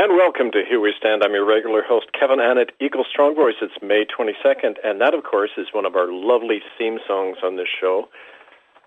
And 0.00 0.14
welcome 0.16 0.52
to 0.52 0.62
Here 0.62 0.78
We 0.78 0.94
Stand. 0.96 1.24
I'm 1.24 1.34
your 1.34 1.44
regular 1.44 1.82
host, 1.82 2.06
Kevin 2.14 2.38
Annett, 2.38 2.70
Eagle 2.80 3.02
Strong 3.02 3.34
Voice. 3.34 3.56
It's 3.60 3.82
May 3.82 4.06
22nd, 4.06 4.76
and 4.84 5.00
that, 5.00 5.12
of 5.12 5.24
course, 5.24 5.50
is 5.58 5.74
one 5.74 5.84
of 5.84 5.96
our 5.96 6.06
lovely 6.06 6.62
theme 6.78 7.00
songs 7.04 7.38
on 7.42 7.56
this 7.56 7.66
show. 7.66 8.08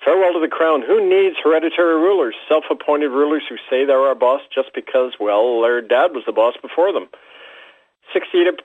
Farewell 0.06 0.32
to 0.32 0.40
the 0.40 0.48
crown. 0.48 0.82
Who 0.82 1.04
needs 1.04 1.36
hereditary 1.44 1.96
rulers, 1.96 2.36
self-appointed 2.48 3.10
rulers 3.10 3.44
who 3.50 3.58
say 3.70 3.84
they're 3.84 4.08
our 4.08 4.16
boss 4.16 4.40
just 4.56 4.70
because, 4.74 5.12
well, 5.20 5.60
their 5.60 5.82
dad 5.82 6.16
was 6.16 6.24
the 6.26 6.32
boss 6.32 6.56
before 6.62 6.94
them? 6.94 7.10
68% 8.16 8.56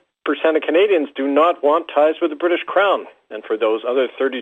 of 0.55 0.61
Canadians 0.61 1.09
do 1.17 1.27
not 1.27 1.61
want 1.61 1.91
ties 1.93 2.15
with 2.21 2.31
the 2.31 2.39
British 2.39 2.63
crown. 2.65 3.07
And 3.29 3.43
for 3.43 3.57
those 3.57 3.81
other 3.85 4.07
32% 4.17 4.39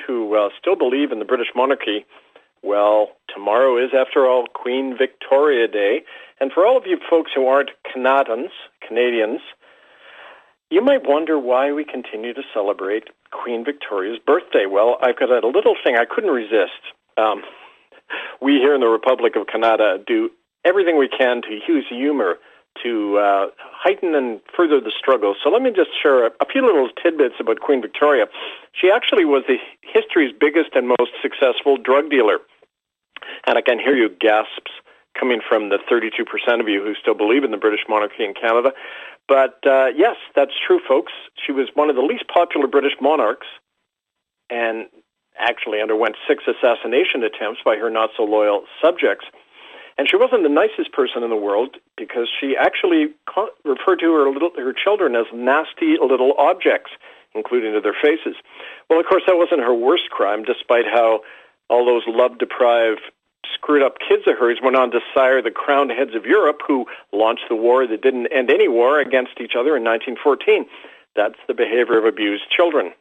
who 0.00 0.34
uh, 0.34 0.48
still 0.58 0.76
believe 0.76 1.12
in 1.12 1.18
the 1.18 1.26
British 1.26 1.52
monarchy, 1.54 2.06
well, 2.62 3.10
tomorrow 3.28 3.76
is, 3.76 3.90
after 3.92 4.26
all, 4.26 4.46
Queen 4.46 4.96
Victoria 4.96 5.68
Day. 5.68 6.04
And 6.40 6.52
for 6.52 6.66
all 6.66 6.76
of 6.76 6.84
you 6.86 6.98
folks 7.08 7.30
who 7.34 7.46
aren't 7.46 7.70
Canadians, 7.90 8.50
Canadians, 8.86 9.40
you 10.70 10.82
might 10.82 11.06
wonder 11.06 11.38
why 11.38 11.72
we 11.72 11.84
continue 11.84 12.34
to 12.34 12.42
celebrate 12.52 13.04
Queen 13.30 13.64
Victoria's 13.64 14.18
birthday. 14.24 14.66
Well, 14.66 14.96
I've 15.00 15.18
got 15.18 15.30
a 15.30 15.46
little 15.46 15.76
thing 15.84 15.96
I 15.96 16.04
couldn't 16.04 16.30
resist. 16.30 16.80
Um, 17.16 17.42
we 18.40 18.54
here 18.54 18.74
in 18.74 18.80
the 18.80 18.88
Republic 18.88 19.36
of 19.36 19.46
Canada 19.46 19.98
do 20.06 20.30
everything 20.64 20.98
we 20.98 21.08
can 21.08 21.42
to 21.42 21.60
use 21.68 21.86
humor 21.88 22.36
to 22.82 23.18
uh, 23.18 23.46
heighten 23.60 24.14
and 24.14 24.40
further 24.56 24.80
the 24.80 24.90
struggle. 24.98 25.36
So 25.42 25.48
let 25.48 25.62
me 25.62 25.70
just 25.70 25.90
share 26.02 26.26
a, 26.26 26.30
a 26.40 26.46
few 26.50 26.66
little 26.66 26.88
tidbits 27.00 27.36
about 27.38 27.60
Queen 27.60 27.80
Victoria. 27.80 28.26
She 28.72 28.90
actually 28.90 29.24
was 29.24 29.44
the 29.46 29.58
history's 29.82 30.34
biggest 30.38 30.70
and 30.74 30.88
most 30.88 31.12
successful 31.22 31.76
drug 31.76 32.10
dealer. 32.10 32.38
And 33.46 33.56
I 33.56 33.62
can 33.62 33.78
hear 33.78 33.94
you 33.94 34.08
gasps 34.08 34.72
coming 35.18 35.40
from 35.46 35.68
the 35.68 35.78
32% 35.90 36.60
of 36.60 36.68
you 36.68 36.82
who 36.82 36.94
still 36.94 37.14
believe 37.14 37.44
in 37.44 37.50
the 37.50 37.56
British 37.56 37.84
monarchy 37.88 38.24
in 38.24 38.34
Canada. 38.34 38.72
But 39.28 39.58
uh, 39.66 39.88
yes, 39.96 40.16
that's 40.34 40.52
true, 40.66 40.80
folks. 40.86 41.12
She 41.44 41.52
was 41.52 41.68
one 41.74 41.88
of 41.88 41.96
the 41.96 42.02
least 42.02 42.24
popular 42.28 42.66
British 42.66 42.94
monarchs 43.00 43.46
and 44.50 44.86
actually 45.38 45.80
underwent 45.80 46.16
six 46.28 46.44
assassination 46.46 47.22
attempts 47.22 47.60
by 47.64 47.76
her 47.76 47.90
not 47.90 48.10
so 48.16 48.24
loyal 48.24 48.64
subjects. 48.82 49.26
And 49.96 50.08
she 50.10 50.16
wasn't 50.16 50.42
the 50.42 50.48
nicest 50.48 50.92
person 50.92 51.22
in 51.22 51.30
the 51.30 51.36
world 51.36 51.76
because 51.96 52.28
she 52.28 52.56
actually 52.58 53.14
referred 53.64 54.00
to 54.00 54.12
her 54.12 54.30
little 54.30 54.50
her 54.56 54.72
children 54.72 55.14
as 55.14 55.26
nasty 55.32 55.96
little 56.02 56.34
objects, 56.36 56.90
including 57.34 57.72
to 57.74 57.80
their 57.80 57.94
faces. 57.94 58.34
Well, 58.90 58.98
of 58.98 59.06
course, 59.06 59.22
that 59.26 59.36
wasn't 59.36 59.60
her 59.60 59.74
worst 59.74 60.10
crime, 60.10 60.42
despite 60.42 60.84
how 60.84 61.20
all 61.70 61.86
those 61.86 62.02
love 62.08 62.38
deprived 62.38 63.02
screwed 63.52 63.82
up 63.82 63.98
kids 63.98 64.22
of 64.26 64.38
hers 64.38 64.58
went 64.62 64.76
on 64.76 64.90
to 64.92 65.00
sire 65.14 65.42
the 65.42 65.50
crowned 65.50 65.90
heads 65.90 66.14
of 66.14 66.24
Europe 66.24 66.60
who 66.66 66.86
launched 67.12 67.44
the 67.48 67.56
war 67.56 67.86
that 67.86 68.02
didn't 68.02 68.26
end 68.28 68.50
any 68.50 68.68
war 68.68 69.00
against 69.00 69.40
each 69.40 69.54
other 69.58 69.76
in 69.76 69.84
1914. 69.84 70.66
That's 71.16 71.38
the 71.46 71.54
behavior 71.54 71.98
of 71.98 72.04
abused 72.04 72.50
children. 72.50 72.92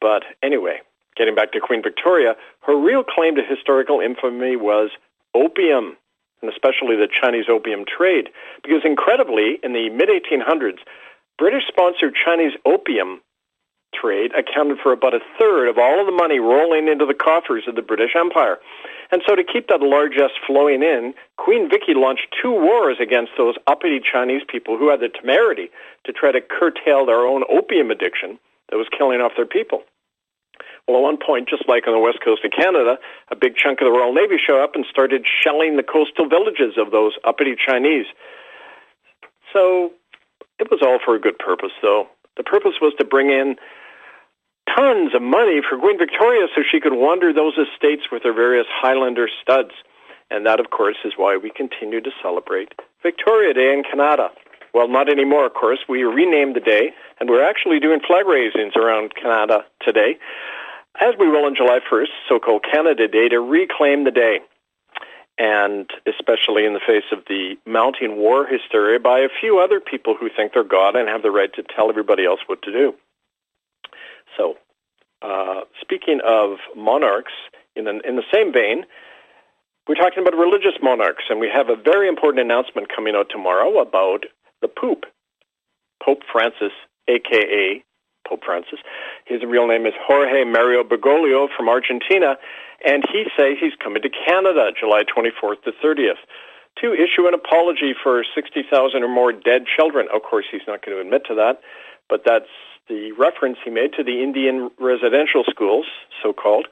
But 0.00 0.24
anyway, 0.42 0.80
getting 1.16 1.34
back 1.34 1.52
to 1.52 1.60
Queen 1.60 1.82
Victoria, 1.82 2.34
her 2.60 2.76
real 2.76 3.04
claim 3.04 3.36
to 3.36 3.42
historical 3.42 4.00
infamy 4.00 4.56
was 4.56 4.90
opium, 5.34 5.96
and 6.42 6.50
especially 6.50 6.96
the 6.96 7.08
Chinese 7.08 7.46
opium 7.48 7.84
trade. 7.84 8.28
Because 8.62 8.82
incredibly, 8.84 9.58
in 9.62 9.72
the 9.72 9.90
mid 9.90 10.08
1800s, 10.08 10.78
British 11.38 11.66
sponsored 11.66 12.14
Chinese 12.14 12.52
opium 12.64 13.20
trade 13.94 14.32
accounted 14.36 14.78
for 14.82 14.92
about 14.92 15.14
a 15.14 15.20
third 15.38 15.68
of 15.68 15.78
all 15.78 16.00
of 16.00 16.06
the 16.06 16.12
money 16.12 16.38
rolling 16.38 16.88
into 16.88 17.06
the 17.06 17.14
coffers 17.14 17.64
of 17.68 17.76
the 17.76 17.82
British 17.82 18.14
Empire. 18.16 18.58
And 19.14 19.22
so 19.28 19.36
to 19.36 19.44
keep 19.44 19.68
that 19.68 19.78
largesse 19.78 20.34
flowing 20.44 20.82
in, 20.82 21.14
Queen 21.38 21.70
Vicky 21.70 21.94
launched 21.94 22.34
two 22.34 22.50
wars 22.50 22.96
against 23.00 23.30
those 23.38 23.54
uppity 23.68 24.00
Chinese 24.02 24.42
people 24.42 24.76
who 24.76 24.90
had 24.90 24.98
the 24.98 25.08
temerity 25.08 25.70
to 26.02 26.12
try 26.12 26.32
to 26.32 26.40
curtail 26.40 27.06
their 27.06 27.22
own 27.22 27.44
opium 27.48 27.92
addiction 27.92 28.40
that 28.70 28.76
was 28.76 28.88
killing 28.90 29.20
off 29.20 29.30
their 29.36 29.46
people. 29.46 29.84
Well, 30.88 30.96
at 30.96 31.02
one 31.06 31.18
point, 31.24 31.48
just 31.48 31.68
like 31.68 31.86
on 31.86 31.94
the 31.94 32.00
west 32.00 32.18
coast 32.24 32.44
of 32.44 32.50
Canada, 32.50 32.98
a 33.30 33.36
big 33.36 33.54
chunk 33.54 33.80
of 33.80 33.86
the 33.86 33.92
Royal 33.92 34.12
Navy 34.12 34.34
showed 34.34 34.60
up 34.60 34.74
and 34.74 34.84
started 34.90 35.22
shelling 35.22 35.76
the 35.76 35.86
coastal 35.86 36.28
villages 36.28 36.74
of 36.76 36.90
those 36.90 37.12
uppity 37.22 37.54
Chinese. 37.54 38.06
So 39.52 39.92
it 40.58 40.72
was 40.72 40.82
all 40.82 40.98
for 40.98 41.14
a 41.14 41.20
good 41.20 41.38
purpose, 41.38 41.70
though. 41.82 42.08
The 42.36 42.42
purpose 42.42 42.82
was 42.82 42.94
to 42.98 43.04
bring 43.04 43.30
in 43.30 43.54
tons 44.66 45.14
of 45.14 45.22
money 45.22 45.60
for 45.68 45.78
Queen 45.78 45.98
Victoria 45.98 46.46
so 46.54 46.62
she 46.62 46.80
could 46.80 46.94
wander 46.94 47.32
those 47.32 47.54
estates 47.58 48.10
with 48.10 48.22
her 48.22 48.32
various 48.32 48.66
Highlander 48.70 49.28
studs. 49.42 49.70
And 50.30 50.46
that, 50.46 50.60
of 50.60 50.70
course, 50.70 50.96
is 51.04 51.14
why 51.16 51.36
we 51.36 51.50
continue 51.50 52.00
to 52.00 52.10
celebrate 52.22 52.72
Victoria 53.02 53.52
Day 53.54 53.72
in 53.72 53.82
Canada. 53.84 54.30
Well, 54.72 54.88
not 54.88 55.08
anymore, 55.08 55.46
of 55.46 55.54
course. 55.54 55.80
We 55.88 56.02
renamed 56.02 56.56
the 56.56 56.60
day, 56.60 56.92
and 57.20 57.30
we're 57.30 57.48
actually 57.48 57.78
doing 57.78 58.00
flag 58.00 58.26
raisings 58.26 58.74
around 58.74 59.14
Canada 59.14 59.64
today, 59.80 60.18
as 61.00 61.14
we 61.18 61.28
will 61.28 61.44
on 61.44 61.54
July 61.54 61.78
1st, 61.88 62.08
so-called 62.28 62.64
Canada 62.68 63.06
Day, 63.06 63.28
to 63.28 63.38
reclaim 63.38 64.04
the 64.04 64.10
day. 64.10 64.40
And 65.38 65.88
especially 66.06 66.64
in 66.64 66.74
the 66.74 66.80
face 66.80 67.04
of 67.12 67.24
the 67.28 67.56
mounting 67.66 68.16
war 68.16 68.46
hysteria 68.46 68.98
by 68.98 69.20
a 69.20 69.28
few 69.40 69.58
other 69.58 69.80
people 69.80 70.16
who 70.18 70.28
think 70.34 70.52
they're 70.54 70.64
God 70.64 70.96
and 70.96 71.08
have 71.08 71.22
the 71.22 71.30
right 71.30 71.52
to 71.54 71.62
tell 71.62 71.88
everybody 71.88 72.24
else 72.24 72.40
what 72.46 72.62
to 72.62 72.72
do. 72.72 72.94
So, 74.36 74.56
uh, 75.22 75.62
speaking 75.80 76.20
of 76.26 76.58
monarchs, 76.76 77.32
in 77.76 77.84
the, 77.84 78.00
in 78.06 78.16
the 78.16 78.22
same 78.32 78.52
vein, 78.52 78.84
we're 79.88 79.96
talking 79.96 80.22
about 80.22 80.38
religious 80.38 80.80
monarchs, 80.82 81.24
and 81.28 81.40
we 81.40 81.50
have 81.52 81.68
a 81.68 81.76
very 81.76 82.08
important 82.08 82.44
announcement 82.44 82.88
coming 82.94 83.14
out 83.14 83.26
tomorrow 83.30 83.80
about 83.80 84.24
the 84.62 84.68
Pope, 84.68 85.04
Pope 86.02 86.20
Francis, 86.30 86.72
aka 87.08 87.84
Pope 88.26 88.40
Francis. 88.44 88.78
His 89.26 89.42
real 89.46 89.68
name 89.68 89.84
is 89.84 89.92
Jorge 90.00 90.44
Mario 90.44 90.82
Bergoglio 90.84 91.48
from 91.54 91.68
Argentina, 91.68 92.36
and 92.84 93.04
he 93.12 93.24
says 93.36 93.56
he's 93.60 93.76
coming 93.82 94.02
to 94.02 94.08
Canada 94.08 94.72
July 94.78 95.02
24th 95.04 95.62
to 95.64 95.72
30th 95.84 96.22
to 96.80 96.92
issue 96.92 97.28
an 97.28 97.34
apology 97.34 97.94
for 98.02 98.24
60,000 98.34 99.02
or 99.02 99.08
more 99.08 99.32
dead 99.32 99.64
children. 99.66 100.08
Of 100.12 100.22
course, 100.22 100.46
he's 100.50 100.66
not 100.66 100.84
going 100.84 100.96
to 100.96 101.00
admit 101.00 101.22
to 101.28 101.34
that, 101.34 101.60
but 102.08 102.22
that's 102.24 102.50
the 102.88 103.12
reference 103.12 103.58
he 103.64 103.70
made 103.70 103.92
to 103.94 104.04
the 104.04 104.22
Indian 104.22 104.70
residential 104.78 105.44
schools, 105.48 105.86
so 106.22 106.32
called. 106.32 106.66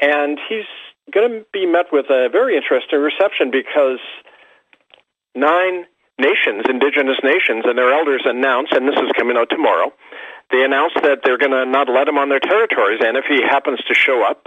And 0.00 0.38
he's 0.48 0.66
going 1.12 1.30
to 1.30 1.46
be 1.52 1.66
met 1.66 1.86
with 1.92 2.06
a 2.10 2.28
very 2.30 2.56
interesting 2.56 3.00
reception 3.00 3.50
because 3.50 4.00
nine 5.34 5.86
nations, 6.18 6.64
indigenous 6.68 7.18
nations, 7.22 7.64
and 7.66 7.76
their 7.78 7.92
elders 7.92 8.22
announced, 8.24 8.72
and 8.72 8.88
this 8.88 8.96
is 8.96 9.10
coming 9.16 9.36
out 9.36 9.50
tomorrow, 9.50 9.92
they 10.50 10.62
announced 10.62 10.96
that 11.02 11.20
they're 11.24 11.38
going 11.38 11.52
to 11.52 11.64
not 11.66 11.88
let 11.88 12.08
him 12.08 12.18
on 12.18 12.28
their 12.28 12.40
territories, 12.40 13.00
and 13.02 13.16
if 13.16 13.24
he 13.28 13.42
happens 13.42 13.80
to 13.88 13.94
show 13.94 14.22
up, 14.24 14.46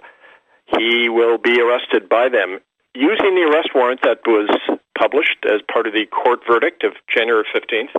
he 0.78 1.10
will 1.10 1.38
be 1.38 1.60
arrested 1.62 2.10
by 2.10 2.30
them. 2.30 2.60
Using 2.94 3.36
the 3.36 3.48
arrest 3.50 3.70
warrant 3.76 4.02
that 4.04 4.20
was 4.26 4.50
published 4.98 5.46
as 5.46 5.62
part 5.72 5.88
of 5.88 5.94
the 5.94 6.06
court 6.08 6.40
verdict 6.48 6.84
of 6.84 6.94
January 7.14 7.46
15th, 7.54 7.94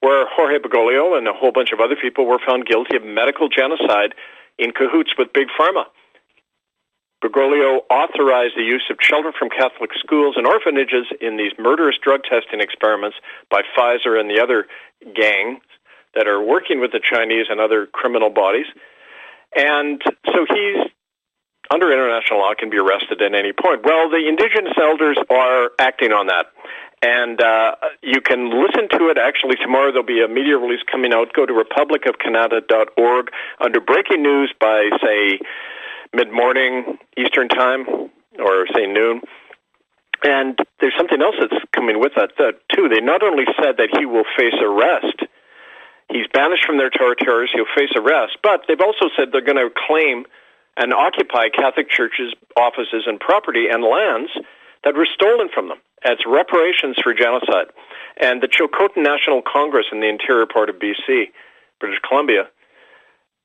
where 0.00 0.26
Jorge 0.30 0.58
Bergoglio 0.58 1.16
and 1.16 1.26
a 1.26 1.32
whole 1.32 1.52
bunch 1.52 1.72
of 1.72 1.80
other 1.80 1.96
people 1.96 2.26
were 2.26 2.38
found 2.46 2.66
guilty 2.66 2.96
of 2.96 3.04
medical 3.04 3.48
genocide 3.48 4.14
in 4.58 4.72
cahoots 4.72 5.12
with 5.18 5.32
Big 5.32 5.48
Pharma. 5.58 5.84
Bergoglio 7.22 7.80
authorized 7.90 8.54
the 8.56 8.62
use 8.62 8.84
of 8.90 8.98
children 9.00 9.34
from 9.36 9.50
Catholic 9.50 9.90
schools 9.98 10.36
and 10.36 10.46
orphanages 10.46 11.06
in 11.20 11.36
these 11.36 11.52
murderous 11.58 11.96
drug 12.00 12.22
testing 12.22 12.60
experiments 12.60 13.16
by 13.50 13.62
Pfizer 13.76 14.18
and 14.18 14.30
the 14.30 14.40
other 14.40 14.66
gangs 15.16 15.62
that 16.14 16.28
are 16.28 16.40
working 16.40 16.80
with 16.80 16.92
the 16.92 17.00
Chinese 17.02 17.46
and 17.50 17.60
other 17.60 17.86
criminal 17.86 18.30
bodies. 18.30 18.66
And 19.56 20.00
so 20.26 20.46
he's 20.48 20.90
under 21.70 21.92
international 21.92 22.40
law 22.40 22.54
can 22.58 22.70
be 22.70 22.78
arrested 22.78 23.20
at 23.20 23.34
any 23.34 23.52
point. 23.52 23.84
Well, 23.84 24.08
the 24.08 24.26
indigenous 24.26 24.74
elders 24.80 25.18
are 25.28 25.70
acting 25.78 26.12
on 26.12 26.28
that. 26.28 26.46
And 27.02 27.40
uh, 27.40 27.76
you 28.02 28.20
can 28.20 28.50
listen 28.50 28.88
to 28.98 29.08
it 29.08 29.18
actually 29.18 29.54
tomorrow. 29.56 29.92
There'll 29.92 30.06
be 30.06 30.22
a 30.22 30.28
media 30.28 30.58
release 30.58 30.82
coming 30.90 31.12
out. 31.12 31.32
Go 31.32 31.46
to 31.46 31.52
republicofcanada.org 31.52 33.30
under 33.60 33.80
breaking 33.80 34.22
news 34.22 34.52
by, 34.60 34.90
say, 35.02 35.38
mid 36.12 36.32
morning 36.32 36.98
Eastern 37.16 37.48
Time 37.48 37.86
or, 38.38 38.66
say, 38.74 38.86
noon. 38.86 39.20
And 40.24 40.58
there's 40.80 40.94
something 40.96 41.22
else 41.22 41.36
that's 41.38 41.62
coming 41.72 42.00
with 42.00 42.12
that, 42.16 42.32
that, 42.38 42.58
too. 42.74 42.88
They 42.88 43.00
not 43.00 43.22
only 43.22 43.44
said 43.62 43.76
that 43.76 43.90
he 43.96 44.04
will 44.04 44.24
face 44.36 44.58
arrest, 44.60 45.22
he's 46.10 46.26
banished 46.32 46.64
from 46.66 46.78
their 46.78 46.90
territories, 46.90 47.50
he'll 47.54 47.70
face 47.76 47.94
arrest, 47.94 48.38
but 48.42 48.62
they've 48.66 48.80
also 48.80 49.06
said 49.16 49.28
they're 49.30 49.40
going 49.40 49.62
to 49.62 49.70
claim 49.86 50.24
and 50.76 50.92
occupy 50.92 51.48
Catholic 51.50 51.88
churches, 51.90 52.34
offices, 52.56 53.04
and 53.06 53.20
property 53.20 53.66
and 53.70 53.84
lands 53.84 54.30
that 54.88 54.96
were 54.96 55.08
stolen 55.12 55.48
from 55.52 55.68
them 55.68 55.76
as 56.02 56.16
reparations 56.26 56.96
for 57.02 57.12
genocide. 57.12 57.68
And 58.16 58.40
the 58.40 58.48
Chilcotin 58.48 59.04
National 59.04 59.42
Congress 59.42 59.84
in 59.92 60.00
the 60.00 60.08
interior 60.08 60.46
part 60.46 60.70
of 60.70 60.76
BC, 60.76 61.28
British 61.78 62.00
Columbia, 62.08 62.48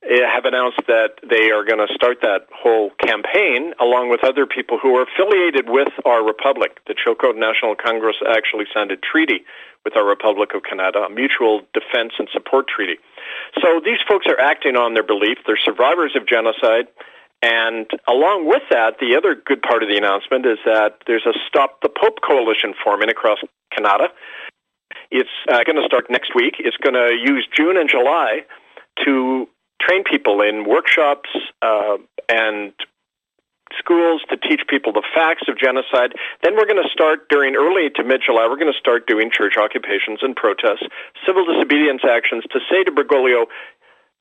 eh, 0.08 0.24
have 0.24 0.46
announced 0.46 0.80
that 0.88 1.20
they 1.28 1.52
are 1.52 1.66
going 1.66 1.86
to 1.86 1.94
start 1.94 2.20
that 2.22 2.48
whole 2.56 2.92
campaign 3.04 3.74
along 3.82 4.10
with 4.10 4.24
other 4.24 4.46
people 4.46 4.80
who 4.82 4.96
are 4.96 5.04
affiliated 5.04 5.68
with 5.68 5.92
our 6.06 6.24
republic. 6.24 6.80
The 6.88 6.96
Chilcotin 6.96 7.40
National 7.40 7.76
Congress 7.76 8.16
actually 8.26 8.66
signed 8.74 8.92
a 8.92 8.98
treaty 8.98 9.44
with 9.84 9.98
our 9.98 10.08
Republic 10.08 10.54
of 10.56 10.64
Canada, 10.64 11.00
a 11.04 11.10
mutual 11.10 11.60
defense 11.74 12.14
and 12.18 12.30
support 12.32 12.70
treaty. 12.70 12.96
So 13.62 13.82
these 13.84 14.00
folks 14.08 14.28
are 14.28 14.40
acting 14.40 14.78
on 14.78 14.94
their 14.94 15.04
belief. 15.04 15.40
They're 15.46 15.60
survivors 15.60 16.16
of 16.16 16.26
genocide. 16.26 16.88
And 17.44 17.92
along 18.08 18.48
with 18.48 18.64
that, 18.70 19.00
the 19.02 19.18
other 19.18 19.36
good 19.36 19.62
part 19.62 19.84
of 19.84 19.90
the 19.90 19.98
announcement 19.98 20.46
is 20.46 20.60
that 20.64 21.00
there's 21.08 21.26
a 21.26 21.34
Stop 21.46 21.82
the 21.82 21.90
Pope 21.90 22.20
coalition 22.26 22.74
forming 22.82 23.10
across 23.10 23.40
Canada. 23.76 24.08
It's 25.12 25.30
uh, 25.52 25.62
going 25.66 25.76
to 25.76 25.86
start 25.86 26.10
next 26.10 26.34
week. 26.34 26.56
It's 26.60 26.78
going 26.78 26.96
to 26.96 27.12
use 27.14 27.46
June 27.54 27.76
and 27.76 27.90
July 27.90 28.46
to 29.04 29.50
train 29.82 30.06
people 30.10 30.40
in 30.40 30.64
workshops 30.64 31.30
uh, 31.62 31.98
and 32.30 32.72
schools 33.78 34.22
to 34.30 34.38
teach 34.38 34.62
people 34.70 34.94
the 34.94 35.04
facts 35.14 35.44
of 35.48 35.58
genocide. 35.58 36.14
Then 36.44 36.56
we're 36.56 36.66
going 36.66 36.82
to 36.82 36.90
start 36.90 37.28
during 37.30 37.56
early 37.56 37.90
to 37.96 38.04
mid 38.04 38.22
July, 38.26 38.48
we're 38.48 38.60
going 38.60 38.72
to 38.72 38.80
start 38.80 39.08
doing 39.08 39.32
church 39.32 39.58
occupations 39.58 40.20
and 40.22 40.36
protests, 40.36 40.86
civil 41.26 41.46
disobedience 41.46 42.02
actions 42.08 42.44
to 42.52 42.60
say 42.72 42.84
to 42.84 42.92
Bergoglio, 42.92 43.46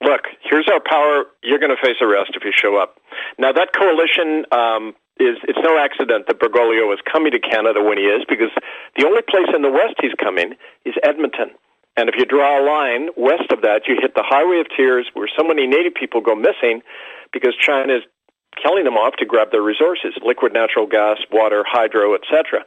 look, 0.04 0.22
here's 0.42 0.68
our 0.68 0.80
power. 0.80 1.24
You're 1.42 1.58
going 1.58 1.74
to 1.74 1.82
face 1.82 1.96
arrest 2.00 2.32
if 2.34 2.44
you 2.44 2.52
show 2.54 2.76
up. 2.76 2.98
Now, 3.38 3.52
that 3.52 3.72
coalition 3.74 4.44
um, 4.52 4.94
is, 5.18 5.38
it's 5.48 5.58
no 5.62 5.78
accident 5.78 6.26
that 6.26 6.38
Bergoglio 6.40 6.92
is 6.92 7.00
coming 7.10 7.32
to 7.32 7.40
Canada 7.40 7.82
when 7.82 7.98
he 7.98 8.04
is, 8.04 8.24
because 8.28 8.50
the 8.96 9.06
only 9.06 9.22
place 9.22 9.48
in 9.54 9.62
the 9.62 9.70
West 9.70 9.94
he's 10.00 10.14
coming 10.18 10.54
is 10.84 10.94
Edmonton. 11.02 11.50
And 11.96 12.08
if 12.08 12.16
you 12.16 12.24
draw 12.24 12.56
a 12.58 12.64
line 12.64 13.08
west 13.16 13.52
of 13.52 13.60
that, 13.62 13.82
you 13.86 13.96
hit 14.00 14.14
the 14.14 14.24
Highway 14.24 14.60
of 14.60 14.66
Tears 14.74 15.10
where 15.12 15.28
so 15.28 15.44
many 15.44 15.66
Native 15.66 15.94
people 15.94 16.22
go 16.22 16.34
missing 16.34 16.80
because 17.32 17.54
China 17.60 17.92
is 17.92 18.02
killing 18.62 18.84
them 18.84 18.96
off 18.96 19.16
to 19.16 19.26
grab 19.26 19.50
their 19.52 19.62
resources, 19.62 20.12
liquid 20.24 20.52
natural 20.52 20.86
gas, 20.86 21.18
water, 21.30 21.64
hydro, 21.66 22.14
etc. 22.14 22.64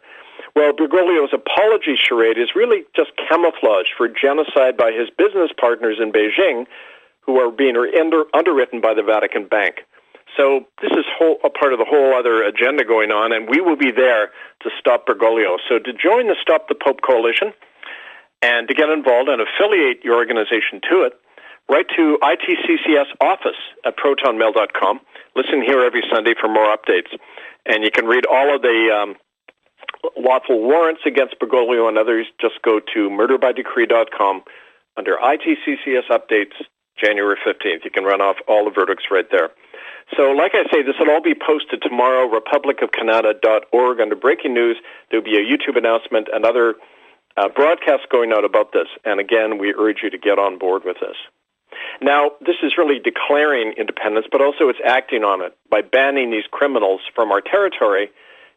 Well, 0.56 0.74
Bergoglio's 0.74 1.34
apology 1.34 1.98
charade 1.98 2.38
is 2.38 2.56
really 2.56 2.86
just 2.96 3.12
camouflage 3.30 3.90
for 3.98 4.08
genocide 4.08 4.78
by 4.78 4.92
his 4.92 5.10
business 5.10 5.52
partners 5.60 5.98
in 6.00 6.12
Beijing, 6.12 6.66
who 7.26 7.40
are 7.40 7.52
being 7.52 7.76
under, 7.76 8.24
underwritten 8.34 8.82
by 8.82 8.94
the 8.94 9.04
Vatican 9.04 9.48
Bank. 9.48 9.82
So 10.38 10.66
this 10.82 10.92
is 10.92 11.06
whole, 11.18 11.38
a 11.44 11.50
part 11.50 11.72
of 11.72 11.80
the 11.80 11.86
whole 11.88 12.14
other 12.14 12.44
agenda 12.44 12.84
going 12.84 13.12
on, 13.12 13.32
and 13.32 13.48
we 13.50 13.62
will 13.62 13.78
be 13.78 13.92
there 13.92 14.32
to 14.62 14.70
stop 14.80 15.08
Bergoglio. 15.08 15.58
So 15.70 15.80
to 15.80 15.94
join 15.94 16.28
the 16.28 16.36
Stop 16.42 16.68
the 16.68 16.76
Pope 16.76 17.02
Coalition 17.02 17.54
and 18.42 18.68
to 18.68 18.74
get 18.74 18.90
involved 18.90 19.30
and 19.30 19.42
affiliate 19.42 20.04
your 20.04 20.16
organization 20.16 20.82
to 20.92 21.04
it, 21.04 21.14
write 21.70 21.88
to 21.96 22.20
ITCCS 22.22 23.16
office 23.22 23.60
at 23.86 23.96
protonmail.com. 23.98 25.00
Listen 25.36 25.62
here 25.62 25.82
every 25.82 26.04
Sunday 26.12 26.34
for 26.40 26.50
more 26.50 26.76
updates. 26.76 27.16
And 27.66 27.84
you 27.84 27.92
can 27.92 28.06
read 28.06 28.26
all 28.26 28.54
of 28.54 28.62
the 28.62 28.92
um, 28.92 29.16
lawful 30.18 30.62
warrants 30.62 31.02
against 31.06 31.40
Bergoglio 31.40 31.88
and 31.88 31.98
others. 31.98 32.28
Just 32.42 32.62
go 32.62 32.80
to 32.94 33.10
murderbydecree.com 33.10 34.44
under 34.98 35.18
ITCCS 35.18 36.08
updates 36.12 36.54
January 36.98 37.38
15th. 37.46 37.84
You 37.84 37.92
can 37.92 38.04
run 38.04 38.22
off 38.22 38.38
all 38.48 38.66
the 38.66 38.72
verdicts 38.72 39.06
right 39.12 39.26
there. 39.32 39.50
So, 40.16 40.32
like 40.32 40.54
I 40.54 40.64
say, 40.72 40.84
this 40.84 40.96
will 41.00 41.10
all 41.10 41.22
be 41.22 41.34
posted 41.34 41.82
tomorrow, 41.82 42.30
republicofcanada.org. 42.30 44.00
Under 44.00 44.16
breaking 44.16 44.54
news, 44.54 44.78
there 45.10 45.20
will 45.20 45.26
be 45.26 45.38
a 45.38 45.42
YouTube 45.42 45.78
announcement 45.78 46.28
and 46.32 46.46
other 46.46 46.76
uh, 47.38 47.50
broadcasts 47.50 48.06
going 48.12 48.32
out 48.32 48.46
about 48.46 48.72
this. 48.72 48.88
And 49.04 49.20
again, 49.20 49.58
we 49.58 49.74
urge 49.74 49.98
you 50.04 50.10
to 50.12 50.18
get 50.18 50.38
on 50.38 50.60
board 50.60 50.84
with 50.86 50.98
this. 51.02 51.18
Now, 52.02 52.32
this 52.40 52.56
is 52.64 52.78
really 52.78 53.00
declaring 53.00 53.74
independence, 53.78 54.28
but 54.32 54.42
also 54.42 54.70
it's 54.70 54.80
acting 54.86 55.24
on 55.24 55.42
it 55.42 55.58
by 55.70 55.82
banning 55.82 56.32
these 56.32 56.46
criminals 56.52 57.02
from 57.14 57.32
our 57.32 57.42
territory. 57.42 58.10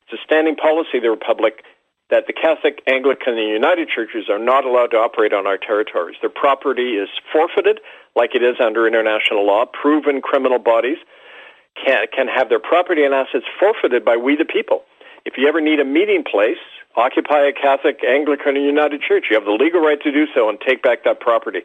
It's 0.05 0.21
a 0.21 0.25
standing 0.25 0.55
policy 0.57 0.99
of 0.99 1.03
the 1.03 1.11
Republic 1.11 1.65
that 2.11 2.27
the 2.27 2.33
Catholic, 2.33 2.81
Anglican, 2.87 3.37
and 3.37 3.49
United 3.49 3.89
Churches 3.89 4.31
are 4.31 4.39
not 4.39 4.65
allowed 4.65 4.91
to 4.93 4.97
operate 4.97 5.33
on 5.33 5.47
our 5.47 5.59
territories. 5.59 6.17
Their 6.21 6.31
property 6.31 6.97
is 6.97 7.09
forfeited, 7.33 7.81
like 8.17 8.35
it 8.35 8.43
is 8.43 8.57
under 8.61 8.87
international 8.87 9.47
law. 9.47 9.67
Proven 9.67 10.23
criminal 10.23 10.59
bodies 10.59 10.99
can, 11.85 12.07
can 12.15 12.27
have 12.29 12.49
their 12.49 12.61
property 12.61 13.05
and 13.05 13.13
assets 13.13 13.45
forfeited 13.61 14.05
by 14.05 14.17
we 14.17 14.37
the 14.37 14.47
people. 14.47 14.85
If 15.27 15.35
you 15.37 15.47
ever 15.47 15.61
need 15.61 15.81
a 15.81 15.85
meeting 15.85 16.25
place, 16.25 16.57
occupy 16.97 17.41
a 17.47 17.53
Catholic, 17.53 18.03
Anglican, 18.03 18.57
or 18.57 18.61
United 18.61 19.03
Church. 19.03 19.27
You 19.31 19.37
have 19.37 19.45
the 19.45 19.53
legal 19.53 19.81
right 19.81 20.01
to 20.03 20.11
do 20.11 20.27
so 20.35 20.49
and 20.49 20.59
take 20.61 20.83
back 20.83 21.05
that 21.05 21.21
property 21.21 21.61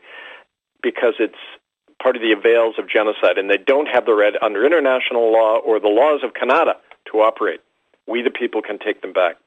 because 0.81 1.15
it's 1.19 1.39
part 2.01 2.15
of 2.17 2.21
the 2.21 2.33
avails 2.33 2.75
of 2.77 2.89
genocide, 2.89 3.37
and 3.37 3.49
they 3.49 3.57
don't 3.57 3.87
have 3.87 4.05
the 4.05 4.13
right 4.13 4.33
under 4.41 4.65
international 4.65 5.31
law 5.31 5.57
or 5.57 5.79
the 5.79 5.87
laws 5.87 6.21
of 6.23 6.33
Canada 6.33 6.75
to 7.11 7.19
operate. 7.21 7.61
We, 8.07 8.21
the 8.21 8.29
people, 8.29 8.61
can 8.61 8.77
take 8.77 9.01
them 9.01 9.13
back. 9.13 9.37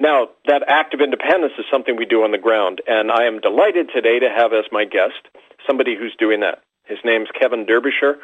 Now, 0.00 0.28
that 0.46 0.62
act 0.68 0.94
of 0.94 1.00
independence 1.00 1.54
is 1.58 1.64
something 1.70 1.96
we 1.96 2.06
do 2.06 2.22
on 2.22 2.30
the 2.30 2.38
ground, 2.38 2.80
and 2.86 3.10
I 3.10 3.24
am 3.24 3.40
delighted 3.40 3.90
today 3.94 4.18
to 4.20 4.28
have 4.28 4.52
as 4.52 4.64
my 4.70 4.84
guest 4.84 5.28
somebody 5.66 5.96
who's 5.96 6.14
doing 6.18 6.40
that. 6.40 6.62
His 6.84 6.98
name's 7.04 7.28
Kevin 7.38 7.66
Derbyshire, 7.66 8.16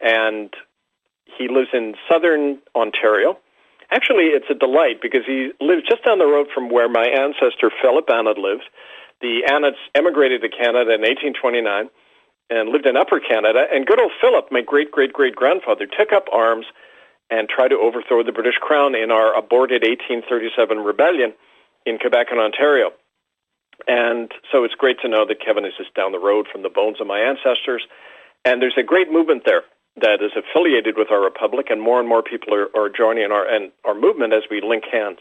and 0.00 0.52
he 1.24 1.48
lives 1.48 1.68
in 1.72 1.94
southern 2.08 2.58
Ontario. 2.76 3.38
Actually, 3.90 4.32
it's 4.36 4.50
a 4.50 4.54
delight 4.54 5.00
because 5.00 5.22
he 5.26 5.52
lives 5.60 5.82
just 5.88 6.04
down 6.04 6.18
the 6.18 6.26
road 6.26 6.48
from 6.54 6.68
where 6.68 6.88
my 6.88 7.04
ancestor 7.04 7.70
Philip 7.82 8.06
Annett 8.08 8.38
lived. 8.38 8.64
The 9.20 9.44
Annetts 9.50 9.78
emigrated 9.94 10.42
to 10.42 10.48
Canada 10.48 10.94
in 10.94 11.00
1829 11.00 11.88
and 12.50 12.68
lived 12.68 12.86
in 12.86 12.96
Upper 12.96 13.20
Canada. 13.20 13.66
And 13.72 13.86
good 13.86 14.00
old 14.00 14.12
Philip, 14.20 14.50
my 14.50 14.60
great 14.60 14.90
great 14.90 15.12
great 15.12 15.34
grandfather, 15.34 15.86
took 15.86 16.12
up 16.12 16.26
arms 16.32 16.66
and 17.30 17.48
try 17.48 17.68
to 17.68 17.78
overthrow 17.78 18.22
the 18.22 18.32
British 18.32 18.56
Crown 18.56 18.94
in 18.94 19.10
our 19.10 19.36
aborted 19.36 19.82
1837 19.82 20.78
rebellion 20.78 21.32
in 21.86 21.98
Quebec 21.98 22.28
and 22.30 22.40
Ontario. 22.40 22.92
And 23.88 24.30
so 24.52 24.64
it's 24.64 24.74
great 24.74 25.00
to 25.00 25.08
know 25.08 25.26
that 25.26 25.40
Kevin 25.44 25.64
is 25.64 25.72
just 25.76 25.94
down 25.94 26.12
the 26.12 26.18
road 26.18 26.46
from 26.50 26.62
the 26.62 26.68
bones 26.68 27.00
of 27.00 27.06
my 27.06 27.18
ancestors. 27.18 27.82
And 28.44 28.62
there's 28.62 28.78
a 28.78 28.82
great 28.82 29.10
movement 29.10 29.42
there 29.44 29.62
that 30.00 30.22
is 30.22 30.32
affiliated 30.36 30.96
with 30.96 31.10
our 31.10 31.22
republic, 31.22 31.66
and 31.70 31.80
more 31.80 32.00
and 32.00 32.08
more 32.08 32.22
people 32.22 32.52
are, 32.54 32.68
are 32.76 32.88
joining 32.88 33.30
our 33.30 33.46
and 33.46 33.70
our 33.84 33.94
movement 33.94 34.32
as 34.32 34.42
we 34.50 34.60
link 34.60 34.84
hands. 34.90 35.18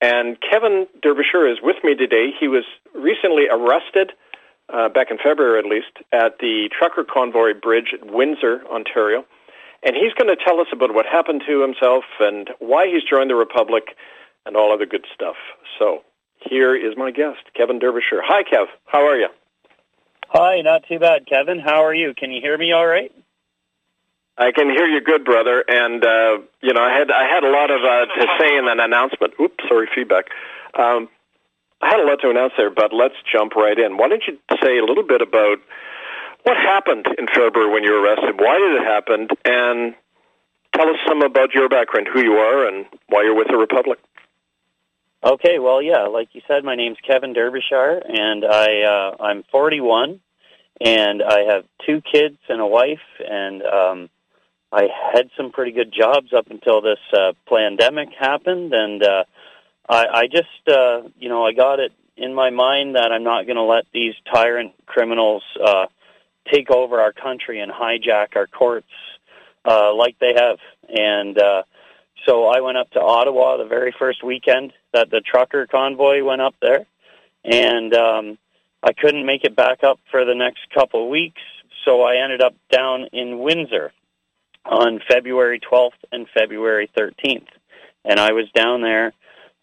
And 0.00 0.36
Kevin 0.40 0.86
Derbyshire 1.02 1.46
is 1.50 1.58
with 1.62 1.76
me 1.82 1.94
today. 1.94 2.30
He 2.38 2.48
was 2.48 2.64
recently 2.94 3.48
arrested, 3.50 4.12
uh, 4.72 4.88
back 4.88 5.10
in 5.10 5.18
February 5.18 5.58
at 5.58 5.64
least, 5.64 6.04
at 6.12 6.38
the 6.38 6.68
trucker 6.76 7.04
convoy 7.04 7.54
bridge 7.54 7.94
at 7.94 8.12
Windsor, 8.12 8.62
Ontario. 8.70 9.24
And 9.84 9.94
he's 9.94 10.14
going 10.14 10.34
to 10.34 10.42
tell 10.42 10.60
us 10.60 10.68
about 10.72 10.94
what 10.94 11.04
happened 11.04 11.42
to 11.46 11.60
himself 11.60 12.04
and 12.18 12.48
why 12.58 12.86
he's 12.86 13.02
joined 13.08 13.28
the 13.30 13.34
Republic 13.34 13.96
and 14.46 14.56
all 14.56 14.72
other 14.72 14.86
good 14.86 15.04
stuff. 15.14 15.36
So 15.78 16.02
here 16.40 16.74
is 16.74 16.96
my 16.96 17.10
guest, 17.10 17.40
Kevin 17.54 17.78
Derbyshire. 17.78 18.22
Hi, 18.24 18.42
Kev. 18.42 18.66
How 18.86 19.06
are 19.06 19.16
you? 19.16 19.28
Hi, 20.28 20.62
not 20.62 20.84
too 20.88 20.98
bad, 20.98 21.26
Kevin. 21.26 21.58
How 21.58 21.84
are 21.84 21.94
you? 21.94 22.14
Can 22.14 22.32
you 22.32 22.40
hear 22.40 22.56
me 22.56 22.72
all 22.72 22.86
right? 22.86 23.12
I 24.36 24.50
can 24.50 24.68
hear 24.68 24.86
you 24.86 25.00
good, 25.00 25.24
brother. 25.24 25.64
And 25.68 26.04
uh, 26.04 26.38
you 26.60 26.72
know, 26.72 26.82
I 26.82 26.90
had 26.90 27.10
I 27.10 27.28
had 27.28 27.44
a 27.44 27.50
lot 27.50 27.70
of 27.70 27.84
uh, 27.84 28.06
to 28.06 28.26
say 28.40 28.56
in 28.56 28.64
that 28.66 28.80
announcement. 28.80 29.34
Oops, 29.40 29.62
sorry, 29.68 29.88
feedback. 29.94 30.26
Um, 30.74 31.08
I 31.80 31.90
had 31.90 32.00
a 32.00 32.04
lot 32.04 32.20
to 32.22 32.30
announce 32.30 32.54
there, 32.56 32.70
but 32.70 32.92
let's 32.92 33.14
jump 33.30 33.54
right 33.54 33.78
in. 33.78 33.96
Why 33.96 34.08
don't 34.08 34.24
you 34.26 34.38
say 34.60 34.78
a 34.78 34.84
little 34.84 35.04
bit 35.04 35.22
about 35.22 35.58
what 36.44 36.56
happened 36.56 37.06
in 37.18 37.26
February 37.26 37.70
when 37.70 37.82
you 37.82 37.92
were 37.92 38.02
arrested? 38.02 38.38
Why 38.38 38.58
did 38.58 38.80
it 38.80 38.84
happen? 38.84 39.28
And 39.44 39.94
tell 40.74 40.88
us 40.88 40.96
some 41.06 41.22
about 41.22 41.54
your 41.54 41.68
background, 41.68 42.08
who 42.12 42.22
you 42.22 42.34
are, 42.34 42.68
and 42.68 42.86
why 43.08 43.22
you're 43.22 43.34
with 43.34 43.48
the 43.48 43.56
Republic. 43.56 43.98
Okay, 45.24 45.58
well, 45.58 45.80
yeah, 45.80 46.02
like 46.02 46.28
you 46.32 46.42
said, 46.46 46.64
my 46.64 46.76
name's 46.76 46.98
Kevin 47.06 47.32
Derbyshire, 47.32 48.02
and 48.06 48.44
I 48.44 48.82
uh, 48.82 49.16
I'm 49.22 49.42
41, 49.50 50.20
and 50.82 51.22
I 51.22 51.44
have 51.48 51.64
two 51.86 52.02
kids 52.02 52.36
and 52.50 52.60
a 52.60 52.66
wife, 52.66 52.98
and 53.26 53.62
um, 53.62 54.10
I 54.70 54.88
had 55.14 55.30
some 55.34 55.50
pretty 55.50 55.72
good 55.72 55.94
jobs 55.96 56.34
up 56.34 56.50
until 56.50 56.82
this 56.82 56.98
uh, 57.14 57.32
pandemic 57.48 58.10
happened, 58.18 58.74
and 58.74 59.02
uh, 59.02 59.24
I, 59.88 60.06
I 60.12 60.26
just 60.26 60.68
uh, 60.68 61.08
you 61.18 61.30
know 61.30 61.46
I 61.46 61.54
got 61.54 61.80
it 61.80 61.92
in 62.18 62.34
my 62.34 62.50
mind 62.50 62.96
that 62.96 63.10
I'm 63.10 63.24
not 63.24 63.46
going 63.46 63.56
to 63.56 63.62
let 63.62 63.86
these 63.94 64.14
tyrant 64.30 64.74
criminals 64.84 65.42
uh, 65.64 65.86
take 66.52 66.70
over 66.70 67.00
our 67.00 67.12
country 67.12 67.60
and 67.60 67.72
hijack 67.72 68.36
our 68.36 68.46
courts 68.46 68.90
uh, 69.64 69.94
like 69.94 70.18
they 70.18 70.34
have, 70.36 70.58
and. 70.88 71.38
Uh, 71.38 71.62
so 72.26 72.46
I 72.46 72.60
went 72.60 72.78
up 72.78 72.90
to 72.92 73.00
Ottawa 73.00 73.58
the 73.58 73.66
very 73.66 73.94
first 73.98 74.24
weekend 74.24 74.72
that 74.92 75.10
the 75.10 75.20
trucker 75.20 75.66
convoy 75.66 76.22
went 76.24 76.40
up 76.40 76.54
there, 76.60 76.86
and 77.44 77.94
um, 77.94 78.38
I 78.82 78.92
couldn't 78.92 79.26
make 79.26 79.44
it 79.44 79.54
back 79.54 79.84
up 79.84 80.00
for 80.10 80.24
the 80.24 80.34
next 80.34 80.60
couple 80.72 81.04
of 81.04 81.10
weeks. 81.10 81.40
So 81.84 82.02
I 82.02 82.22
ended 82.22 82.40
up 82.40 82.54
down 82.70 83.08
in 83.12 83.40
Windsor 83.40 83.92
on 84.64 85.00
February 85.06 85.60
12th 85.60 85.90
and 86.12 86.26
February 86.32 86.90
13th, 86.96 87.48
and 88.04 88.18
I 88.18 88.32
was 88.32 88.50
down 88.54 88.80
there 88.80 89.12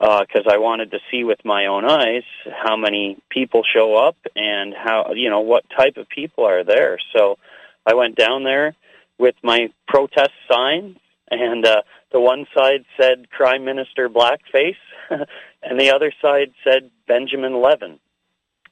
because 0.02 0.48
uh, 0.48 0.54
I 0.54 0.58
wanted 0.58 0.92
to 0.92 1.00
see 1.12 1.24
with 1.24 1.46
my 1.46 1.68
own 1.68 1.86
eyes 1.86 2.24
how 2.66 2.76
many 2.76 3.18
people 3.30 3.62
show 3.64 3.96
up 3.96 4.16
and 4.36 4.74
how 4.74 5.14
you 5.14 5.30
know 5.30 5.42
what 5.42 5.64
type 5.70 5.98
of 5.98 6.10
people 6.10 6.46
are 6.46 6.64
there. 6.64 6.98
So 7.16 7.38
I 7.86 7.94
went 7.94 8.16
down 8.16 8.44
there 8.44 8.76
with 9.20 9.36
my 9.44 9.70
protest 9.88 10.32
signs, 10.52 10.98
and 11.30 11.64
uh, 11.68 11.84
the 12.12 12.20
one 12.20 12.48
side 12.58 12.84
said 13.00 13.30
Crime 13.30 13.64
Minister 13.64 14.10
Blackface, 14.10 14.82
and 15.62 15.80
the 15.80 15.92
other 15.94 16.12
side 16.20 16.52
said 16.64 16.90
Benjamin 17.08 17.62
Levin. 17.62 18.00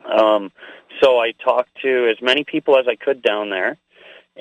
Um, 0.04 0.52
so 1.00 1.20
I 1.20 1.34
talked 1.44 1.80
to 1.84 2.10
as 2.10 2.20
many 2.24 2.44
people 2.44 2.80
as 2.80 2.86
I 2.88 2.96
could 2.96 3.22
down 3.22 3.52
there, 3.52 3.78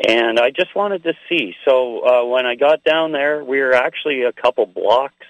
and 0.08 0.38
I 0.38 0.50
just 0.50 0.74
wanted 0.74 1.02
to 1.02 1.12
see. 1.28 1.54
So 1.66 2.00
uh, 2.00 2.24
when 2.24 2.46
I 2.46 2.54
got 2.54 2.82
down 2.82 3.12
there, 3.12 3.44
we 3.44 3.60
were 3.60 3.74
actually 3.74 4.22
a 4.22 4.32
couple 4.32 4.64
blocks 4.64 5.26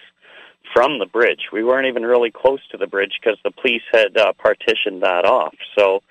from 0.73 0.99
the 0.99 1.07
bridge. 1.07 1.49
We 1.53 1.65
weren't 1.65 1.87
even 1.87 2.05
really 2.05 2.31
close 2.31 2.61
to 2.71 2.77
the 2.77 2.87
bridge 2.87 3.19
because 3.21 3.39
the 3.45 3.51
police 3.51 3.83
had 3.93 4.17
uh, 4.17 4.33
partitioned 4.39 5.03
that 5.03 5.25
off. 5.25 5.55
So 5.77 6.03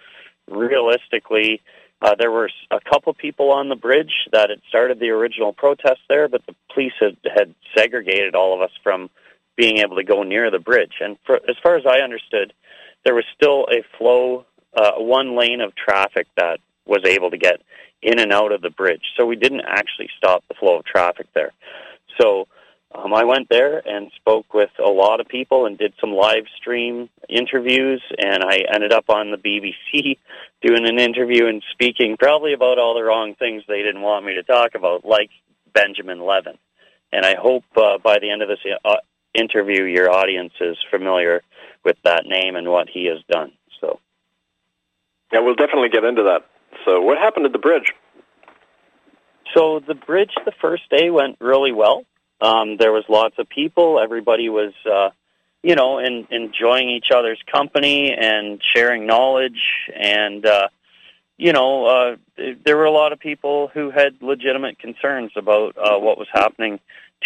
realistically, 0.49 1.61
uh, 2.01 2.15
there 2.15 2.31
were 2.31 2.49
a 2.71 2.79
couple 2.79 3.13
people 3.13 3.51
on 3.51 3.69
the 3.69 3.75
bridge 3.75 4.13
that 4.31 4.49
had 4.49 4.61
started 4.69 4.99
the 4.99 5.09
original 5.09 5.53
protest 5.53 5.99
there, 6.07 6.27
but 6.27 6.45
the 6.45 6.55
police 6.73 6.93
had, 6.99 7.17
had 7.23 7.55
segregated 7.75 8.35
all 8.35 8.53
of 8.53 8.61
us 8.61 8.71
from 8.83 9.09
being 9.55 9.79
able 9.79 9.95
to 9.95 10.03
go 10.03 10.23
near 10.23 10.51
the 10.51 10.59
bridge. 10.59 10.93
And 10.99 11.17
for, 11.25 11.37
as 11.49 11.55
far 11.63 11.75
as 11.75 11.85
I 11.87 11.99
understood, 11.99 12.53
there 13.03 13.15
was 13.15 13.25
still 13.35 13.67
a 13.71 13.83
flow, 13.97 14.45
uh, 14.75 14.93
one 14.97 15.35
lane 15.35 15.61
of 15.61 15.75
traffic 15.75 16.27
that 16.37 16.59
was 16.85 17.01
able 17.05 17.31
to 17.31 17.37
get 17.37 17.61
in 18.01 18.19
and 18.19 18.31
out 18.31 18.51
of 18.51 18.61
the 18.61 18.69
bridge. 18.69 19.01
So 19.17 19.25
we 19.25 19.35
didn't 19.35 19.63
actually 19.67 20.09
stop 20.17 20.43
the 20.47 20.53
flow 20.53 20.77
of 20.77 20.85
traffic 20.85 21.27
there. 21.33 21.51
So 22.21 22.47
um, 22.97 23.13
I 23.13 23.23
went 23.25 23.49
there 23.49 23.81
and 23.87 24.11
spoke 24.15 24.53
with 24.53 24.71
a 24.83 24.89
lot 24.89 25.19
of 25.19 25.27
people 25.27 25.65
and 25.65 25.77
did 25.77 25.93
some 26.01 26.11
live 26.11 26.45
stream 26.57 27.09
interviews, 27.29 28.01
and 28.17 28.43
I 28.43 28.63
ended 28.73 28.91
up 28.91 29.09
on 29.09 29.31
the 29.31 29.37
BBC 29.37 30.17
doing 30.61 30.87
an 30.87 30.99
interview 30.99 31.47
and 31.47 31.63
speaking 31.71 32.17
probably 32.17 32.53
about 32.53 32.79
all 32.79 32.95
the 32.95 33.03
wrong 33.03 33.35
things 33.35 33.63
they 33.67 33.83
didn't 33.83 34.01
want 34.01 34.25
me 34.25 34.35
to 34.35 34.43
talk 34.43 34.73
about, 34.73 35.05
like 35.05 35.29
Benjamin 35.73 36.19
Levin. 36.19 36.57
And 37.11 37.25
I 37.25 37.35
hope 37.35 37.63
uh, 37.75 37.99
by 37.99 38.17
the 38.19 38.31
end 38.31 38.41
of 38.41 38.49
this 38.49 38.59
uh, 38.83 38.95
interview, 39.33 39.83
your 39.83 40.11
audience 40.11 40.53
is 40.59 40.77
familiar 40.89 41.43
with 41.85 41.97
that 42.03 42.25
name 42.25 42.55
and 42.55 42.67
what 42.67 42.89
he 42.89 43.05
has 43.05 43.19
done. 43.29 43.51
So, 43.79 43.99
yeah, 45.31 45.39
we'll 45.39 45.55
definitely 45.55 45.89
get 45.89 46.03
into 46.03 46.23
that. 46.23 46.45
So, 46.85 47.01
what 47.01 47.17
happened 47.17 47.45
at 47.45 47.53
the 47.53 47.59
bridge? 47.59 47.93
So, 49.55 49.79
the 49.79 49.95
bridge 49.95 50.31
the 50.45 50.51
first 50.59 50.89
day 50.89 51.09
went 51.11 51.37
really 51.39 51.71
well. 51.71 52.03
Um, 52.41 52.77
there 52.77 52.91
was 52.91 53.03
lots 53.09 53.35
of 53.39 53.49
people. 53.49 53.99
Everybody 53.99 54.49
was, 54.49 54.73
uh, 54.89 55.09
you 55.63 55.75
know, 55.75 55.99
in, 55.99 56.27
enjoying 56.29 56.89
each 56.89 57.11
other's 57.11 57.41
company 57.51 58.13
and 58.13 58.61
sharing 58.75 59.05
knowledge. 59.07 59.61
And, 59.95 60.45
uh, 60.45 60.67
you 61.37 61.53
know, 61.53 61.85
uh, 61.85 62.15
there 62.63 62.77
were 62.77 62.85
a 62.85 62.91
lot 62.91 63.11
of 63.11 63.19
people 63.19 63.69
who 63.73 63.89
had 63.89 64.21
legitimate 64.21 64.79
concerns 64.79 65.31
about 65.35 65.75
uh, 65.77 65.97
what 65.97 66.17
was 66.17 66.27
happening 66.31 66.79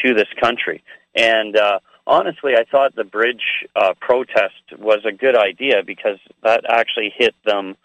to 0.05 0.13
this 0.13 0.29
country. 0.39 0.83
And 1.15 1.57
uh, 1.57 1.79
honestly, 2.07 2.55
I 2.55 2.63
thought 2.63 2.95
the 2.95 3.03
bridge 3.03 3.65
uh, 3.75 3.93
protest 3.99 4.63
was 4.77 4.99
a 5.05 5.11
good 5.11 5.35
idea 5.35 5.83
because 5.85 6.19
that 6.43 6.63
actually 6.69 7.13
hit 7.15 7.35
them 7.45 7.75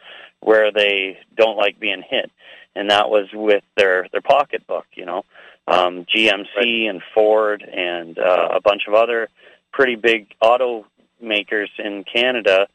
where 0.40 0.70
they 0.70 1.18
don't 1.36 1.56
like 1.56 1.80
being 1.80 2.02
hit, 2.08 2.30
and 2.74 2.90
that 2.90 3.08
was 3.10 3.28
with 3.32 3.64
their 3.76 4.06
their 4.12 4.20
pocketbook. 4.20 4.86
You 4.94 5.06
know, 5.06 5.24
um, 5.66 6.06
GMC 6.14 6.46
right. 6.56 6.90
and 6.90 7.02
Ford 7.14 7.62
and 7.62 8.18
uh, 8.18 8.48
a 8.54 8.60
bunch 8.60 8.82
of 8.86 8.94
other 8.94 9.28
pretty 9.72 9.96
big 9.96 10.28
automakers 10.42 11.68
in 11.78 12.04
Canada. 12.04 12.66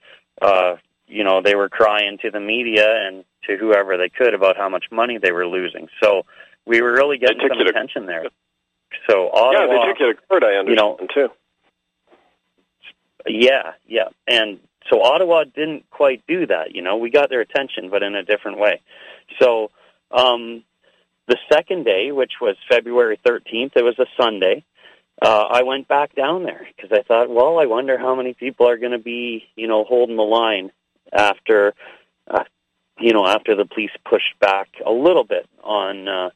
Uh, 0.41 0.75
you 1.07 1.23
know, 1.23 1.41
they 1.41 1.55
were 1.55 1.69
crying 1.69 2.17
to 2.21 2.31
the 2.31 2.39
media 2.39 2.87
and 3.07 3.23
to 3.47 3.57
whoever 3.57 3.97
they 3.97 4.09
could 4.09 4.33
about 4.33 4.57
how 4.57 4.69
much 4.69 4.85
money 4.91 5.17
they 5.17 5.31
were 5.31 5.47
losing. 5.47 5.87
So 6.01 6.23
we 6.65 6.81
were 6.81 6.93
really 6.93 7.17
getting 7.17 7.39
some 7.47 7.59
attention 7.59 8.05
there. 8.05 8.25
So 9.09 9.29
Ottawa, 9.31 9.51
yeah, 9.51 9.67
they 9.67 9.87
took 9.87 10.01
it 10.01 10.21
to 10.21 10.27
court. 10.27 10.43
I 10.43 10.55
understand 10.57 10.69
you 10.69 10.75
know, 10.75 11.07
too. 11.13 11.29
Yeah, 13.27 13.73
yeah, 13.87 14.09
and 14.27 14.59
so 14.89 15.01
Ottawa 15.01 15.43
didn't 15.43 15.89
quite 15.89 16.23
do 16.27 16.47
that. 16.47 16.75
You 16.75 16.81
know, 16.81 16.97
we 16.97 17.09
got 17.09 17.29
their 17.29 17.41
attention, 17.41 17.89
but 17.89 18.03
in 18.03 18.15
a 18.15 18.23
different 18.23 18.57
way. 18.57 18.81
So 19.39 19.71
um, 20.11 20.63
the 21.31 21.37
second 21.49 21.85
day, 21.85 22.11
which 22.11 22.33
was 22.41 22.57
February 22.69 23.17
13th, 23.25 23.71
it 23.77 23.83
was 23.83 23.97
a 23.99 24.05
Sunday. 24.21 24.65
Uh, 25.21 25.45
I 25.49 25.63
went 25.63 25.87
back 25.87 26.13
down 26.13 26.43
there 26.43 26.67
because 26.75 26.91
I 26.91 27.03
thought, 27.03 27.29
well, 27.29 27.57
I 27.57 27.67
wonder 27.67 27.97
how 27.97 28.15
many 28.15 28.33
people 28.33 28.67
are 28.67 28.77
going 28.77 28.91
to 28.91 28.97
be, 28.97 29.45
you 29.55 29.67
know, 29.67 29.85
holding 29.85 30.17
the 30.17 30.23
line 30.23 30.71
after, 31.13 31.73
uh, 32.29 32.43
you 32.99 33.13
know, 33.13 33.25
after 33.25 33.55
the 33.55 33.63
police 33.65 33.91
pushed 34.03 34.37
back 34.41 34.67
a 34.85 34.91
little 34.91 35.23
bit 35.23 35.47
on 35.63 36.09
uh, 36.09 36.29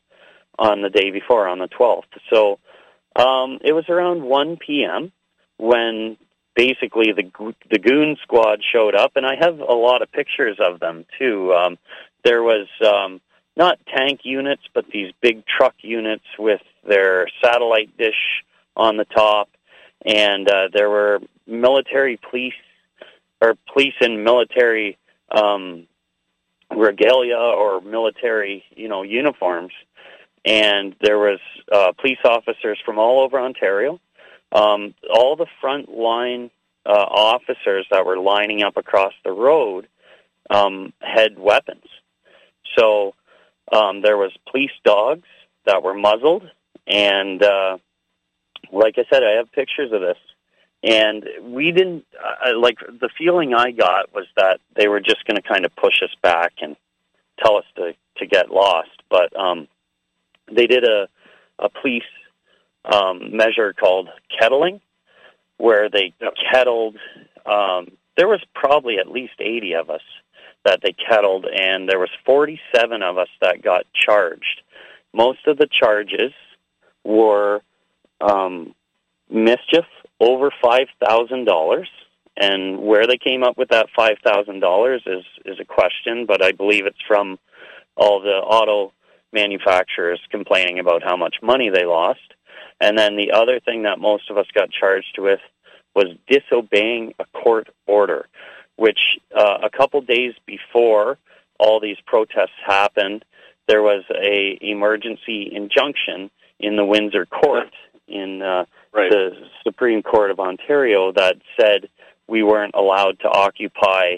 on 0.57 0.81
the 0.81 0.89
day 0.89 1.11
before, 1.11 1.45
on 1.49 1.59
the 1.59 1.67
12th. 1.67 2.03
So 2.31 2.59
um, 3.17 3.59
it 3.65 3.73
was 3.73 3.89
around 3.89 4.23
1 4.23 4.57
p.m. 4.65 5.11
when 5.57 6.15
basically 6.55 7.11
the 7.11 7.53
the 7.69 7.79
goon 7.79 8.15
squad 8.23 8.61
showed 8.71 8.95
up, 8.95 9.17
and 9.17 9.25
I 9.25 9.35
have 9.41 9.59
a 9.59 9.73
lot 9.73 10.03
of 10.03 10.11
pictures 10.13 10.57
of 10.59 10.79
them 10.79 11.05
too. 11.19 11.53
Um, 11.53 11.77
there 12.23 12.43
was 12.43 12.67
um, 12.81 13.19
not 13.57 13.79
tank 13.95 14.21
units, 14.23 14.63
but 14.73 14.85
these 14.91 15.11
big 15.21 15.43
truck 15.45 15.75
units 15.81 16.25
with 16.37 16.61
their 16.87 17.27
satellite 17.43 17.97
dish 17.97 18.43
on 18.75 18.97
the 18.97 19.05
top, 19.05 19.49
and 20.05 20.49
uh, 20.49 20.67
there 20.73 20.89
were 20.89 21.19
military 21.47 22.19
police 22.29 22.53
or 23.41 23.55
police 23.71 23.93
in 24.01 24.23
military 24.23 24.97
um, 25.31 25.87
regalia 26.75 27.37
or 27.37 27.81
military, 27.81 28.63
you 28.75 28.87
know, 28.87 29.03
uniforms, 29.03 29.71
and 30.43 30.95
there 31.01 31.17
was 31.17 31.39
uh, 31.71 31.91
police 31.99 32.19
officers 32.23 32.79
from 32.85 32.99
all 32.99 33.23
over 33.23 33.39
Ontario. 33.39 33.99
Um, 34.51 34.93
all 35.13 35.35
the 35.35 35.47
front 35.59 35.89
line 35.89 36.51
uh, 36.85 36.91
officers 36.91 37.85
that 37.89 38.05
were 38.05 38.17
lining 38.17 38.63
up 38.63 38.77
across 38.77 39.13
the 39.23 39.31
road 39.31 39.87
um, 40.49 40.93
had 40.99 41.37
weapons. 41.37 41.85
So 42.77 43.15
um, 43.71 44.01
there 44.01 44.17
was 44.17 44.31
police 44.49 44.71
dogs 44.83 45.27
that 45.65 45.83
were 45.83 45.93
muzzled, 45.93 46.43
and 46.87 47.41
uh, 47.41 47.77
like 48.71 48.95
I 48.97 49.05
said, 49.11 49.23
I 49.23 49.37
have 49.37 49.51
pictures 49.51 49.91
of 49.91 50.01
this. 50.01 50.17
And 50.83 51.25
we 51.41 51.71
didn't 51.71 52.05
uh, 52.23 52.59
like 52.59 52.77
the 52.79 53.09
feeling 53.17 53.55
I 53.55 53.71
got 53.71 54.13
was 54.13 54.27
that 54.37 54.59
they 54.75 54.87
were 54.87 54.99
just 54.99 55.25
going 55.25 55.37
to 55.37 55.41
kind 55.41 55.65
of 55.65 55.75
push 55.75 56.03
us 56.03 56.13
back 56.21 56.53
and 56.61 56.75
tell 57.43 57.57
us 57.57 57.65
to 57.77 57.93
to 58.17 58.27
get 58.27 58.51
lost. 58.51 59.01
But 59.09 59.35
um, 59.39 59.67
they 60.51 60.67
did 60.67 60.83
a 60.83 61.07
a 61.57 61.69
police 61.69 62.03
um, 62.83 63.35
measure 63.35 63.73
called 63.73 64.09
kettling, 64.39 64.79
where 65.57 65.89
they 65.89 66.13
kettled. 66.51 66.97
Um, 67.47 67.91
there 68.15 68.27
was 68.27 68.43
probably 68.53 68.99
at 68.99 69.09
least 69.09 69.33
eighty 69.39 69.73
of 69.73 69.89
us 69.89 70.03
that 70.65 70.81
they 70.81 70.93
kettled, 70.93 71.45
and 71.45 71.87
there 71.87 71.99
was 71.99 72.09
47 72.25 73.01
of 73.01 73.17
us 73.17 73.29
that 73.39 73.61
got 73.61 73.85
charged. 73.93 74.61
Most 75.13 75.47
of 75.47 75.57
the 75.57 75.67
charges 75.67 76.33
were 77.03 77.61
um, 78.19 78.73
mischief 79.29 79.85
over 80.19 80.51
five 80.61 80.87
thousand 81.05 81.45
dollars, 81.45 81.89
and 82.35 82.79
where 82.79 83.07
they 83.07 83.17
came 83.17 83.43
up 83.43 83.57
with 83.57 83.69
that 83.69 83.87
five 83.95 84.17
thousand 84.23 84.59
dollars 84.59 85.03
is 85.05 85.23
is 85.45 85.59
a 85.59 85.65
question, 85.65 86.25
but 86.25 86.43
I 86.43 86.51
believe 86.51 86.85
it's 86.85 86.97
from 87.07 87.39
all 87.95 88.19
the 88.19 88.35
auto 88.35 88.91
manufacturers 89.31 90.19
complaining 90.29 90.79
about 90.79 91.03
how 91.03 91.15
much 91.15 91.35
money 91.41 91.69
they 91.69 91.85
lost. 91.85 92.33
And 92.81 92.97
then 92.97 93.15
the 93.15 93.31
other 93.31 93.59
thing 93.59 93.83
that 93.83 93.99
most 93.99 94.29
of 94.29 94.37
us 94.37 94.47
got 94.53 94.69
charged 94.69 95.17
with 95.17 95.39
was 95.95 96.07
disobeying 96.27 97.13
a 97.19 97.25
court 97.25 97.69
order 97.87 98.27
which 98.75 98.99
uh, 99.35 99.59
a 99.63 99.69
couple 99.69 100.01
days 100.01 100.33
before 100.45 101.17
all 101.59 101.79
these 101.79 101.97
protests 102.05 102.57
happened, 102.65 103.23
there 103.67 103.81
was 103.81 104.03
a 104.11 104.57
emergency 104.61 105.49
injunction 105.51 106.29
in 106.59 106.75
the 106.75 106.85
Windsor 106.85 107.25
Court 107.25 107.71
in 108.07 108.41
uh, 108.41 108.65
right. 108.93 109.09
the 109.09 109.31
Supreme 109.63 110.03
Court 110.03 110.31
of 110.31 110.39
Ontario 110.39 111.11
that 111.13 111.37
said 111.59 111.89
we 112.27 112.43
weren't 112.43 112.75
allowed 112.75 113.19
to 113.19 113.29
occupy 113.29 114.17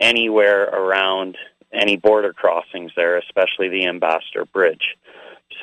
anywhere 0.00 0.64
around 0.64 1.36
any 1.72 1.96
border 1.96 2.32
crossings 2.32 2.92
there, 2.96 3.18
especially 3.18 3.68
the 3.68 3.86
Ambassador 3.86 4.44
Bridge. 4.44 4.96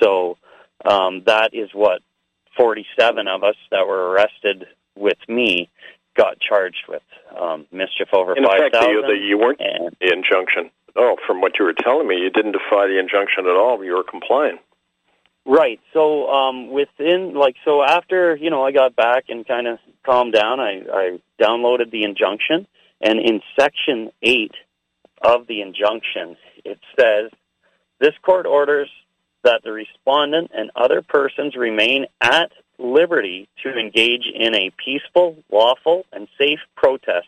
So 0.01 0.37
um, 0.85 1.23
that 1.25 1.53
is 1.53 1.69
what 1.73 2.01
47 2.57 3.27
of 3.27 3.43
us 3.43 3.55
that 3.71 3.87
were 3.87 4.11
arrested 4.11 4.65
with 4.95 5.17
me 5.27 5.69
got 6.15 6.39
charged 6.39 6.85
with 6.87 7.03
um, 7.39 7.65
mischief 7.71 8.09
over 8.13 8.35
in 8.35 8.45
five 8.45 8.71
thousand. 8.71 9.09
You, 9.09 9.13
you 9.15 9.37
weren't 9.37 9.61
and, 9.61 9.95
the 9.99 10.11
injunction. 10.13 10.71
Oh, 10.95 11.15
from 11.25 11.41
what 11.41 11.57
you 11.57 11.65
were 11.65 11.73
telling 11.73 12.07
me, 12.07 12.17
you 12.17 12.29
didn't 12.29 12.51
defy 12.51 12.87
the 12.87 12.99
injunction 12.99 13.45
at 13.45 13.55
all. 13.55 13.83
You 13.83 13.95
were 13.95 14.03
complying. 14.03 14.59
Right. 15.45 15.79
So 15.93 16.29
um, 16.29 16.69
within, 16.69 17.33
like, 17.33 17.55
so 17.65 17.83
after 17.83 18.35
you 18.35 18.49
know, 18.49 18.63
I 18.63 18.71
got 18.71 18.95
back 18.95 19.25
and 19.29 19.47
kind 19.47 19.67
of 19.67 19.79
calmed 20.05 20.33
down. 20.33 20.59
I, 20.59 20.81
I 20.93 21.19
downloaded 21.41 21.91
the 21.91 22.03
injunction, 22.03 22.67
and 22.99 23.19
in 23.19 23.41
section 23.59 24.11
eight 24.21 24.53
of 25.23 25.47
the 25.47 25.61
injunction, 25.61 26.35
it 26.65 26.79
says 26.99 27.31
This 27.99 28.13
court 28.23 28.45
orders 28.45 28.89
that 29.43 29.61
the 29.63 29.71
respondent 29.71 30.51
and 30.53 30.71
other 30.75 31.01
persons 31.01 31.55
remain 31.55 32.05
at 32.19 32.51
liberty 32.81 33.47
to 33.63 33.77
engage 33.77 34.25
in 34.33 34.55
a 34.55 34.71
peaceful, 34.83 35.37
lawful, 35.51 36.05
and 36.11 36.27
safe 36.37 36.59
protest 36.75 37.27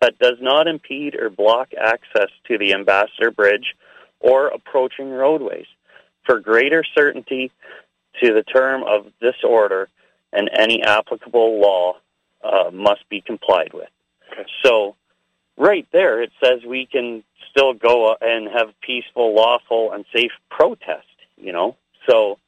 that 0.00 0.18
does 0.18 0.38
not 0.40 0.66
impede 0.66 1.14
or 1.14 1.30
block 1.30 1.68
access 1.78 2.28
to 2.48 2.58
the 2.58 2.74
Ambassador 2.74 3.30
Bridge 3.30 3.74
or 4.20 4.48
approaching 4.48 5.10
roadways. 5.10 5.66
For 6.24 6.40
greater 6.40 6.84
certainty 6.94 7.50
to 8.22 8.32
the 8.32 8.42
term 8.42 8.82
of 8.84 9.06
this 9.20 9.36
order 9.42 9.88
and 10.32 10.50
any 10.56 10.82
applicable 10.82 11.60
law 11.60 11.96
uh, 12.42 12.70
must 12.72 13.08
be 13.08 13.20
complied 13.20 13.72
with. 13.72 13.88
Okay. 14.32 14.48
So, 14.64 14.96
right 15.56 15.86
there, 15.92 16.22
it 16.22 16.30
says 16.42 16.60
we 16.66 16.86
can 16.86 17.22
still 17.50 17.74
go 17.74 18.16
and 18.20 18.48
have 18.48 18.68
peaceful, 18.80 19.34
lawful, 19.34 19.92
and 19.92 20.04
safe 20.14 20.32
protest. 20.50 21.06
You 21.36 21.52
know, 21.52 21.76
so 22.08 22.38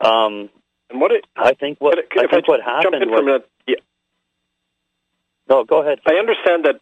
um, 0.00 0.50
and 0.90 1.00
what 1.00 1.12
it, 1.12 1.26
I 1.36 1.54
think 1.54 1.80
what 1.80 1.98
I 1.98 2.26
think 2.26 2.32
I 2.32 2.50
what 2.50 2.60
happened 2.62 3.10
was. 3.10 3.42
Yeah. 3.66 3.76
No, 5.48 5.64
go 5.64 5.82
ahead. 5.82 6.00
I 6.06 6.14
understand 6.14 6.64
that. 6.64 6.80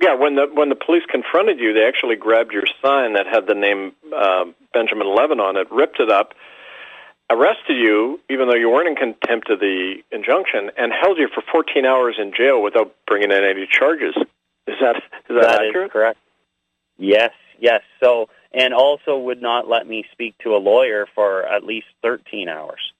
Yeah, 0.00 0.14
when 0.14 0.34
the 0.34 0.46
when 0.52 0.68
the 0.68 0.74
police 0.74 1.04
confronted 1.08 1.60
you, 1.60 1.72
they 1.72 1.86
actually 1.86 2.16
grabbed 2.16 2.52
your 2.52 2.64
sign 2.82 3.12
that 3.14 3.26
had 3.26 3.46
the 3.46 3.54
name 3.54 3.92
uh, 4.14 4.46
Benjamin 4.72 5.14
Levin 5.14 5.38
on 5.38 5.56
it, 5.56 5.70
ripped 5.70 6.00
it 6.00 6.10
up, 6.10 6.34
arrested 7.30 7.76
you, 7.76 8.18
even 8.28 8.48
though 8.48 8.56
you 8.56 8.68
weren't 8.68 8.88
in 8.88 8.96
contempt 8.96 9.48
of 9.50 9.60
the 9.60 10.02
injunction, 10.10 10.70
and 10.76 10.92
held 10.92 11.18
you 11.18 11.28
for 11.32 11.42
14 11.52 11.84
hours 11.84 12.16
in 12.18 12.32
jail 12.36 12.60
without 12.62 12.94
bringing 13.06 13.30
in 13.30 13.44
any 13.44 13.68
charges. 13.70 14.14
Is 14.66 14.76
that 14.80 14.96
is 14.96 15.02
that, 15.28 15.42
that 15.42 15.60
accurate? 15.62 15.86
Is 15.86 15.92
correct. 15.92 16.18
Yes, 16.98 17.32
yes. 17.60 17.82
So, 18.02 18.28
and 18.52 18.74
also 18.74 19.18
would 19.18 19.40
not 19.40 19.68
let 19.68 19.86
me 19.86 20.04
speak 20.12 20.36
to 20.38 20.54
a 20.54 20.58
lawyer 20.58 21.06
for 21.14 21.46
at 21.46 21.64
least 21.64 21.86
13 22.02 22.48
hours. 22.48 22.92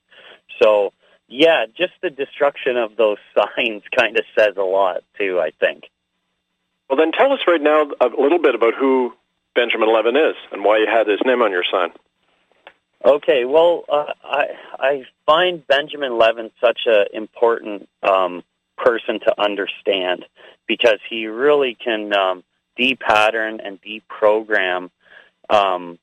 So, 0.62 0.92
yeah, 1.28 1.66
just 1.76 1.92
the 2.02 2.10
destruction 2.10 2.76
of 2.76 2.96
those 2.96 3.18
signs 3.34 3.82
kind 3.96 4.16
of 4.18 4.24
says 4.38 4.56
a 4.56 4.62
lot 4.62 5.02
too. 5.18 5.40
I 5.40 5.50
think. 5.58 5.84
Well, 6.88 6.98
then 6.98 7.12
tell 7.12 7.32
us 7.32 7.40
right 7.46 7.60
now 7.60 7.90
a 8.00 8.08
little 8.20 8.38
bit 8.38 8.54
about 8.54 8.74
who 8.74 9.14
Benjamin 9.54 9.92
Levin 9.92 10.16
is 10.16 10.36
and 10.50 10.64
why 10.64 10.78
you 10.78 10.86
had 10.86 11.08
his 11.08 11.20
name 11.24 11.40
on 11.42 11.50
your 11.50 11.64
sign. 11.70 11.90
Okay, 13.04 13.44
well, 13.44 13.84
uh, 13.88 14.12
I 14.22 14.44
I 14.78 15.04
find 15.26 15.66
Benjamin 15.66 16.18
Levin 16.18 16.50
such 16.60 16.80
an 16.86 17.06
important 17.12 17.88
um, 18.02 18.44
person 18.76 19.20
to 19.20 19.40
understand 19.40 20.24
because 20.68 20.98
he 21.08 21.26
really 21.26 21.74
can 21.74 22.14
um, 22.16 22.44
depattern 22.78 23.60
and 23.64 23.78
deprogram 23.82 24.90
um, 25.50 25.98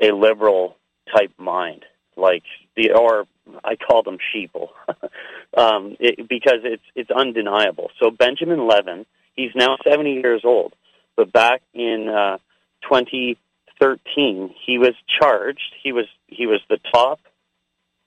a 0.00 0.12
liberal 0.12 0.76
type 1.14 1.32
mind, 1.38 1.84
like 2.16 2.44
the 2.74 2.92
or 2.92 3.26
I 3.62 3.76
call 3.76 4.02
them 4.02 4.18
sheeple, 4.18 4.68
um, 5.56 5.96
it, 6.00 6.28
because 6.28 6.60
it's 6.64 6.82
it's 6.94 7.10
undeniable. 7.10 7.90
So 8.00 8.10
Benjamin 8.10 8.66
Levin, 8.66 9.06
he's 9.34 9.50
now 9.54 9.76
seventy 9.86 10.14
years 10.14 10.42
old, 10.44 10.74
but 11.16 11.32
back 11.32 11.62
in 11.74 12.08
uh, 12.08 12.38
2013, 12.82 14.54
he 14.64 14.78
was 14.78 14.94
charged. 15.08 15.74
He 15.82 15.92
was 15.92 16.06
he 16.26 16.46
was 16.46 16.60
the 16.68 16.78
top 16.92 17.20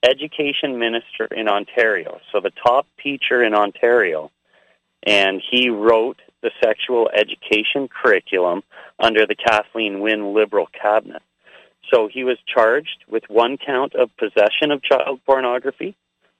education 0.02 0.78
minister 0.78 1.26
in 1.30 1.48
Ontario, 1.48 2.20
so 2.32 2.40
the 2.40 2.52
top 2.66 2.86
teacher 3.02 3.42
in 3.42 3.54
Ontario, 3.54 4.30
and 5.04 5.42
he 5.50 5.70
wrote 5.70 6.18
the 6.42 6.50
sexual 6.62 7.10
education 7.12 7.88
curriculum 7.88 8.62
under 8.98 9.26
the 9.26 9.34
Kathleen 9.34 10.00
Wynne 10.00 10.34
Liberal 10.34 10.68
cabinet. 10.80 11.22
So 11.92 12.08
he 12.12 12.24
was 12.24 12.36
charged 12.46 13.04
with 13.08 13.24
one 13.28 13.56
count 13.56 13.94
of 13.94 14.10
possession 14.16 14.70
of 14.70 14.82
child 14.82 15.20
pornography, 15.24 15.96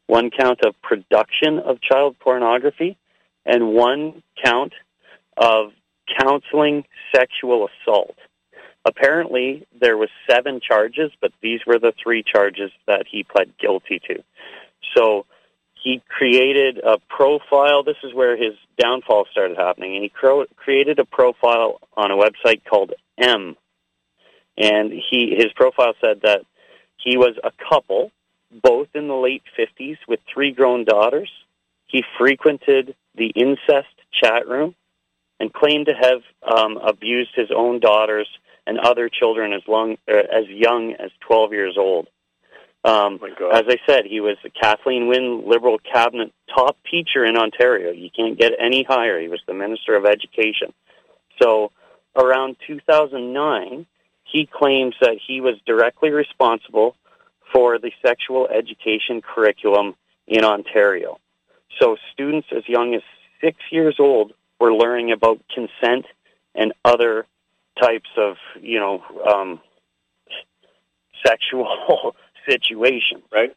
one 0.07 0.31
count 0.31 0.61
of 0.65 0.75
production 0.83 1.59
of 1.59 1.81
child 1.81 2.17
pornography, 2.19 2.97
and 3.47 3.73
one 3.73 4.23
count 4.43 4.73
of 5.37 5.73
counseling 6.19 6.85
sexual 7.15 7.69
assault. 7.69 8.17
Apparently, 8.85 9.67
there 9.79 9.97
was 9.97 10.09
seven 10.29 10.61
charges, 10.61 11.11
but 11.21 11.33
these 11.43 11.61
were 11.67 11.79
the 11.79 11.93
three 12.03 12.23
charges 12.23 12.71
that 12.87 13.07
he 13.11 13.23
pled 13.23 13.53
guilty 13.59 14.01
to. 14.09 14.23
So 14.97 15.27
he 15.75 16.03
created 16.09 16.79
a 16.79 16.99
profile. 17.09 17.83
This 17.83 17.97
is 18.03 18.15
where 18.15 18.37
his 18.37 18.55
downfall 18.79 19.27
started 19.31 19.57
happening. 19.57 19.95
And 19.95 20.03
he 20.03 20.09
cro- 20.09 20.47
created 20.57 20.99
a 20.99 21.05
profile 21.05 21.81
on 21.97 22.11
a 22.11 22.17
website 22.17 22.63
called 22.65 22.93
M. 23.19 23.57
And 24.59 24.93
he 24.93 25.35
his 25.37 25.53
profile 25.55 25.95
said 26.01 26.23
that 26.23 26.43
he 26.97 27.17
was 27.17 27.37
a 27.45 27.53
couple, 27.71 28.11
both 28.51 28.89
in 28.95 29.07
the 29.07 29.15
late 29.15 29.45
50s 29.57 29.99
with 30.09 30.21
three 30.33 30.51
grown 30.51 30.85
daughters. 30.85 31.31
He 31.87 32.05
frequented 32.19 32.95
the 33.15 33.29
incest 33.29 33.89
chat 34.13 34.49
room 34.49 34.75
and 35.41 35.53
claimed 35.53 35.87
to 35.87 35.95
have 35.95 36.23
um, 36.43 36.77
abused 36.77 37.31
his 37.35 37.51
own 37.55 37.79
daughters 37.79 38.29
and 38.67 38.79
other 38.79 39.09
children 39.09 39.53
as 39.53 39.63
long 39.69 39.97
uh, 40.11 40.17
as 40.17 40.47
young 40.49 40.95
as 40.95 41.11
12 41.21 41.53
years 41.53 41.77
old. 41.79 42.09
Um, 42.85 43.19
oh 43.23 43.51
as 43.51 43.65
I 43.69 43.77
said, 43.87 44.05
he 44.07 44.21
was 44.21 44.37
a 44.45 44.51
Kathleen 44.51 45.09
Wynne 45.09 45.49
Liberal 45.49 45.79
cabinet 45.79 46.33
top 46.55 46.77
teacher 46.91 47.25
in 47.25 47.37
Ontario. 47.37 47.93
You 47.93 48.11
can't 48.11 48.39
get 48.39 48.53
any 48.59 48.83
higher. 48.83 49.21
He 49.21 49.29
was 49.29 49.41
the 49.47 49.55
Minister 49.55 49.95
of 49.95 50.05
Education. 50.05 50.73
So 51.41 51.71
around 52.17 52.57
2009, 52.67 53.87
he 54.31 54.47
claims 54.47 54.95
that 55.01 55.17
he 55.27 55.41
was 55.41 55.55
directly 55.67 56.11
responsible 56.11 56.95
for 57.53 57.79
the 57.79 57.91
sexual 58.05 58.49
education 58.49 59.23
curriculum 59.23 59.95
in 60.27 60.45
Ontario. 60.45 61.19
So 61.81 61.97
students 62.13 62.49
as 62.55 62.69
young 62.69 62.95
as 62.95 63.03
six 63.41 63.57
years 63.71 63.97
old 63.99 64.33
were 64.61 64.73
learning 64.73 65.13
about 65.13 65.41
consent 65.55 66.07
and 66.55 66.73
other 66.85 67.27
types 67.81 68.11
of, 68.17 68.37
you 68.61 68.81
know, 68.81 69.03
um, 69.33 69.61
sexual 71.27 72.15
situation. 72.49 73.23
Right. 73.33 73.55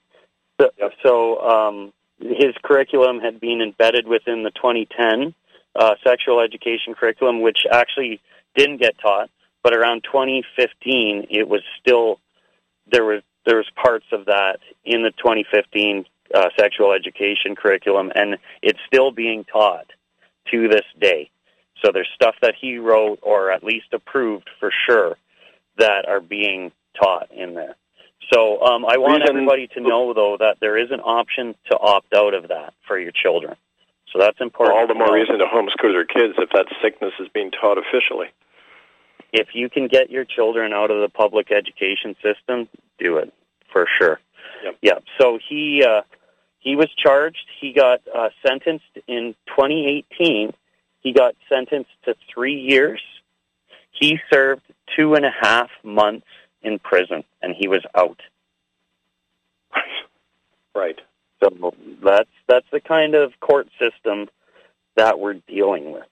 So, 0.60 0.70
so 1.04 1.40
um, 1.40 1.94
his 2.20 2.54
curriculum 2.64 3.20
had 3.20 3.40
been 3.40 3.62
embedded 3.62 4.08
within 4.08 4.44
the 4.44 4.52
2010 4.52 5.34
uh, 5.76 5.96
sexual 6.06 6.40
education 6.40 6.94
curriculum, 6.94 7.42
which 7.42 7.66
actually 7.72 8.22
didn't 8.56 8.78
get 8.78 8.98
taught. 9.00 9.30
But 9.64 9.76
around 9.76 10.04
2015, 10.04 11.28
it 11.30 11.48
was 11.48 11.62
still 11.80 12.20
there 12.92 13.06
was 13.06 13.22
there 13.46 13.58
was 13.58 13.70
parts 13.76 14.06
of 14.12 14.26
that 14.26 14.60
in 14.86 15.02
the 15.04 15.12
2015 15.12 16.06
uh, 16.34 16.50
sexual 16.60 16.94
education 16.94 17.56
curriculum, 17.56 18.12
and 18.16 18.38
it's 18.62 18.80
still 18.88 19.12
being 19.12 19.44
taught 19.46 19.88
to 20.52 20.68
this 20.68 20.86
day. 21.00 21.30
So 21.84 21.92
there's 21.92 22.10
stuff 22.14 22.36
that 22.42 22.54
he 22.60 22.78
wrote 22.78 23.20
or 23.22 23.52
at 23.52 23.64
least 23.64 23.88
approved 23.94 24.50
for 24.60 24.72
sure 24.88 25.18
that 25.78 26.08
are 26.08 26.20
being 26.20 26.72
taught 27.02 27.32
in 27.32 27.56
there. 27.56 27.76
So 28.32 28.62
um, 28.62 28.86
I 28.86 28.98
want 28.98 29.24
everybody 29.28 29.68
to 29.70 29.82
know, 29.82 30.14
though, 30.14 30.38
that 30.40 30.58
there 30.62 30.78
is 30.78 30.92
an 30.92 31.00
option 31.00 31.56
to 31.70 31.78
opt 31.78 32.14
out 32.14 32.34
of 32.34 32.50
that 32.50 32.74
for 32.88 33.00
your 33.00 33.12
children. 33.12 33.56
So 34.14 34.20
that's 34.20 34.40
important. 34.40 34.76
Well, 34.76 34.82
all 34.82 34.88
the 34.88 34.94
more 34.94 35.14
reason 35.14 35.40
to 35.40 35.46
homeschool 35.46 35.92
your 35.92 36.06
kids 36.06 36.36
if 36.38 36.50
that 36.52 36.68
sickness 36.82 37.14
is 37.20 37.28
being 37.34 37.52
taught 37.52 37.78
officially. 37.78 38.28
If 39.34 39.50
you 39.54 39.70
can 39.70 39.88
get 39.88 40.10
your 40.10 40.26
children 40.26 40.74
out 40.74 40.92
of 40.92 41.02
the 41.02 41.10
public 41.10 41.52
education 41.52 42.16
system, 42.22 42.68
do 43.00 43.18
it 43.18 43.34
for 43.72 43.88
sure. 44.00 44.20
Yep. 44.64 44.78
Yeah. 44.82 45.00
So 45.20 45.40
he 45.50 45.84
uh, 45.88 46.02
he 46.60 46.76
was 46.76 46.90
charged. 46.98 47.46
He 47.60 47.74
got 47.74 48.02
uh, 48.14 48.30
sentenced 48.46 48.86
in 49.08 49.36
2018. 49.48 50.54
He 51.02 51.14
got 51.14 51.36
sentenced 51.50 51.92
to 52.06 52.16
three 52.34 52.60
years. 52.60 53.02
He 53.92 54.20
served 54.32 54.62
two 54.96 55.16
and 55.16 55.26
a 55.26 55.32
half 55.42 55.70
months 55.84 56.28
in 56.62 56.80
prison, 56.80 57.24
and 57.42 57.56
he 57.58 57.68
was 57.68 57.84
out. 57.96 58.20
Right. 60.74 60.98
So 61.44 61.74
that's 62.02 62.30
that's 62.48 62.66
the 62.72 62.80
kind 62.80 63.14
of 63.14 63.34
court 63.42 63.68
system 63.78 64.30
that 64.96 65.20
we're 65.20 65.34
dealing 65.34 65.92
with. 65.92 66.08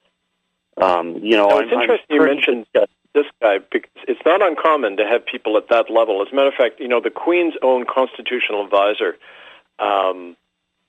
Um, 0.76 1.20
you 1.24 1.38
know, 1.38 1.48
now, 1.48 1.60
it's 1.60 1.72
I'm, 1.74 1.82
interesting 1.82 2.06
I'm 2.10 2.16
you 2.16 2.36
mentioned 2.36 2.66
disgusted. 2.74 2.96
This 3.14 3.26
guy 3.42 3.58
because 3.72 3.90
it's 4.08 4.22
not 4.26 4.42
uncommon 4.42 4.98
to 4.98 5.06
have 5.06 5.26
people 5.26 5.58
at 5.58 5.68
that 5.70 5.90
level. 5.90 6.22
As 6.22 6.32
a 6.32 6.36
matter 6.36 6.50
of 6.50 6.54
fact, 6.56 6.80
you 6.80 6.88
know, 6.88 7.02
the 7.02 7.10
Queen's 7.10 7.56
own 7.62 7.86
constitutional 7.86 8.64
advisor, 8.64 9.18
um, 9.80 10.36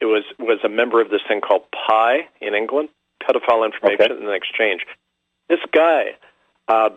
it 0.01 0.07
was 0.07 0.25
was 0.39 0.59
a 0.65 0.69
member 0.69 1.01
of 1.01 1.11
this 1.11 1.23
thing 1.27 1.41
called 1.41 1.63
PI 1.73 2.29
in 2.41 2.55
England, 2.55 2.89
Pedophile 3.23 3.65
Information 3.65 4.13
Okay. 4.13 4.25
and 4.25 4.31
Exchange. 4.35 4.87
This 5.49 5.61
guy, 5.73 6.17
uh, 6.69 6.91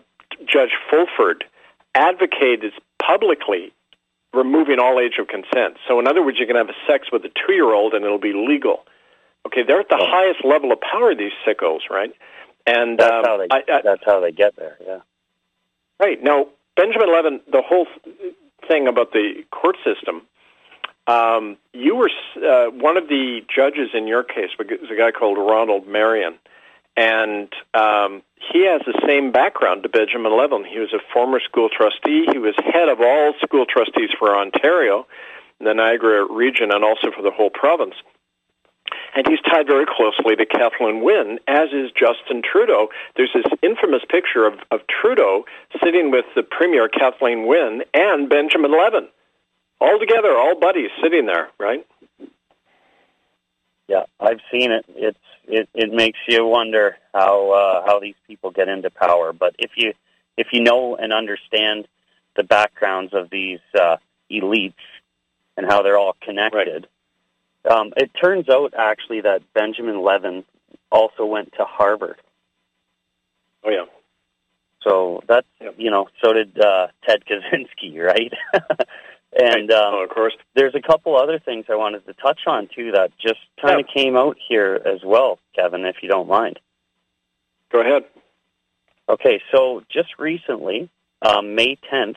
Judge 0.46 0.70
Fulford, 0.90 1.44
advocated 1.94 2.72
publicly 3.02 3.72
removing 4.32 4.78
all 4.78 4.98
age 5.00 5.18
of 5.20 5.28
consent. 5.28 5.76
So, 5.86 6.00
in 6.00 6.06
other 6.08 6.22
words, 6.22 6.38
you 6.40 6.46
can 6.46 6.56
have 6.56 6.68
sex 6.88 7.08
with 7.12 7.24
a 7.24 7.28
two-year-old 7.46 7.94
and 7.94 8.04
it'll 8.04 8.18
be 8.18 8.32
legal. 8.32 8.84
Okay, 9.46 9.62
they're 9.62 9.80
at 9.80 9.88
the 9.88 9.98
Oh. 10.00 10.06
highest 10.06 10.44
level 10.44 10.72
of 10.72 10.80
power. 10.80 11.14
These 11.14 11.32
sickos, 11.46 11.88
right? 11.90 12.12
And 12.66 12.98
That's 12.98 13.12
um, 13.12 13.24
how 13.24 13.36
they 13.36 13.46
I, 13.50 13.62
I, 13.68 13.80
that's 13.82 14.02
how 14.04 14.20
they 14.20 14.32
get 14.32 14.56
there. 14.56 14.76
Yeah. 14.84 15.00
Right. 16.00 16.22
Now, 16.22 16.48
Benjamin 16.76 17.12
Levin, 17.12 17.40
the 17.50 17.62
whole 17.62 17.86
thing 18.66 18.88
about 18.88 19.12
the 19.12 19.44
court 19.50 19.76
system. 19.84 20.22
Um, 21.06 21.58
you 21.72 21.96
were 21.96 22.10
uh, 22.36 22.70
one 22.70 22.96
of 22.96 23.08
the 23.08 23.40
judges 23.54 23.90
in 23.92 24.06
your 24.06 24.24
case 24.24 24.50
was 24.58 24.66
a 24.90 24.96
guy 24.96 25.10
called 25.10 25.36
Ronald 25.36 25.86
Marion, 25.86 26.34
and 26.96 27.52
um, 27.74 28.22
he 28.52 28.66
has 28.66 28.80
the 28.86 28.98
same 29.06 29.30
background 29.30 29.82
to 29.82 29.88
Benjamin 29.88 30.36
Levin. 30.36 30.64
He 30.64 30.78
was 30.78 30.92
a 30.94 31.00
former 31.12 31.40
school 31.40 31.68
trustee. 31.68 32.26
He 32.32 32.38
was 32.38 32.54
head 32.56 32.88
of 32.88 33.00
all 33.00 33.34
school 33.42 33.66
trustees 33.66 34.10
for 34.18 34.34
Ontario, 34.34 35.06
the 35.60 35.74
Niagara 35.74 36.26
region, 36.32 36.72
and 36.72 36.82
also 36.82 37.10
for 37.14 37.22
the 37.22 37.30
whole 37.30 37.50
province. 37.50 37.94
And 39.14 39.26
he's 39.28 39.40
tied 39.40 39.66
very 39.66 39.86
closely 39.86 40.34
to 40.36 40.44
Kathleen 40.44 41.04
Wynne, 41.04 41.38
as 41.46 41.68
is 41.72 41.90
Justin 41.92 42.42
Trudeau. 42.42 42.88
There's 43.16 43.30
this 43.32 43.44
infamous 43.62 44.02
picture 44.08 44.44
of, 44.44 44.54
of 44.72 44.80
Trudeau 44.88 45.44
sitting 45.82 46.10
with 46.10 46.24
the 46.34 46.42
Premier 46.42 46.88
Kathleen 46.88 47.46
Wynne 47.46 47.82
and 47.94 48.28
Benjamin 48.28 48.72
Levin. 48.72 49.08
All 49.80 49.98
together, 49.98 50.36
all 50.36 50.58
buddies 50.58 50.90
sitting 51.02 51.26
there, 51.26 51.48
right? 51.60 51.86
Yeah, 53.86 54.04
I've 54.18 54.40
seen 54.50 54.72
it. 54.72 54.84
It's 54.96 55.18
it, 55.46 55.68
it 55.74 55.92
makes 55.92 56.18
you 56.26 56.46
wonder 56.46 56.96
how 57.12 57.50
uh, 57.50 57.86
how 57.86 58.00
these 58.00 58.14
people 58.26 58.50
get 58.50 58.68
into 58.68 58.90
power. 58.90 59.32
But 59.32 59.54
if 59.58 59.72
you 59.76 59.92
if 60.36 60.48
you 60.52 60.62
know 60.62 60.96
and 60.96 61.12
understand 61.12 61.86
the 62.34 62.42
backgrounds 62.42 63.12
of 63.14 63.30
these 63.30 63.60
uh, 63.78 63.96
elites 64.30 64.72
and 65.56 65.66
how 65.66 65.82
they're 65.82 65.98
all 65.98 66.16
connected. 66.20 66.88
Um, 67.70 67.92
it 67.96 68.10
turns 68.20 68.48
out 68.48 68.74
actually 68.76 69.20
that 69.22 69.42
Benjamin 69.54 70.02
Levin 70.02 70.44
also 70.90 71.24
went 71.24 71.52
to 71.54 71.64
Harvard. 71.64 72.16
Oh 73.64 73.70
yeah. 73.70 73.84
So 74.82 75.22
that's 75.26 75.46
yep. 75.60 75.74
you 75.78 75.90
know 75.90 76.08
so 76.22 76.32
did 76.32 76.58
uh, 76.60 76.88
Ted 77.06 77.24
Kaczynski, 77.26 77.98
right? 77.98 78.32
And 79.36 79.72
um, 79.72 79.94
oh, 79.94 80.04
of 80.04 80.10
course, 80.10 80.34
there's 80.54 80.74
a 80.76 80.80
couple 80.80 81.16
other 81.16 81.40
things 81.40 81.64
I 81.68 81.74
wanted 81.74 82.06
to 82.06 82.14
touch 82.14 82.40
on 82.46 82.68
too 82.74 82.92
that 82.92 83.10
just 83.18 83.40
kind 83.60 83.80
of 83.80 83.86
yeah. 83.88 84.02
came 84.02 84.16
out 84.16 84.36
here 84.48 84.80
as 84.86 85.00
well, 85.04 85.40
Kevin, 85.56 85.84
if 85.84 85.96
you 86.02 86.08
don't 86.08 86.28
mind. 86.28 86.60
Go 87.72 87.80
ahead. 87.80 88.04
Okay, 89.08 89.42
so 89.52 89.82
just 89.92 90.10
recently, 90.18 90.88
um, 91.20 91.56
May 91.56 91.76
10th, 91.92 92.16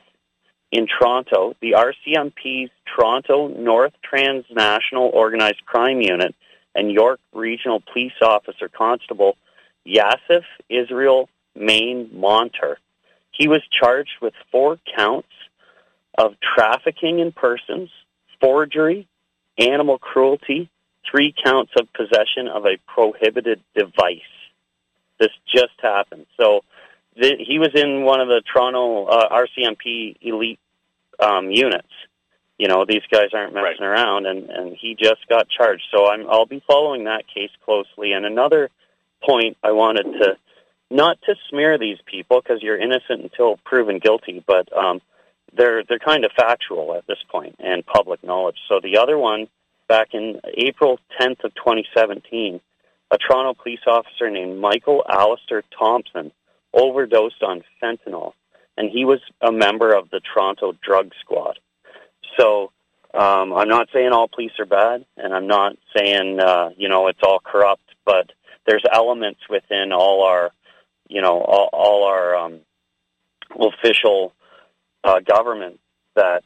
in 0.70 0.86
Toronto, 0.86 1.54
the 1.60 1.72
RCMP's 1.72 2.70
Toronto 2.84 3.48
North 3.48 3.92
Transnational 4.02 5.10
Organized 5.12 5.64
Crime 5.64 6.00
Unit 6.00 6.34
and 6.74 6.92
York 6.92 7.20
Regional 7.32 7.82
Police 7.92 8.12
Officer 8.22 8.68
Constable 8.68 9.36
Yasif 9.86 10.44
Israel 10.68 11.28
Main 11.54 12.10
Monter. 12.14 12.76
He 13.32 13.48
was 13.48 13.62
charged 13.70 14.16
with 14.20 14.34
four 14.52 14.78
counts 14.96 15.28
of 16.16 16.34
trafficking 16.54 17.20
in 17.20 17.32
persons, 17.32 17.90
forgery, 18.40 19.08
animal 19.56 19.98
cruelty, 19.98 20.68
three 21.10 21.34
counts 21.44 21.72
of 21.80 21.92
possession 21.92 22.48
of 22.52 22.64
a 22.66 22.78
prohibited 22.86 23.60
device. 23.74 24.20
This 25.18 25.30
just 25.52 25.74
happened. 25.80 26.26
So 26.38 26.62
the, 27.18 27.36
he 27.38 27.58
was 27.58 27.70
in 27.74 28.04
one 28.04 28.20
of 28.20 28.28
the 28.28 28.42
Toronto 28.52 29.06
uh, 29.06 29.28
RCMP 29.28 30.16
elite 30.20 30.60
um, 31.18 31.50
units. 31.50 31.88
You 32.58 32.68
know, 32.68 32.84
these 32.88 33.02
guys 33.10 33.28
aren't 33.34 33.54
messing 33.54 33.76
right. 33.80 34.00
around, 34.00 34.26
and, 34.26 34.50
and 34.50 34.76
he 34.76 34.94
just 34.94 35.28
got 35.28 35.48
charged. 35.48 35.84
So 35.92 36.10
I'm, 36.10 36.28
I'll 36.28 36.46
be 36.46 36.62
following 36.66 37.04
that 37.04 37.24
case 37.32 37.50
closely. 37.64 38.12
And 38.12 38.26
another 38.26 38.70
point 39.24 39.56
I 39.62 39.72
wanted 39.72 40.04
to, 40.04 40.36
not 40.90 41.20
to 41.22 41.34
smear 41.50 41.78
these 41.78 41.98
people 42.06 42.40
because 42.40 42.62
you're 42.62 42.78
innocent 42.78 43.22
until 43.22 43.58
proven 43.64 43.98
guilty, 43.98 44.42
but 44.44 44.72
um, 44.76 45.00
they're 45.56 45.84
they're 45.84 45.98
kind 45.98 46.24
of 46.24 46.32
factual 46.36 46.94
at 46.94 47.06
this 47.06 47.18
point 47.30 47.56
and 47.58 47.86
public 47.86 48.22
knowledge. 48.24 48.56
So 48.68 48.80
the 48.82 48.98
other 48.98 49.18
one, 49.18 49.48
back 49.88 50.08
in 50.12 50.40
April 50.54 50.98
10th 51.20 51.44
of 51.44 51.54
2017, 51.54 52.60
a 53.10 53.18
Toronto 53.18 53.54
police 53.60 53.80
officer 53.86 54.30
named 54.30 54.60
Michael 54.60 55.04
Alistair 55.08 55.62
Thompson 55.78 56.32
overdosed 56.72 57.42
on 57.42 57.62
fentanyl, 57.82 58.32
and 58.76 58.90
he 58.90 59.04
was 59.04 59.20
a 59.40 59.52
member 59.52 59.94
of 59.94 60.10
the 60.10 60.20
Toronto 60.20 60.74
Drug 60.82 61.12
Squad. 61.20 61.58
So 62.38 62.72
um, 63.14 63.52
I'm 63.54 63.68
not 63.68 63.88
saying 63.92 64.10
all 64.12 64.28
police 64.28 64.52
are 64.58 64.66
bad, 64.66 65.04
and 65.16 65.34
I'm 65.34 65.46
not 65.46 65.76
saying 65.96 66.40
uh, 66.40 66.70
you 66.76 66.88
know 66.88 67.08
it's 67.08 67.20
all 67.22 67.40
corrupt, 67.40 67.82
but 68.04 68.30
there's 68.66 68.84
elements 68.92 69.40
within 69.48 69.92
all 69.92 70.24
our 70.24 70.50
you 71.08 71.22
know 71.22 71.40
all, 71.40 71.70
all 71.72 72.04
our 72.04 72.36
um, 72.36 72.60
official 73.58 74.32
uh, 75.04 75.20
government 75.20 75.80
that 76.14 76.44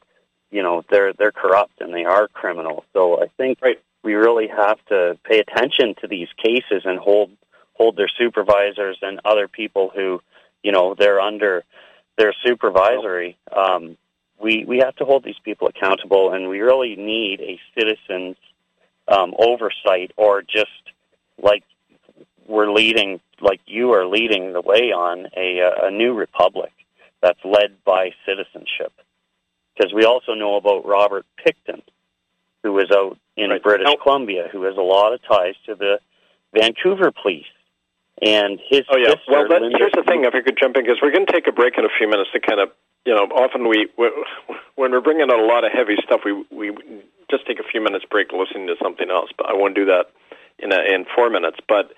you 0.50 0.62
know 0.62 0.82
they're 0.90 1.12
they're 1.14 1.32
corrupt 1.32 1.80
and 1.80 1.92
they 1.92 2.04
are 2.04 2.28
criminal. 2.28 2.84
So 2.92 3.22
I 3.22 3.26
think 3.36 3.58
right. 3.60 3.80
we 4.04 4.14
really 4.14 4.48
have 4.48 4.78
to 4.88 5.18
pay 5.24 5.40
attention 5.40 5.94
to 6.00 6.06
these 6.06 6.28
cases 6.42 6.82
and 6.84 6.98
hold 6.98 7.30
hold 7.74 7.96
their 7.96 8.10
supervisors 8.18 8.98
and 9.02 9.20
other 9.24 9.48
people 9.48 9.90
who 9.94 10.20
you 10.62 10.72
know 10.72 10.94
they're 10.98 11.20
under 11.20 11.64
their 12.18 12.34
supervisory. 12.44 13.36
Um, 13.54 13.96
we 14.40 14.64
we 14.64 14.78
have 14.78 14.96
to 14.96 15.04
hold 15.04 15.24
these 15.24 15.38
people 15.44 15.68
accountable, 15.68 16.32
and 16.32 16.48
we 16.48 16.60
really 16.60 16.96
need 16.96 17.40
a 17.40 17.60
citizens 17.78 18.36
um, 19.08 19.34
oversight, 19.38 20.12
or 20.16 20.42
just 20.42 20.70
like 21.42 21.64
we're 22.46 22.72
leading, 22.72 23.20
like 23.40 23.60
you 23.66 23.92
are 23.92 24.06
leading 24.06 24.52
the 24.52 24.60
way 24.60 24.92
on 24.92 25.26
a, 25.36 25.60
a 25.84 25.90
new 25.90 26.12
republic 26.14 26.72
that's 27.22 27.38
led 27.44 27.82
by 27.84 28.10
citizenship. 28.26 28.92
Because 29.76 29.92
we 29.94 30.04
also 30.04 30.34
know 30.34 30.56
about 30.56 30.84
Robert 30.84 31.24
Pickton, 31.38 31.82
who 32.62 32.78
is 32.78 32.90
out 32.90 33.18
in 33.36 33.50
right. 33.50 33.62
British. 33.62 33.88
Columbia, 34.02 34.48
who 34.52 34.64
has 34.64 34.76
a 34.76 34.82
lot 34.82 35.14
of 35.14 35.20
ties 35.22 35.54
to 35.66 35.74
the 35.74 35.98
Vancouver 36.52 37.10
police. 37.10 37.46
And 38.20 38.60
his 38.68 38.82
oh 38.90 38.96
yeah. 38.96 39.16
Sister, 39.16 39.22
well, 39.28 39.48
that, 39.48 39.62
Linda, 39.62 39.78
here's 39.78 39.92
the 39.92 40.04
thing. 40.04 40.24
If 40.24 40.34
I 40.34 40.42
could 40.42 40.58
jump 40.60 40.76
in, 40.76 40.84
because 40.84 40.98
we're 41.02 41.12
going 41.12 41.26
to 41.26 41.32
take 41.32 41.46
a 41.46 41.52
break 41.52 41.78
in 41.78 41.84
a 41.84 41.92
few 41.96 42.08
minutes 42.08 42.30
to 42.32 42.40
kind 42.40 42.60
of, 42.60 42.70
you 43.04 43.14
know, 43.14 43.24
often 43.34 43.68
we 43.68 43.88
when 44.76 44.92
we're 44.92 45.00
bringing 45.00 45.30
out 45.30 45.40
a 45.40 45.44
lot 45.44 45.64
of 45.64 45.72
heavy 45.72 45.96
stuff, 46.04 46.20
we 46.24 46.44
we 46.50 46.76
just 47.30 47.46
take 47.46 47.58
a 47.58 47.64
few 47.64 47.82
minutes 47.82 48.04
break 48.10 48.32
listening 48.32 48.66
to 48.68 48.76
something 48.82 49.10
else. 49.10 49.30
But 49.36 49.46
I 49.48 49.54
won't 49.54 49.74
do 49.74 49.86
that 49.86 50.12
in 50.58 50.72
a, 50.72 50.80
in 50.82 51.06
four 51.16 51.30
minutes. 51.30 51.58
But 51.66 51.92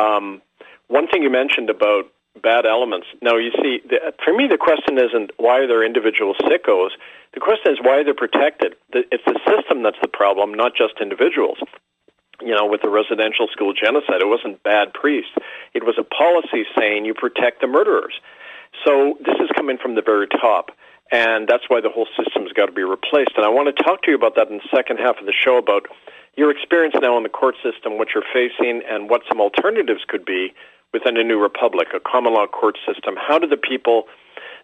um, 0.00 0.40
one 0.88 1.08
thing 1.08 1.22
you 1.22 1.30
mentioned 1.30 1.68
about 1.68 2.06
bad 2.42 2.66
elements. 2.66 3.06
Now, 3.22 3.36
you 3.36 3.50
see, 3.62 3.80
the, 3.88 4.12
for 4.24 4.34
me, 4.34 4.46
the 4.48 4.58
question 4.58 4.98
isn't 4.98 5.32
why 5.38 5.60
are 5.60 5.66
there 5.66 5.84
individual 5.84 6.34
sickos. 6.34 6.90
The 7.34 7.40
question 7.40 7.72
is 7.72 7.78
why 7.80 8.02
they're 8.02 8.14
protected. 8.14 8.76
It's 8.92 9.24
the 9.26 9.38
system 9.48 9.82
that's 9.82 10.00
the 10.00 10.08
problem, 10.08 10.54
not 10.54 10.72
just 10.76 10.94
individuals. 11.00 11.58
You 12.42 12.54
know, 12.54 12.66
with 12.66 12.82
the 12.82 12.90
residential 12.90 13.48
school 13.50 13.72
genocide, 13.72 14.20
it 14.20 14.28
wasn't 14.28 14.62
bad 14.62 14.92
priests. 14.92 15.32
It 15.72 15.84
was 15.84 15.96
a 15.98 16.04
policy 16.04 16.64
saying 16.78 17.04
you 17.04 17.14
protect 17.14 17.60
the 17.60 17.66
murderers. 17.66 18.20
So 18.84 19.16
this 19.24 19.36
is 19.40 19.48
coming 19.56 19.78
from 19.78 19.94
the 19.94 20.02
very 20.02 20.28
top. 20.28 20.70
And 21.12 21.46
that's 21.48 21.64
why 21.68 21.80
the 21.80 21.88
whole 21.88 22.08
system's 22.18 22.52
got 22.52 22.66
to 22.66 22.72
be 22.72 22.82
replaced. 22.82 23.32
And 23.36 23.44
I 23.44 23.48
want 23.48 23.74
to 23.74 23.82
talk 23.82 24.02
to 24.02 24.10
you 24.10 24.16
about 24.16 24.34
that 24.36 24.50
in 24.50 24.58
the 24.58 24.68
second 24.74 24.98
half 24.98 25.18
of 25.18 25.26
the 25.26 25.32
show 25.32 25.56
about 25.56 25.86
your 26.36 26.50
experience 26.50 26.94
now 27.00 27.16
in 27.16 27.22
the 27.22 27.30
court 27.30 27.54
system, 27.62 27.96
what 27.96 28.08
you're 28.14 28.26
facing, 28.32 28.82
and 28.90 29.08
what 29.08 29.22
some 29.28 29.40
alternatives 29.40 30.04
could 30.06 30.24
be 30.24 30.52
within 30.92 31.16
a 31.16 31.24
new 31.24 31.40
republic, 31.40 31.88
a 31.94 32.00
common 32.00 32.34
law 32.34 32.46
court 32.46 32.76
system? 32.86 33.14
How 33.16 33.38
do 33.38 33.46
the 33.46 33.56
people 33.56 34.04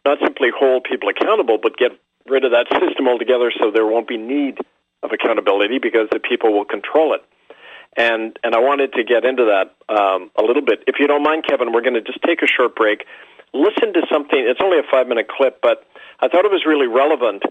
not 0.05 0.19
simply 0.21 0.51
hold 0.55 0.85
people 0.85 1.09
accountable, 1.09 1.59
but 1.63 1.77
get 1.77 1.93
rid 2.29 2.45
of 2.45 2.51
that 2.51 2.67
system 2.81 3.09
altogether 3.09 3.53
so 3.59 3.71
there 3.71 3.87
won't 3.87 4.09
be 4.09 4.17
need 4.17 4.59
of 5.03 5.11
accountability 5.13 5.79
because 5.79 6.09
the 6.11 6.19
people 6.19 6.53
will 6.53 6.65
control 6.65 7.15
it? 7.15 7.23
And 7.97 8.39
and 8.43 8.55
I 8.55 8.61
wanted 8.61 8.95
to 8.95 9.05
get 9.05 9.25
into 9.25 9.45
that 9.45 9.75
um, 9.95 10.31
a 10.37 10.43
little 10.43 10.63
bit. 10.63 10.83
If 10.87 10.97
you 10.99 11.07
don't 11.07 11.23
mind, 11.23 11.45
Kevin, 11.47 11.73
we're 11.73 11.83
going 11.83 11.95
to 11.95 12.01
just 12.01 12.23
take 12.23 12.43
a 12.43 12.47
short 12.47 12.75
break. 12.75 13.05
Listen 13.53 13.93
to 13.93 14.03
something. 14.11 14.39
It's 14.39 14.61
only 14.63 14.79
a 14.79 14.83
five 14.91 15.09
minute 15.09 15.29
clip, 15.29 15.61
but 15.61 15.85
I 16.21 16.29
thought 16.29 16.45
it 16.45 16.51
was 16.51 16.65
really 16.67 16.87
relevant 16.87 17.43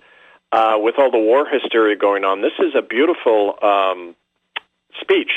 uh, 0.52 0.76
with 0.78 0.96
all 0.98 1.12
the 1.12 1.20
war 1.20 1.46
hysteria 1.46 1.96
going 1.96 2.24
on. 2.24 2.42
This 2.42 2.58
is 2.60 2.74
a 2.76 2.82
beautiful 2.82 3.56
um, 3.62 4.16
speech 5.00 5.32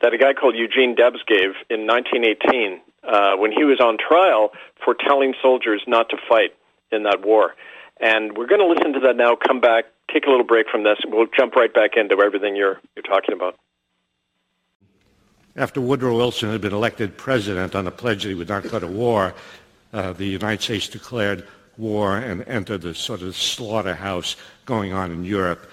that 0.00 0.12
a 0.12 0.18
guy 0.18 0.32
called 0.32 0.56
Eugene 0.56 0.94
Debs 0.94 1.22
gave 1.26 1.54
in 1.70 1.86
1918 1.86 2.80
uh, 3.04 3.36
when 3.36 3.52
he 3.52 3.64
was 3.64 3.80
on 3.80 3.96
trial 3.96 4.50
for 4.84 4.94
telling 4.94 5.34
soldiers 5.42 5.82
not 5.86 6.08
to 6.10 6.16
fight 6.28 6.54
in 6.92 7.04
that 7.04 7.24
war. 7.24 7.54
And 8.00 8.36
we're 8.36 8.46
going 8.46 8.60
to 8.60 8.66
listen 8.66 8.92
to 8.94 9.00
that 9.00 9.16
now, 9.16 9.34
come 9.34 9.60
back, 9.60 9.86
take 10.12 10.26
a 10.26 10.30
little 10.30 10.46
break 10.46 10.68
from 10.70 10.84
this, 10.84 10.98
and 11.02 11.12
we'll 11.12 11.26
jump 11.36 11.54
right 11.56 11.72
back 11.72 11.92
into 11.96 12.16
everything 12.22 12.54
you're, 12.54 12.80
you're 12.94 13.02
talking 13.02 13.34
about. 13.34 13.56
After 15.58 15.80
Woodrow 15.80 16.16
Wilson 16.16 16.52
had 16.52 16.60
been 16.60 16.72
elected 16.72 17.16
president 17.16 17.74
on 17.74 17.84
the 17.84 17.90
pledge 17.90 18.22
that 18.22 18.28
he 18.28 18.34
would 18.36 18.48
not 18.48 18.62
go 18.70 18.78
to 18.78 18.86
war, 18.86 19.34
uh, 19.92 20.12
the 20.12 20.24
United 20.24 20.62
States 20.62 20.88
declared 20.88 21.44
war 21.76 22.16
and 22.16 22.46
entered 22.46 22.82
the 22.82 22.94
sort 22.94 23.22
of 23.22 23.36
slaughterhouse 23.36 24.36
going 24.66 24.92
on 24.92 25.10
in 25.10 25.24
Europe. 25.24 25.68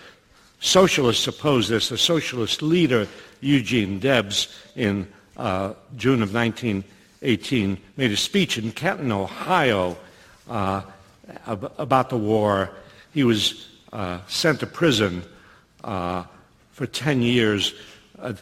Socialists 0.60 1.28
opposed 1.28 1.70
this. 1.70 1.90
The 1.90 2.00
socialist 2.00 2.64
leader, 2.64 3.08
Eugene 3.42 4.00
Debs, 4.00 4.48
in 4.76 5.08
uh, 5.38 5.74
June 5.96 6.24
of 6.24 6.34
1918, 6.34 7.78
made 7.96 8.12
a 8.12 8.18
speech 8.18 8.58
in 8.58 8.72
Canton, 8.72 9.12
Ohio, 9.12 9.98
uh, 10.50 10.82
about 11.46 12.10
the 12.10 12.18
war. 12.18 12.72
He 13.14 13.24
was 13.24 13.68
uh, 13.94 14.18
sent 14.26 14.62
to 14.62 14.66
prison 14.66 15.22
uh, 15.84 16.24
for 16.72 16.88
10 16.88 17.22
years, 17.22 17.76
uh, 18.18 18.34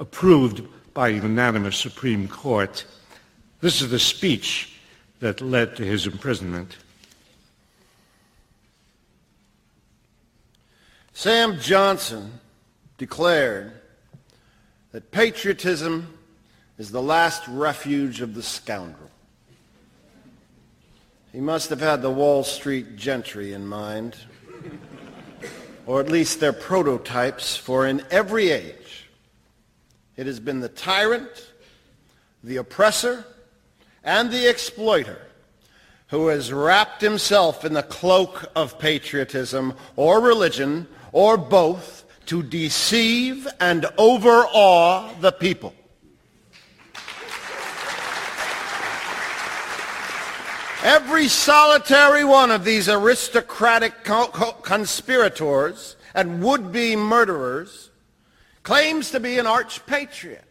approved 0.00 0.62
by 0.94 1.10
a 1.10 1.12
unanimous 1.12 1.76
Supreme 1.76 2.26
Court. 2.26 2.84
This 3.60 3.82
is 3.82 3.90
the 3.90 3.98
speech 3.98 4.72
that 5.20 5.42
led 5.42 5.76
to 5.76 5.84
his 5.84 6.06
imprisonment. 6.06 6.78
Sam 11.12 11.60
Johnson 11.60 12.40
declared 12.96 13.72
that 14.92 15.10
patriotism 15.10 16.18
is 16.78 16.90
the 16.90 17.02
last 17.02 17.46
refuge 17.46 18.22
of 18.22 18.34
the 18.34 18.42
scoundrel. 18.42 19.10
He 21.30 21.40
must 21.40 21.68
have 21.68 21.80
had 21.80 22.00
the 22.00 22.10
Wall 22.10 22.42
Street 22.42 22.96
gentry 22.96 23.52
in 23.52 23.66
mind, 23.66 24.16
or 25.86 26.00
at 26.00 26.08
least 26.08 26.40
their 26.40 26.54
prototypes, 26.54 27.54
for 27.54 27.86
in 27.86 28.02
every 28.10 28.50
age 28.50 28.79
it 30.20 30.26
has 30.26 30.38
been 30.38 30.60
the 30.60 30.68
tyrant, 30.68 31.50
the 32.44 32.58
oppressor, 32.58 33.24
and 34.04 34.30
the 34.30 34.50
exploiter 34.50 35.18
who 36.08 36.26
has 36.26 36.52
wrapped 36.52 37.00
himself 37.00 37.64
in 37.64 37.72
the 37.72 37.82
cloak 37.82 38.44
of 38.54 38.78
patriotism 38.78 39.72
or 39.96 40.20
religion 40.20 40.86
or 41.12 41.38
both 41.38 42.04
to 42.26 42.42
deceive 42.42 43.48
and 43.60 43.86
overawe 43.96 45.10
the 45.22 45.32
people. 45.32 45.72
Every 50.82 51.28
solitary 51.28 52.24
one 52.24 52.50
of 52.50 52.66
these 52.66 52.90
aristocratic 52.90 54.04
co- 54.04 54.26
co- 54.26 54.52
conspirators 54.52 55.96
and 56.14 56.42
would-be 56.42 56.94
murderers 56.94 57.89
claims 58.62 59.10
to 59.10 59.20
be 59.20 59.38
an 59.38 59.46
arch 59.46 59.84
patriot. 59.86 60.44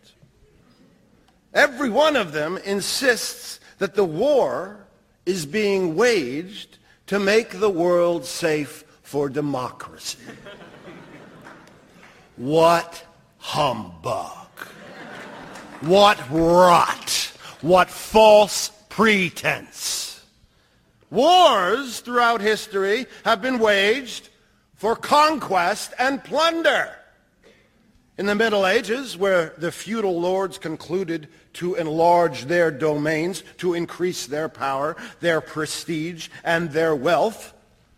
Every 1.53 1.89
one 1.89 2.15
of 2.15 2.31
them 2.31 2.57
insists 2.57 3.59
that 3.79 3.95
the 3.95 4.05
war 4.05 4.85
is 5.25 5.45
being 5.45 5.95
waged 5.95 6.77
to 7.07 7.19
make 7.19 7.59
the 7.59 7.69
world 7.69 8.25
safe 8.25 8.83
for 9.01 9.29
democracy. 9.29 10.19
what 12.35 13.03
humbug. 13.37 14.47
What 15.81 16.19
rot. 16.29 17.31
What 17.61 17.89
false 17.89 18.69
pretense. 18.89 20.23
Wars 21.09 22.01
throughout 22.01 22.41
history 22.41 23.07
have 23.25 23.41
been 23.41 23.59
waged 23.59 24.29
for 24.75 24.95
conquest 24.95 25.93
and 25.97 26.23
plunder. 26.23 26.95
In 28.19 28.25
the 28.25 28.35
Middle 28.35 28.67
Ages, 28.67 29.15
where 29.15 29.53
the 29.57 29.71
feudal 29.71 30.19
lords 30.19 30.57
concluded 30.57 31.29
to 31.53 31.75
enlarge 31.75 32.43
their 32.43 32.69
domains, 32.69 33.45
to 33.59 33.75
increase 33.75 34.25
their 34.25 34.49
power, 34.49 34.97
their 35.21 35.39
prestige, 35.39 36.27
and 36.43 36.69
their 36.69 36.93
wealth, 36.93 37.53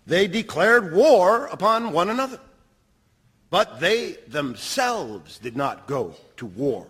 they 0.06 0.28
declared 0.28 0.94
war 0.94 1.48
upon 1.48 1.92
one 1.92 2.08
another. 2.12 2.40
But 3.50 3.80
they 3.80 4.18
themselves 4.28 5.40
did 5.40 5.58
not 5.58 5.88
go 5.88 6.14
to 6.38 6.46
war 6.46 6.86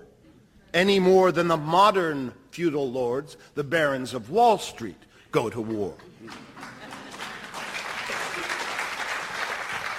any 0.74 1.00
more 1.00 1.32
than 1.32 1.48
the 1.48 1.56
modern 1.56 2.34
feudal 2.50 2.92
lords, 2.92 3.38
the 3.56 3.64
barons 3.64 4.14
of 4.14 4.30
Wall 4.30 4.58
Street, 4.58 5.02
go 5.32 5.50
to 5.50 5.62
war. 5.62 5.96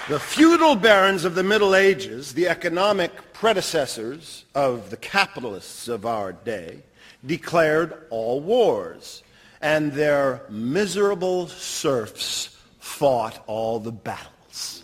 The 0.08 0.18
feudal 0.18 0.74
barons 0.74 1.24
of 1.24 1.36
the 1.36 1.44
Middle 1.44 1.76
Ages, 1.76 2.34
the 2.34 2.48
economic 2.48 3.32
predecessors 3.32 4.44
of 4.52 4.90
the 4.90 4.96
capitalists 4.96 5.86
of 5.86 6.04
our 6.04 6.32
day, 6.32 6.82
declared 7.24 7.94
all 8.10 8.40
wars, 8.40 9.22
and 9.60 9.92
their 9.92 10.42
miserable 10.50 11.46
serfs 11.46 12.56
fought 12.80 13.44
all 13.46 13.78
the 13.78 13.92
battles. 13.92 14.82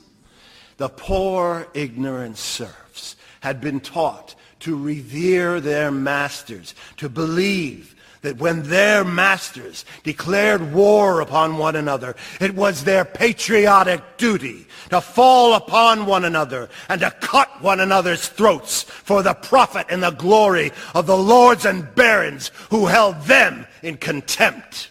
The 0.76 0.88
poor, 0.88 1.66
ignorant 1.74 2.38
serfs 2.38 3.16
had 3.40 3.61
been 3.61 3.81
taught 3.81 4.37
to 4.61 4.76
revere 4.76 5.61
their 5.61 5.90
masters, 5.90 6.76
to 6.98 7.09
believe 7.09 7.96
that 8.22 8.38
when 8.38 8.62
their 8.64 9.04
masters 9.04 9.85
declared 10.02 10.72
war 10.72 11.20
upon 11.20 11.59
one 11.59 11.76
another, 11.76 12.16
it 12.40 12.54
was 12.54 12.85
their 12.85 13.04
patriotic 13.04 14.16
duty 14.16 14.66
to 14.90 15.00
fall 15.00 15.54
upon 15.54 16.07
one 16.07 16.24
another 16.24 16.68
and 16.88 17.00
to 17.00 17.11
cut 17.20 17.62
one 17.62 17.81
another's 17.81 18.28
throats 18.28 18.83
for 18.83 19.22
the 19.22 19.35
profit 19.35 19.87
and 19.90 20.02
the 20.02 20.11
glory 20.11 20.72
of 20.94 21.07
the 21.07 21.16
lords 21.16 21.64
and 21.64 21.94
barons 21.94 22.50
who 22.70 22.87
held 22.87 23.20
them 23.22 23.66
in 23.83 23.96
contempt. 23.96 24.90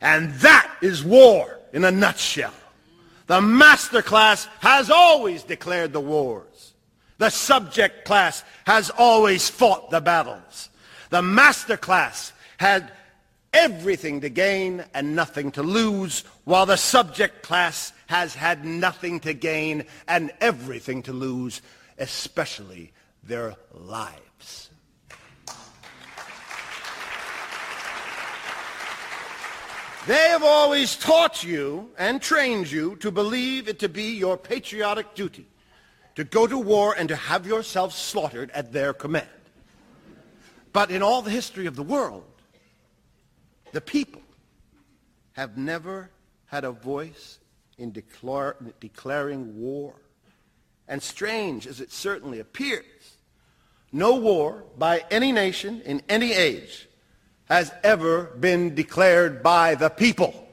And 0.00 0.32
that 0.34 0.70
is 0.80 1.04
war 1.04 1.58
in 1.72 1.84
a 1.84 1.90
nutshell. 1.90 2.54
The 3.26 3.40
master 3.40 4.02
class 4.02 4.48
has 4.60 4.90
always 4.90 5.44
declared 5.44 5.92
the 5.92 6.00
wars. 6.00 6.72
The 7.18 7.30
subject 7.30 8.04
class 8.04 8.42
has 8.66 8.90
always 8.90 9.48
fought 9.48 9.90
the 9.90 10.00
battles. 10.00 10.70
The 11.10 11.22
master 11.22 11.76
class 11.76 12.32
had 12.60 12.92
everything 13.54 14.20
to 14.20 14.28
gain 14.28 14.84
and 14.92 15.16
nothing 15.16 15.50
to 15.50 15.62
lose, 15.62 16.24
while 16.44 16.66
the 16.66 16.76
subject 16.76 17.42
class 17.42 17.90
has 18.06 18.34
had 18.34 18.66
nothing 18.66 19.18
to 19.18 19.32
gain 19.32 19.82
and 20.06 20.30
everything 20.42 21.02
to 21.02 21.10
lose, 21.10 21.62
especially 21.96 22.92
their 23.22 23.56
lives. 23.72 24.68
They 30.06 30.28
have 30.28 30.42
always 30.42 30.96
taught 30.96 31.42
you 31.42 31.88
and 31.96 32.20
trained 32.20 32.70
you 32.70 32.96
to 32.96 33.10
believe 33.10 33.68
it 33.68 33.78
to 33.78 33.88
be 33.88 34.18
your 34.18 34.36
patriotic 34.36 35.14
duty 35.14 35.46
to 36.16 36.24
go 36.24 36.46
to 36.46 36.58
war 36.58 36.94
and 36.98 37.08
to 37.08 37.16
have 37.16 37.46
yourself 37.46 37.94
slaughtered 37.94 38.50
at 38.50 38.70
their 38.70 38.92
command. 38.92 39.28
But 40.74 40.90
in 40.90 41.02
all 41.02 41.22
the 41.22 41.30
history 41.30 41.64
of 41.64 41.74
the 41.74 41.82
world, 41.82 42.24
the 43.72 43.80
people 43.80 44.22
have 45.32 45.56
never 45.56 46.10
had 46.46 46.64
a 46.64 46.72
voice 46.72 47.38
in 47.78 47.92
declaring 47.92 49.60
war. 49.60 49.94
And 50.88 51.02
strange 51.02 51.66
as 51.66 51.80
it 51.80 51.92
certainly 51.92 52.40
appears, 52.40 52.84
no 53.92 54.16
war 54.16 54.64
by 54.76 55.04
any 55.10 55.32
nation 55.32 55.80
in 55.82 56.02
any 56.08 56.32
age 56.32 56.88
has 57.48 57.72
ever 57.82 58.24
been 58.38 58.74
declared 58.74 59.42
by 59.42 59.74
the 59.74 59.88
people. 59.88 60.48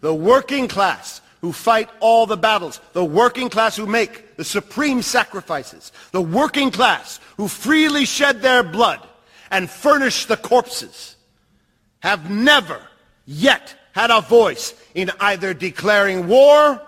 The 0.00 0.14
working 0.14 0.68
class 0.68 1.20
who 1.40 1.52
fight 1.52 1.88
all 2.00 2.26
the 2.26 2.36
battles, 2.36 2.80
the 2.92 3.04
working 3.04 3.48
class 3.48 3.76
who 3.76 3.86
make 3.86 4.36
the 4.36 4.44
supreme 4.44 5.02
sacrifices, 5.02 5.92
the 6.12 6.20
working 6.20 6.70
class 6.70 7.20
who 7.36 7.48
freely 7.48 8.04
shed 8.04 8.42
their 8.42 8.62
blood 8.62 9.06
and 9.50 9.70
furnish 9.70 10.26
the 10.26 10.36
corpses, 10.36 11.15
have 12.06 12.30
never 12.30 12.80
yet 13.24 13.74
had 13.90 14.12
a 14.12 14.20
voice 14.20 14.74
in 14.94 15.10
either 15.18 15.52
declaring 15.52 16.28
war 16.28 16.80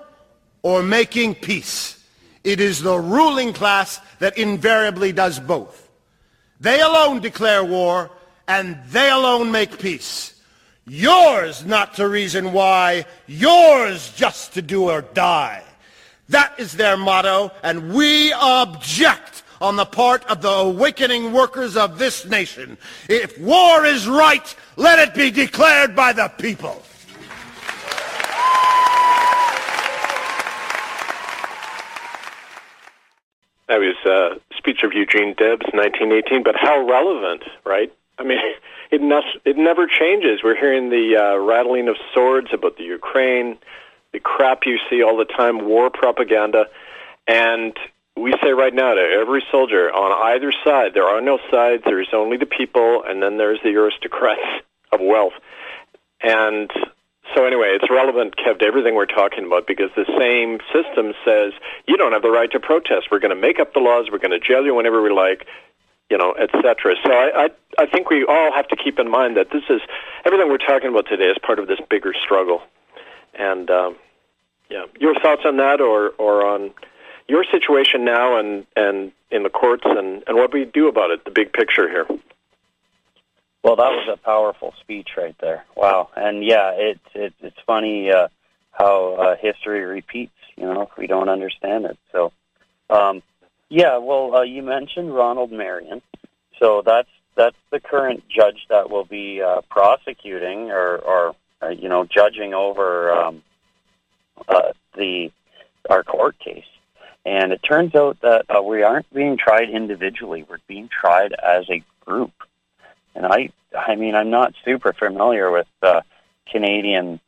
or 0.63 0.81
making 0.81 1.35
peace. 1.35 1.99
It 2.45 2.61
is 2.61 2.81
the 2.81 2.97
ruling 2.97 3.53
class 3.53 4.01
that 4.21 4.39
invariably 4.39 5.11
does 5.11 5.41
both. 5.41 5.91
They 6.61 6.81
alone 6.81 7.19
declare 7.19 7.65
war 7.65 8.13
and 8.47 8.79
they 8.91 9.11
alone 9.11 9.51
make 9.51 9.81
peace. 9.81 10.41
Yours 10.87 11.67
not 11.67 11.95
to 11.95 12.09
reason 12.09 12.53
why, 12.53 13.05
yours 13.27 14.13
just 14.15 14.55
to 14.55 14.63
do 14.63 14.89
or 14.89 15.03
die. 15.03 15.65
That 16.29 16.55
is 16.61 16.75
their 16.75 16.97
motto, 16.97 17.51
and 17.65 17.93
we 17.93 18.33
object 18.35 19.38
on 19.61 19.77
the 19.77 19.85
part 19.85 20.25
of 20.27 20.43
the 20.43 20.49
awakening 20.49 21.33
workers 21.33 21.77
of 21.77 21.99
this 21.99 22.25
nation. 22.27 22.79
If 23.09 23.39
war 23.39 23.85
is 23.85 24.07
right, 24.07 24.55
let 24.77 24.99
it 24.99 25.15
be 25.15 25.31
declared 25.31 25.97
by 25.97 26.13
the 26.13 26.29
people. 26.29 26.83
That 33.69 33.81
was 33.81 33.97
a 34.07 34.41
speech 34.57 34.83
of 34.83 34.95
Eugene 34.95 35.35
Debs, 35.35 35.67
1918. 35.73 36.43
But 36.43 36.57
how 36.57 36.87
relevant, 36.87 37.45
right? 37.65 37.93
I 38.19 38.25
mean, 38.25 38.39
it, 38.91 39.01
it 39.45 39.57
never 39.57 39.87
changes. 39.87 40.41
We're 40.43 40.57
hearing 40.57 40.91
the 40.91 41.17
uh, 41.17 41.37
rattling 41.39 41.89
of 41.89 41.97
swords 42.15 42.49
about 42.53 42.79
the 42.79 42.85
Ukraine, 42.85 43.59
the 44.13 44.21
crap 44.21 44.65
you 44.65 44.79
see 44.89 45.03
all 45.03 45.17
the 45.17 45.27
time, 45.27 45.67
war 45.67 45.91
propaganda, 45.91 46.67
and 47.27 47.77
we 48.19 48.35
say 48.43 48.51
right 48.51 48.75
now 48.75 48.95
to 48.95 49.01
every 49.01 49.45
soldier 49.51 49.91
on 49.91 50.35
either 50.35 50.53
side, 50.65 50.93
there 50.95 51.07
are 51.07 51.21
no 51.21 51.39
sides. 51.51 51.83
There's 51.85 52.09
only 52.13 52.37
the 52.37 52.47
people, 52.47 53.03
and 53.07 53.23
then 53.23 53.39
there's 53.39 53.61
the 53.63 53.75
aristocrats 53.77 54.65
of 54.93 55.01
wealth. 55.01 55.35
And 56.21 56.71
so 57.35 57.45
anyway, 57.45 57.77
it's 57.81 57.91
relevant, 57.91 58.37
Kev, 58.37 58.59
to 58.61 58.65
everything 58.65 58.95
we're 58.95 59.07
talking 59.07 59.45
about 59.45 59.67
because 59.67 59.91
the 59.95 60.07
same 60.19 60.59
system 60.73 61.13
says 61.25 61.53
you 61.87 61.97
don't 61.97 62.13
have 62.13 62.23
the 62.23 62.31
right 62.31 62.51
to 62.53 62.61
protest. 62.61 63.09
We're 63.11 63.21
going 63.21 63.35
to 63.35 63.41
make 63.41 63.61
up 63.61 63.75
the 63.75 63.81
laws. 63.81 64.09
We're 64.11 64.19
going 64.19 64.39
to 64.39 64.41
jail 64.41 64.65
you 64.65 64.75
whenever 64.75 65.03
we 65.03 65.11
like, 65.11 65.47
you 66.11 66.17
know, 66.17 66.35
etc. 66.35 66.95
So 67.05 67.13
I, 67.13 67.45
I, 67.45 67.49
I 67.79 67.87
think 67.87 68.11
we 68.11 68.25
all 68.25 68.53
have 68.53 68.67
to 68.69 68.77
keep 68.77 68.99
in 68.99 69.11
mind 69.11 69.37
that 69.37 69.51
this 69.51 69.63
is 69.69 69.81
everything 70.25 70.49
we're 70.49 70.59
talking 70.59 70.89
about 70.89 71.07
today 71.07 71.27
is 71.27 71.37
part 71.39 71.59
of 71.59 71.69
this 71.69 71.79
bigger 71.91 72.15
struggle. 72.15 72.63
And 73.39 73.71
um, 73.71 73.97
yeah, 74.71 74.87
your 74.99 75.15
thoughts 75.21 75.43
on 75.45 75.59
that, 75.59 75.81
or 75.81 76.11
or 76.19 76.47
on 76.47 76.73
your 77.29 77.45
situation 77.45 78.05
now 78.05 78.39
and 78.39 78.67
and 78.75 79.13
in 79.31 79.43
the 79.43 79.51
courts 79.51 79.85
and 79.85 80.25
and 80.27 80.37
what 80.37 80.53
we 80.53 80.65
do 80.65 80.89
about 80.89 81.11
it, 81.11 81.25
the 81.25 81.31
big 81.31 81.53
picture 81.53 81.89
here. 81.89 82.07
Well, 83.63 83.77
that 83.77 83.91
was 83.91 84.09
a 84.11 84.17
powerful 84.17 84.73
speech 84.81 85.11
right 85.17 85.37
there. 85.41 85.65
Wow, 85.77 86.11
and 86.17 86.45
yeah, 86.45 86.73
it's 86.75 87.01
it, 87.15 87.35
it's 87.41 87.57
funny 87.67 88.11
uh, 88.11 88.29
how 88.73 89.15
uh, 89.15 89.37
history 89.37 89.85
repeats. 89.85 90.33
You 90.57 90.65
know, 90.65 90.83
if 90.83 90.97
we 90.97 91.07
don't 91.07 91.29
understand 91.29 91.85
it. 91.85 91.99
So, 92.11 92.33
um, 92.91 93.23
yeah. 93.69 93.99
Well, 93.99 94.37
uh, 94.37 94.43
you 94.43 94.63
mentioned 94.63 95.15
Ronald 95.15 95.53
Marion, 95.53 96.03
so 96.59 96.83
that's 96.85 97.11
that's 97.37 97.57
the 97.71 97.81
current 97.81 98.25
judge 98.29 98.67
that 98.71 98.91
will 98.91 99.05
be 99.05 99.43
uh, 99.43 99.61
prosecuting 99.71 100.71
or, 100.71 100.97
or 100.97 101.37
uh, 101.63 101.69
you 101.69 101.89
know 101.89 102.05
judging 102.05 102.55
over 102.55 103.13
um, 103.13 103.43
uh, 104.49 104.73
the 104.97 105.31
our 105.91 106.03
court 106.05 106.39
case. 106.39 106.65
And 107.29 107.53
it 107.53 107.63
turns 107.63 107.95
out 107.95 108.19
that 108.23 108.47
uh, 108.49 108.63
we 108.63 108.83
aren't 108.83 109.13
being 109.13 109.37
tried 109.37 109.69
individually; 109.69 110.47
we're 110.49 110.61
being 110.67 110.89
tried 110.89 111.35
as 111.35 111.69
a 111.69 111.85
group. 112.01 112.33
And 113.15 113.27
I, 113.27 113.51
I 113.77 113.97
mean, 113.97 114.15
I'm 114.15 114.31
not 114.31 114.55
super 114.65 114.95
familiar 114.95 115.51
with 115.51 115.67
uh, 115.83 116.01
Canadian, 116.51 117.21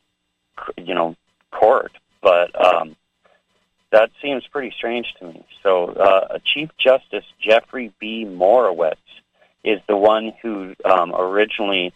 you 0.78 0.94
know, 0.94 1.16
court, 1.50 1.92
but 2.22 2.48
um, 2.58 2.96
that 3.92 4.10
seems 4.22 4.46
pretty 4.46 4.70
strange 4.74 5.12
to 5.18 5.26
me. 5.26 5.44
So, 5.62 5.88
uh, 5.88 6.38
Chief 6.44 6.70
Justice 6.78 7.26
Geoffrey 7.38 7.92
B. 7.98 8.24
Morawetz 8.24 8.96
is 9.64 9.80
the 9.86 9.98
one 9.98 10.32
who 10.40 10.74
um, 10.82 11.14
originally 11.14 11.92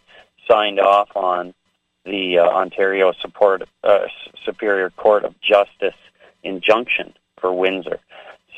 signed 0.47 0.79
off 0.79 1.09
on 1.15 1.55
the 2.03 2.37
uh, 2.37 2.43
Ontario 2.43 3.13
Support, 3.13 3.63
uh, 3.83 4.05
Superior 4.45 4.91
Court 4.91 5.25
of 5.25 5.33
Justice 5.41 5.97
injunction 6.43 7.15
for 7.39 7.53
Windsor. 7.53 7.99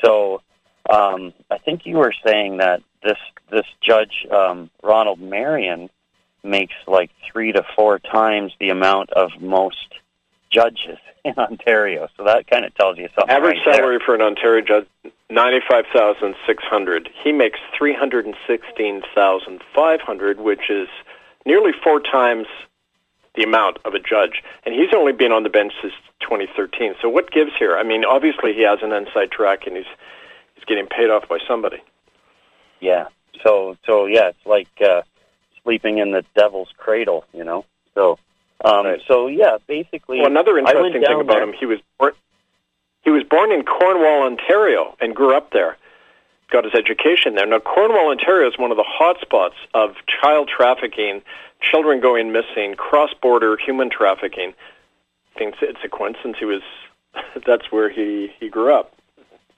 So 0.04 0.42
um, 0.90 1.32
I 1.50 1.58
think 1.58 1.84
you 1.84 1.96
were 1.96 2.14
saying 2.24 2.58
that 2.58 2.82
this 3.02 3.18
this 3.50 3.66
judge 3.80 4.26
um, 4.30 4.70
Ronald 4.82 5.20
Marion 5.20 5.90
makes 6.42 6.74
like 6.86 7.10
three 7.30 7.52
to 7.52 7.64
four 7.76 7.98
times 7.98 8.52
the 8.60 8.70
amount 8.70 9.10
of 9.10 9.30
most 9.40 9.94
judges 10.50 10.98
in 11.24 11.34
Ontario. 11.36 12.08
So 12.16 12.24
that 12.24 12.46
kind 12.48 12.64
of 12.64 12.74
tells 12.74 12.98
you 12.98 13.08
something. 13.14 13.34
Average 13.34 13.58
right 13.66 13.76
salary 13.76 13.98
there. 13.98 14.06
for 14.06 14.14
an 14.14 14.22
Ontario 14.22 14.64
judge 14.64 15.12
ninety 15.30 15.60
five 15.68 15.84
thousand 15.94 16.34
six 16.46 16.62
hundred. 16.64 17.08
He 17.22 17.32
makes 17.32 17.58
three 17.76 17.94
hundred 17.94 18.26
and 18.26 18.36
sixteen 18.46 19.02
thousand 19.14 19.62
five 19.74 20.00
hundred, 20.00 20.40
which 20.40 20.70
is 20.70 20.88
nearly 21.44 21.72
four 21.84 22.00
times 22.00 22.46
the 23.38 23.44
amount 23.44 23.78
of 23.84 23.94
a 23.94 24.00
judge. 24.00 24.42
And 24.66 24.74
he's 24.74 24.92
only 24.94 25.12
been 25.12 25.30
on 25.32 25.44
the 25.44 25.48
bench 25.48 25.72
since 25.80 25.94
2013. 26.20 26.94
So 27.00 27.08
what 27.08 27.30
gives 27.30 27.52
here? 27.58 27.76
I 27.78 27.84
mean, 27.84 28.04
obviously 28.04 28.52
he 28.52 28.62
has 28.62 28.80
an 28.82 28.92
inside 28.92 29.30
track, 29.30 29.66
and 29.66 29.76
he's 29.76 29.86
he's 30.54 30.64
getting 30.64 30.86
paid 30.86 31.08
off 31.08 31.28
by 31.28 31.38
somebody. 31.46 31.78
Yeah. 32.80 33.06
So 33.44 33.76
so 33.86 34.06
yeah, 34.06 34.28
it's 34.30 34.46
like 34.46 34.68
uh, 34.84 35.02
sleeping 35.62 35.98
in 35.98 36.10
the 36.10 36.24
devil's 36.34 36.68
cradle, 36.76 37.24
you 37.32 37.44
know. 37.44 37.64
So 37.94 38.18
um, 38.64 38.86
Right. 38.86 39.00
so 39.06 39.28
yeah, 39.28 39.58
basically. 39.66 40.18
Well, 40.18 40.26
another 40.26 40.58
interesting 40.58 41.00
thing 41.02 41.20
about 41.20 41.34
there. 41.34 41.42
him, 41.44 41.52
he 41.52 41.66
was 41.66 41.78
born, 41.98 42.12
he 43.02 43.10
was 43.10 43.22
born 43.22 43.52
in 43.52 43.62
Cornwall, 43.64 44.24
Ontario, 44.24 44.96
and 45.00 45.14
grew 45.14 45.36
up 45.36 45.52
there. 45.52 45.76
Got 46.50 46.64
his 46.64 46.74
education 46.74 47.34
there. 47.34 47.46
Now, 47.46 47.58
Cornwall, 47.58 48.10
Ontario 48.10 48.48
is 48.48 48.58
one 48.58 48.70
of 48.70 48.78
the 48.78 48.84
hot 48.86 49.20
spots 49.20 49.54
of 49.74 49.94
child 50.22 50.48
trafficking, 50.48 51.20
children 51.60 52.00
going 52.00 52.32
missing, 52.32 52.74
cross-border 52.76 53.56
human 53.56 53.90
trafficking. 53.90 54.54
I 55.34 55.38
think 55.38 55.54
it's 55.62 55.80
a 55.84 55.88
coincidence 55.88 56.36
he 56.38 56.44
was. 56.44 56.62
That's 57.46 57.70
where 57.70 57.88
he 57.90 58.32
he 58.38 58.48
grew 58.48 58.74
up. 58.74 58.94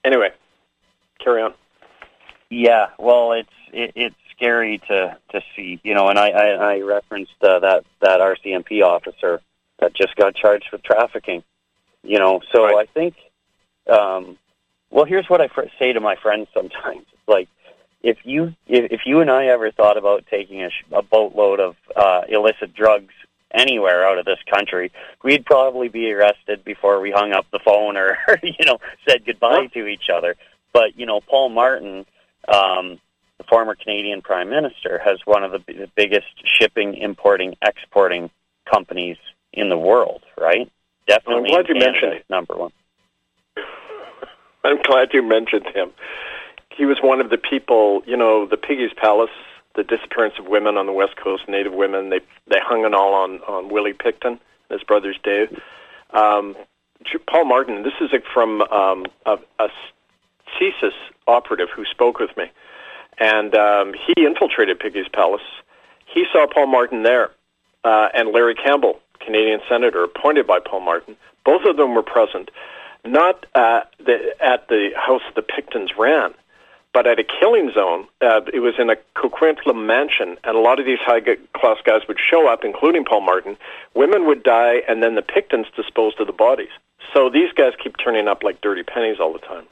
Anyway, 0.04 0.30
carry 1.22 1.42
on. 1.42 1.54
Yeah, 2.48 2.88
well, 2.98 3.32
it's 3.32 3.48
it, 3.72 3.92
it's 3.94 4.16
scary 4.36 4.78
to 4.88 5.16
to 5.32 5.40
see, 5.54 5.80
you 5.82 5.94
know. 5.94 6.08
And 6.08 6.18
I 6.18 6.30
I, 6.30 6.46
I 6.74 6.80
referenced 6.80 7.32
uh, 7.42 7.60
that 7.60 7.84
that 8.00 8.20
RCMP 8.20 8.82
officer 8.82 9.40
that 9.78 9.94
just 9.94 10.16
got 10.16 10.34
charged 10.34 10.68
with 10.72 10.82
trafficking, 10.82 11.42
you 12.02 12.18
know. 12.18 12.40
So 12.52 12.64
Right. 12.64 12.88
I 12.88 12.92
think, 12.92 13.14
um, 13.88 14.38
well, 14.90 15.04
here's 15.04 15.28
what 15.28 15.40
I 15.40 15.48
fr- 15.48 15.62
say 15.78 15.92
to 15.92 16.00
my 16.00 16.16
friends 16.16 16.48
sometimes: 16.54 17.06
It's 17.12 17.22
like 17.28 17.48
if 18.02 18.18
you 18.24 18.54
if, 18.66 18.92
if 18.92 19.00
you 19.06 19.20
and 19.20 19.30
I 19.30 19.46
ever 19.46 19.70
thought 19.70 19.96
about 19.96 20.24
taking 20.30 20.62
a, 20.62 20.70
sh- 20.70 20.84
a 20.92 21.02
boatload 21.02 21.60
of 21.60 21.76
uh, 21.94 22.22
illicit 22.28 22.74
drugs 22.74 23.12
anywhere 23.52 24.06
out 24.06 24.18
of 24.18 24.24
this 24.24 24.38
country, 24.52 24.92
we'd 25.22 25.44
probably 25.44 25.88
be 25.88 26.12
arrested 26.12 26.64
before 26.64 27.00
we 27.00 27.10
hung 27.10 27.32
up 27.32 27.46
the 27.50 27.58
phone 27.64 27.96
or 27.96 28.16
you 28.42 28.64
know 28.64 28.78
said 29.08 29.24
goodbye 29.24 29.66
to 29.74 29.86
each 29.86 30.08
other. 30.12 30.36
But 30.72 30.98
you 30.98 31.06
know, 31.06 31.20
Paul 31.20 31.50
Martin, 31.50 32.06
um, 32.48 32.98
the 33.38 33.44
former 33.48 33.74
Canadian 33.74 34.22
Prime 34.22 34.48
Minister, 34.50 35.00
has 35.04 35.18
one 35.24 35.44
of 35.44 35.52
the, 35.52 35.58
b- 35.58 35.74
the 35.74 35.90
biggest 35.94 36.28
shipping, 36.58 36.94
importing, 36.94 37.56
exporting 37.62 38.30
companies 38.70 39.16
in 39.52 39.68
the 39.68 39.78
world. 39.78 40.22
Right? 40.38 40.70
Definitely, 41.06 41.50
I'm 41.50 41.64
glad 41.64 41.68
you 41.68 41.74
Canada, 41.74 41.92
mentioned 41.92 42.12
it. 42.14 42.24
number 42.30 42.56
one. 42.56 42.72
I'm 44.62 44.80
glad 44.82 45.08
you 45.12 45.22
mentioned 45.22 45.66
him. 45.74 45.90
He 46.74 46.86
was 46.86 46.98
one 47.02 47.20
of 47.20 47.30
the 47.30 47.38
people, 47.38 48.02
you 48.06 48.16
know, 48.16 48.46
the 48.46 48.56
Piggy's 48.56 48.92
Palace, 48.96 49.30
the 49.74 49.84
disappearance 49.84 50.34
of 50.38 50.46
women 50.46 50.76
on 50.76 50.86
the 50.86 50.92
West 50.92 51.16
Coast, 51.16 51.48
Native 51.48 51.72
women. 51.72 52.10
They 52.10 52.20
they 52.48 52.58
hung 52.60 52.84
it 52.84 52.94
all 52.94 53.14
on 53.14 53.40
on 53.42 53.68
Willie 53.68 53.92
Pickton, 53.92 54.38
and 54.38 54.40
his 54.70 54.82
brother's 54.82 55.18
Dave. 55.22 55.60
Um, 56.12 56.56
Paul 57.26 57.44
Martin. 57.44 57.82
This 57.82 57.94
is 58.00 58.10
from 58.32 58.62
um, 58.62 59.06
a, 59.26 59.38
a 59.58 59.68
CSIS 60.58 60.92
operative 61.26 61.68
who 61.74 61.84
spoke 61.84 62.18
with 62.18 62.36
me, 62.36 62.50
and 63.18 63.54
um, 63.54 63.94
he 63.94 64.24
infiltrated 64.24 64.78
Piggy's 64.78 65.08
Palace. 65.08 65.42
He 66.06 66.24
saw 66.32 66.46
Paul 66.46 66.66
Martin 66.66 67.02
there, 67.02 67.30
uh, 67.84 68.08
and 68.14 68.30
Larry 68.32 68.54
Campbell, 68.54 69.00
Canadian 69.20 69.60
senator 69.68 70.04
appointed 70.04 70.46
by 70.46 70.58
Paul 70.58 70.80
Martin. 70.80 71.16
Both 71.44 71.64
of 71.64 71.76
them 71.76 71.94
were 71.94 72.02
present, 72.02 72.50
not 73.04 73.46
at 73.54 73.90
the, 73.98 74.34
at 74.40 74.68
the 74.68 74.90
house 74.96 75.22
the 75.34 75.42
Picktons 75.42 75.96
ran, 75.96 76.34
but 76.92 77.06
at 77.06 77.18
a 77.18 77.24
killing 77.24 77.70
zone. 77.72 78.06
Uh, 78.20 78.40
it 78.52 78.60
was 78.60 78.74
in 78.78 78.90
a 78.90 78.96
Coquitlam 79.16 79.86
mansion, 79.86 80.36
and 80.44 80.56
a 80.56 80.60
lot 80.60 80.80
of 80.80 80.86
these 80.86 80.98
high-class 81.00 81.78
guys 81.84 82.02
would 82.08 82.18
show 82.18 82.48
up, 82.48 82.64
including 82.64 83.04
Paul 83.04 83.20
Martin. 83.20 83.56
Women 83.94 84.26
would 84.26 84.42
die, 84.42 84.82
and 84.88 85.02
then 85.02 85.14
the 85.14 85.22
Picktons 85.22 85.66
disposed 85.74 86.20
of 86.20 86.26
the 86.26 86.32
bodies. 86.32 86.70
So 87.14 87.30
these 87.30 87.52
guys 87.52 87.72
keep 87.82 87.96
turning 87.96 88.28
up 88.28 88.42
like 88.42 88.60
dirty 88.60 88.82
pennies 88.82 89.18
all 89.20 89.32
the 89.32 89.38
time. 89.40 89.66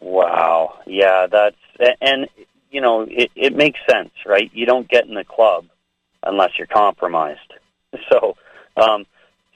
Wow. 0.00 0.78
Yeah, 0.86 1.26
that's 1.26 1.56
and 2.00 2.28
you 2.70 2.80
know 2.80 3.02
it, 3.02 3.30
it 3.34 3.56
makes 3.56 3.80
sense, 3.88 4.10
right? 4.24 4.50
You 4.54 4.64
don't 4.64 4.88
get 4.88 5.06
in 5.06 5.14
the 5.14 5.24
club 5.24 5.66
unless 6.22 6.52
you're 6.58 6.66
compromised. 6.66 7.40
So, 8.10 8.36
um, 8.76 9.06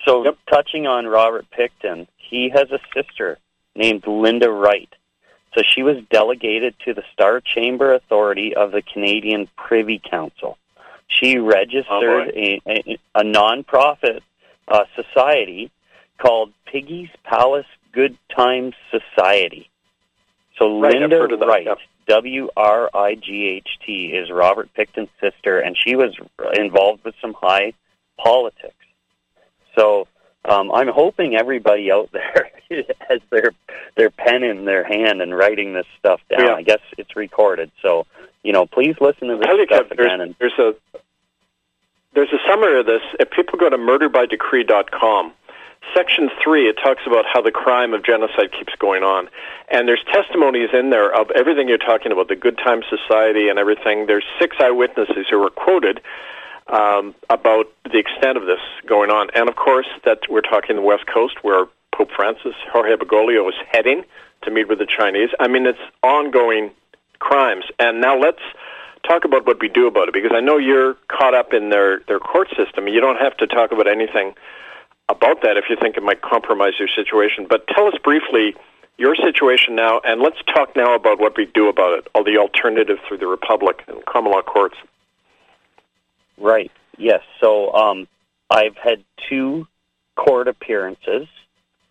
so 0.06 0.24
Yep. 0.24 0.38
touching 0.50 0.86
on 0.86 1.06
Robert 1.06 1.44
Pickton, 1.56 2.06
he 2.16 2.48
has 2.48 2.70
a 2.70 2.78
sister 2.94 3.38
named 3.76 4.06
Linda 4.06 4.50
Wright. 4.50 4.88
So 5.54 5.62
she 5.62 5.82
was 5.82 5.98
delegated 6.10 6.74
to 6.86 6.94
the 6.94 7.02
Star 7.12 7.40
Chamber 7.40 7.92
Authority 7.92 8.54
of 8.54 8.72
the 8.72 8.82
Canadian 8.82 9.48
Privy 9.56 9.98
Council. 9.98 10.56
She 11.08 11.38
registered 11.38 12.28
a, 12.28 12.60
a, 12.66 12.98
a 13.14 13.24
non-profit 13.24 14.22
uh, 14.66 14.84
society 14.96 15.70
called 16.18 16.52
Piggy's 16.64 17.10
Palace 17.24 17.66
Good 17.92 18.16
Times 18.34 18.74
Society. 18.90 19.68
So 20.58 20.80
Right, 20.80 20.94
Linda 20.94 21.16
heard 21.16 21.32
of 21.32 21.40
that, 21.40 21.46
Wright, 21.46 21.66
yep. 21.66 21.78
W 22.08 22.48
R 22.56 22.90
I 22.94 23.14
G 23.14 23.48
H 23.48 23.68
T, 23.84 24.06
is 24.06 24.30
Robert 24.30 24.72
Pickton's 24.74 25.10
sister, 25.20 25.60
and 25.60 25.76
she 25.76 25.96
was 25.96 26.16
involved 26.54 27.04
with 27.04 27.14
some 27.20 27.34
high 27.34 27.74
politics. 28.18 28.74
So 29.76 30.08
um, 30.44 30.72
I'm 30.72 30.88
hoping 30.88 31.36
everybody 31.36 31.92
out 31.92 32.10
there 32.12 32.50
has 33.08 33.20
their 33.30 33.52
their 33.96 34.10
pen 34.10 34.42
in 34.42 34.64
their 34.64 34.84
hand 34.84 35.22
and 35.22 35.36
writing 35.36 35.72
this 35.72 35.86
stuff 35.98 36.20
down. 36.28 36.46
Yeah. 36.46 36.54
I 36.54 36.62
guess 36.62 36.80
it's 36.98 37.16
recorded, 37.16 37.70
so 37.80 38.06
you 38.42 38.52
know, 38.52 38.66
please 38.66 38.96
listen 39.00 39.28
to 39.28 39.36
this 39.36 39.66
stuff 39.66 39.90
again. 39.90 40.18
there's, 40.18 40.20
And 40.20 40.34
there's 40.38 40.58
a 40.58 40.74
there's 42.14 42.32
a 42.32 42.38
summary 42.48 42.80
of 42.80 42.86
this. 42.86 43.02
If 43.20 43.30
people 43.30 43.58
go 43.58 43.70
to 43.70 43.78
murderbydecree.com, 43.78 45.32
section 45.94 46.28
three, 46.42 46.68
it 46.68 46.76
talks 46.82 47.02
about 47.06 47.24
how 47.32 47.40
the 47.40 47.52
crime 47.52 47.94
of 47.94 48.04
genocide 48.04 48.52
keeps 48.52 48.74
going 48.78 49.02
on, 49.02 49.28
and 49.70 49.88
there's 49.88 50.04
testimonies 50.12 50.70
in 50.72 50.90
there 50.90 51.14
of 51.14 51.30
everything 51.30 51.68
you're 51.68 51.78
talking 51.78 52.12
about, 52.12 52.28
the 52.28 52.36
Good 52.36 52.58
Time 52.58 52.82
Society 52.90 53.48
and 53.48 53.58
everything. 53.58 54.06
There's 54.06 54.24
six 54.38 54.56
eyewitnesses 54.60 55.26
who 55.30 55.38
were 55.38 55.50
quoted. 55.50 56.00
Um, 56.68 57.14
about 57.28 57.66
the 57.84 57.98
extent 57.98 58.36
of 58.36 58.46
this 58.46 58.60
going 58.86 59.10
on. 59.10 59.28
And 59.34 59.48
of 59.48 59.56
course, 59.56 59.88
that 60.04 60.20
we're 60.28 60.42
talking 60.42 60.76
the 60.76 60.82
West 60.82 61.06
Coast, 61.06 61.42
where 61.42 61.66
Pope 61.94 62.10
Francis, 62.14 62.54
Jorge 62.72 62.96
Bergoglio, 62.96 63.48
is 63.48 63.54
heading 63.70 64.04
to 64.42 64.50
meet 64.50 64.68
with 64.68 64.78
the 64.78 64.86
Chinese. 64.86 65.30
I 65.38 65.48
mean, 65.48 65.66
it's 65.66 65.78
ongoing 66.02 66.70
crimes. 67.18 67.64
And 67.78 68.00
now 68.00 68.18
let's 68.18 68.42
talk 69.06 69.24
about 69.24 69.46
what 69.46 69.60
we 69.60 69.68
do 69.68 69.86
about 69.86 70.08
it, 70.08 70.14
because 70.14 70.32
I 70.34 70.40
know 70.40 70.58
you're 70.58 70.94
caught 71.08 71.34
up 71.34 71.52
in 71.52 71.70
their, 71.70 72.00
their 72.08 72.20
court 72.20 72.48
system. 72.56 72.88
You 72.88 73.00
don't 73.00 73.18
have 73.18 73.36
to 73.38 73.46
talk 73.46 73.72
about 73.72 73.88
anything 73.88 74.34
about 75.08 75.42
that 75.42 75.56
if 75.56 75.64
you 75.68 75.76
think 75.76 75.96
it 75.96 76.02
might 76.02 76.22
compromise 76.22 76.74
your 76.78 76.88
situation. 76.88 77.46
But 77.48 77.66
tell 77.68 77.86
us 77.86 77.94
briefly 78.02 78.54
your 78.98 79.16
situation 79.16 79.74
now, 79.74 80.00
and 80.04 80.20
let's 80.20 80.38
talk 80.54 80.76
now 80.76 80.94
about 80.94 81.18
what 81.18 81.36
we 81.36 81.46
do 81.46 81.68
about 81.68 81.98
it, 81.98 82.06
all 82.14 82.24
the 82.24 82.38
alternative 82.38 82.98
through 83.06 83.18
the 83.18 83.26
Republic 83.26 83.82
and 83.88 84.04
common 84.06 84.32
law 84.32 84.42
courts. 84.42 84.76
Right. 86.38 86.70
Yes. 86.98 87.20
So 87.40 87.72
um, 87.72 88.08
I've 88.50 88.76
had 88.76 89.04
two 89.28 89.66
court 90.16 90.48
appearances, 90.48 91.26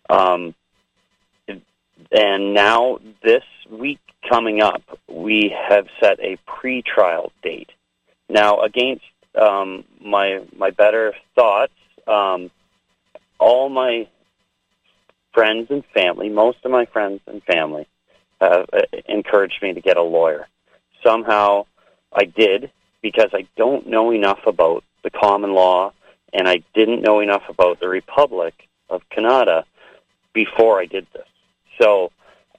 um, 0.08 0.54
and 2.10 2.54
now 2.54 2.98
this 3.22 3.44
week 3.70 4.00
coming 4.28 4.60
up, 4.60 4.82
we 5.08 5.54
have 5.68 5.86
set 6.00 6.20
a 6.20 6.38
pre-trial 6.46 7.32
date. 7.42 7.70
Now, 8.28 8.60
against 8.60 9.04
um, 9.40 9.84
my 10.00 10.44
my 10.56 10.70
better 10.70 11.14
thoughts, 11.34 11.72
um, 12.06 12.50
all 13.38 13.68
my 13.68 14.08
friends 15.34 15.68
and 15.70 15.84
family, 15.94 16.28
most 16.28 16.58
of 16.64 16.70
my 16.70 16.86
friends 16.86 17.20
and 17.26 17.42
family, 17.44 17.86
have 18.40 18.66
uh, 18.72 18.82
encouraged 19.08 19.60
me 19.62 19.72
to 19.72 19.80
get 19.80 19.96
a 19.96 20.02
lawyer. 20.02 20.46
Somehow, 21.04 21.66
I 22.12 22.24
did 22.24 22.70
because 23.02 23.30
I 23.32 23.46
don't 23.56 23.88
know 23.88 24.12
enough 24.12 24.40
about 24.46 24.84
the 25.02 25.10
common 25.10 25.52
law 25.52 25.92
and 26.32 26.48
I 26.48 26.62
didn't 26.74 27.02
know 27.02 27.20
enough 27.20 27.42
about 27.48 27.80
the 27.80 27.88
Republic 27.88 28.54
of 28.88 29.02
Canada 29.10 29.64
before 30.32 30.80
I 30.80 30.86
did 30.86 31.06
this. 31.12 31.26
So 31.80 32.10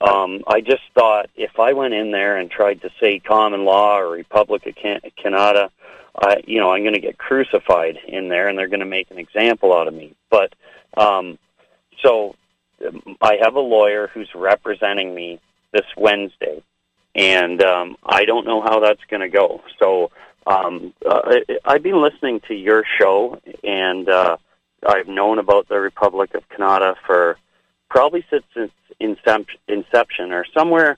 um, 0.01 0.43
I 0.47 0.61
just 0.61 0.83
thought 0.93 1.29
if 1.35 1.59
I 1.59 1.73
went 1.73 1.93
in 1.93 2.11
there 2.11 2.37
and 2.37 2.51
tried 2.51 2.81
to 2.81 2.89
say 2.99 3.19
common 3.19 3.65
law 3.65 3.97
or 3.99 4.09
Republic 4.09 4.65
of 4.65 4.75
Can- 4.75 5.01
Canada, 5.21 5.71
I, 6.15 6.43
you 6.45 6.59
know, 6.59 6.71
I'm 6.71 6.83
going 6.83 6.93
to 6.93 6.99
get 6.99 7.17
crucified 7.17 7.97
in 8.07 8.29
there, 8.29 8.47
and 8.47 8.57
they're 8.57 8.67
going 8.67 8.81
to 8.81 8.85
make 8.85 9.09
an 9.09 9.17
example 9.17 9.73
out 9.73 9.87
of 9.87 9.93
me. 9.93 10.13
But 10.29 10.53
um, 10.95 11.39
so 12.03 12.35
um, 12.87 13.17
I 13.21 13.37
have 13.41 13.55
a 13.55 13.59
lawyer 13.59 14.09
who's 14.13 14.29
representing 14.35 15.15
me 15.15 15.39
this 15.71 15.85
Wednesday, 15.97 16.61
and 17.15 17.63
um, 17.63 17.95
I 18.03 18.25
don't 18.25 18.45
know 18.45 18.61
how 18.61 18.79
that's 18.79 19.03
going 19.09 19.21
to 19.21 19.29
go. 19.29 19.61
So 19.79 20.11
um, 20.45 20.93
uh, 21.05 21.39
I've 21.65 21.83
been 21.83 22.01
listening 22.01 22.41
to 22.47 22.53
your 22.53 22.83
show, 22.99 23.39
and 23.63 24.09
uh, 24.09 24.37
I've 24.85 25.07
known 25.07 25.39
about 25.39 25.69
the 25.69 25.79
Republic 25.79 26.33
of 26.35 26.47
Canada 26.49 26.95
for 27.05 27.37
probably 27.89 28.25
since 28.29 28.43
its 28.55 28.73
inception, 29.67 30.31
or 30.31 30.45
somewhere. 30.53 30.97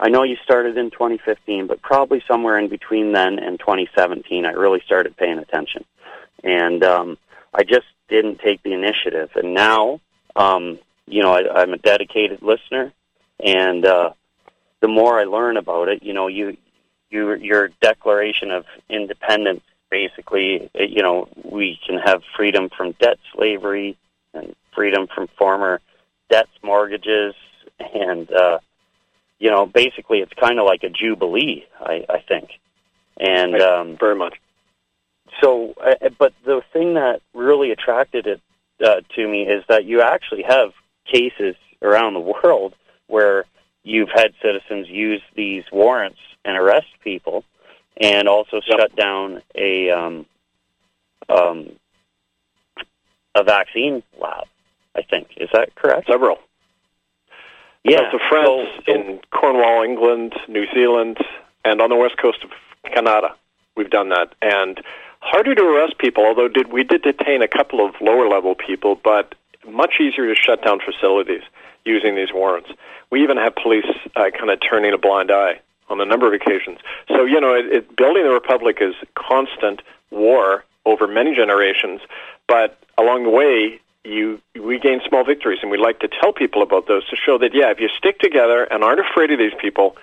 I 0.00 0.08
know 0.08 0.22
you 0.22 0.36
started 0.44 0.76
in 0.76 0.90
2015, 0.90 1.66
but 1.66 1.82
probably 1.82 2.22
somewhere 2.28 2.58
in 2.58 2.68
between 2.68 3.12
then 3.12 3.38
and 3.38 3.58
2017, 3.58 4.46
I 4.46 4.50
really 4.50 4.80
started 4.84 5.16
paying 5.16 5.38
attention, 5.38 5.84
and 6.44 6.84
um, 6.84 7.18
I 7.54 7.64
just 7.64 7.86
didn't 8.08 8.40
take 8.40 8.62
the 8.62 8.72
initiative. 8.72 9.30
And 9.34 9.54
now, 9.54 10.00
um, 10.36 10.78
you 11.06 11.22
know, 11.22 11.32
I, 11.32 11.62
I'm 11.62 11.72
a 11.72 11.78
dedicated 11.78 12.42
listener, 12.42 12.92
and 13.40 13.84
uh, 13.84 14.10
the 14.80 14.88
more 14.88 15.18
I 15.18 15.24
learn 15.24 15.56
about 15.56 15.88
it, 15.88 16.02
you 16.02 16.12
know, 16.12 16.26
you 16.28 16.56
you, 17.10 17.34
your 17.34 17.68
Declaration 17.80 18.50
of 18.50 18.64
Independence 18.88 19.62
basically, 19.90 20.70
uh, 20.78 20.82
you 20.82 21.02
know, 21.02 21.28
we 21.44 21.78
can 21.86 21.98
have 21.98 22.22
freedom 22.36 22.68
from 22.76 22.92
debt 23.00 23.18
slavery 23.34 23.96
and 24.34 24.54
freedom 24.74 25.06
from 25.12 25.28
former 25.38 25.80
debts, 26.30 26.50
mortgages, 26.62 27.34
and 27.94 28.30
uh, 28.30 28.58
you 29.38 29.50
know, 29.50 29.66
basically, 29.66 30.18
it's 30.18 30.32
kind 30.34 30.58
of 30.58 30.66
like 30.66 30.82
a 30.82 30.90
jubilee, 30.90 31.64
I, 31.80 32.04
I 32.08 32.20
think. 32.20 32.50
And 33.20 33.60
um, 33.60 33.96
very 33.98 34.16
much. 34.16 34.34
So, 35.40 35.74
uh, 35.80 36.08
but 36.18 36.32
the 36.44 36.62
thing 36.72 36.94
that 36.94 37.20
really 37.34 37.70
attracted 37.70 38.26
it 38.26 38.40
uh, 38.84 39.00
to 39.14 39.28
me 39.28 39.42
is 39.42 39.64
that 39.68 39.84
you 39.84 40.02
actually 40.02 40.42
have 40.42 40.72
cases 41.04 41.56
around 41.82 42.14
the 42.14 42.20
world 42.42 42.74
where 43.06 43.44
you've 43.88 44.10
had 44.10 44.34
citizens 44.42 44.88
use 44.88 45.22
these 45.34 45.64
warrants 45.72 46.18
and 46.44 46.56
arrest 46.56 46.88
people, 47.02 47.44
and 48.00 48.28
also 48.28 48.60
yep. 48.66 48.80
shut 48.80 48.96
down 48.96 49.42
a 49.54 49.90
um, 49.90 50.26
um, 51.28 51.70
a 53.34 53.42
vaccine 53.42 54.02
lab. 54.20 54.44
I 54.94 55.02
think 55.02 55.28
is 55.36 55.48
that 55.52 55.74
correct? 55.74 56.06
Several. 56.08 56.38
Yeah. 57.84 58.10
So, 58.10 58.18
France, 58.28 58.68
so, 58.76 58.82
so, 58.86 58.94
in 58.94 59.20
Cornwall, 59.30 59.82
England, 59.82 60.34
New 60.48 60.66
Zealand, 60.74 61.18
and 61.64 61.80
on 61.80 61.88
the 61.88 61.96
west 61.96 62.18
coast 62.18 62.38
of 62.44 62.50
Canada, 62.92 63.34
we've 63.76 63.90
done 63.90 64.10
that. 64.10 64.34
And 64.42 64.82
harder 65.20 65.54
to 65.54 65.62
arrest 65.62 65.98
people, 65.98 66.24
although 66.24 66.48
did 66.48 66.72
we 66.72 66.84
did 66.84 67.02
detain 67.02 67.42
a 67.42 67.48
couple 67.48 67.84
of 67.84 67.94
lower 68.00 68.28
level 68.28 68.54
people, 68.54 69.00
but 69.02 69.34
much 69.68 69.94
easier 70.00 70.26
to 70.26 70.34
shut 70.34 70.62
down 70.62 70.80
facilities 70.80 71.42
using 71.84 72.14
these 72.16 72.32
warrants. 72.32 72.70
We 73.10 73.22
even 73.22 73.36
have 73.36 73.54
police 73.56 73.86
uh, 74.16 74.30
kind 74.36 74.50
of 74.50 74.58
turning 74.60 74.92
a 74.92 74.98
blind 74.98 75.30
eye 75.30 75.60
on 75.88 76.00
a 76.00 76.04
number 76.04 76.26
of 76.26 76.34
occasions. 76.34 76.78
So, 77.08 77.24
you 77.24 77.40
know, 77.40 77.54
it, 77.54 77.66
it, 77.66 77.96
building 77.96 78.24
the 78.24 78.30
republic 78.30 78.78
is 78.80 78.94
constant 79.14 79.82
war 80.10 80.64
over 80.84 81.06
many 81.06 81.34
generations, 81.34 82.00
but 82.46 82.78
along 82.98 83.24
the 83.24 83.30
way, 83.30 83.80
you 84.04 84.40
we 84.54 84.78
gain 84.78 85.00
small 85.06 85.24
victories, 85.24 85.58
and 85.62 85.70
we 85.70 85.76
like 85.76 86.00
to 86.00 86.08
tell 86.08 86.32
people 86.32 86.62
about 86.62 86.86
those 86.86 87.06
to 87.08 87.16
show 87.16 87.38
that 87.38 87.54
yeah, 87.54 87.70
if 87.70 87.80
you 87.80 87.88
stick 87.88 88.18
together 88.20 88.64
and 88.64 88.82
aren't 88.82 89.00
afraid 89.00 89.30
of 89.30 89.38
these 89.38 89.52
people, 89.60 89.96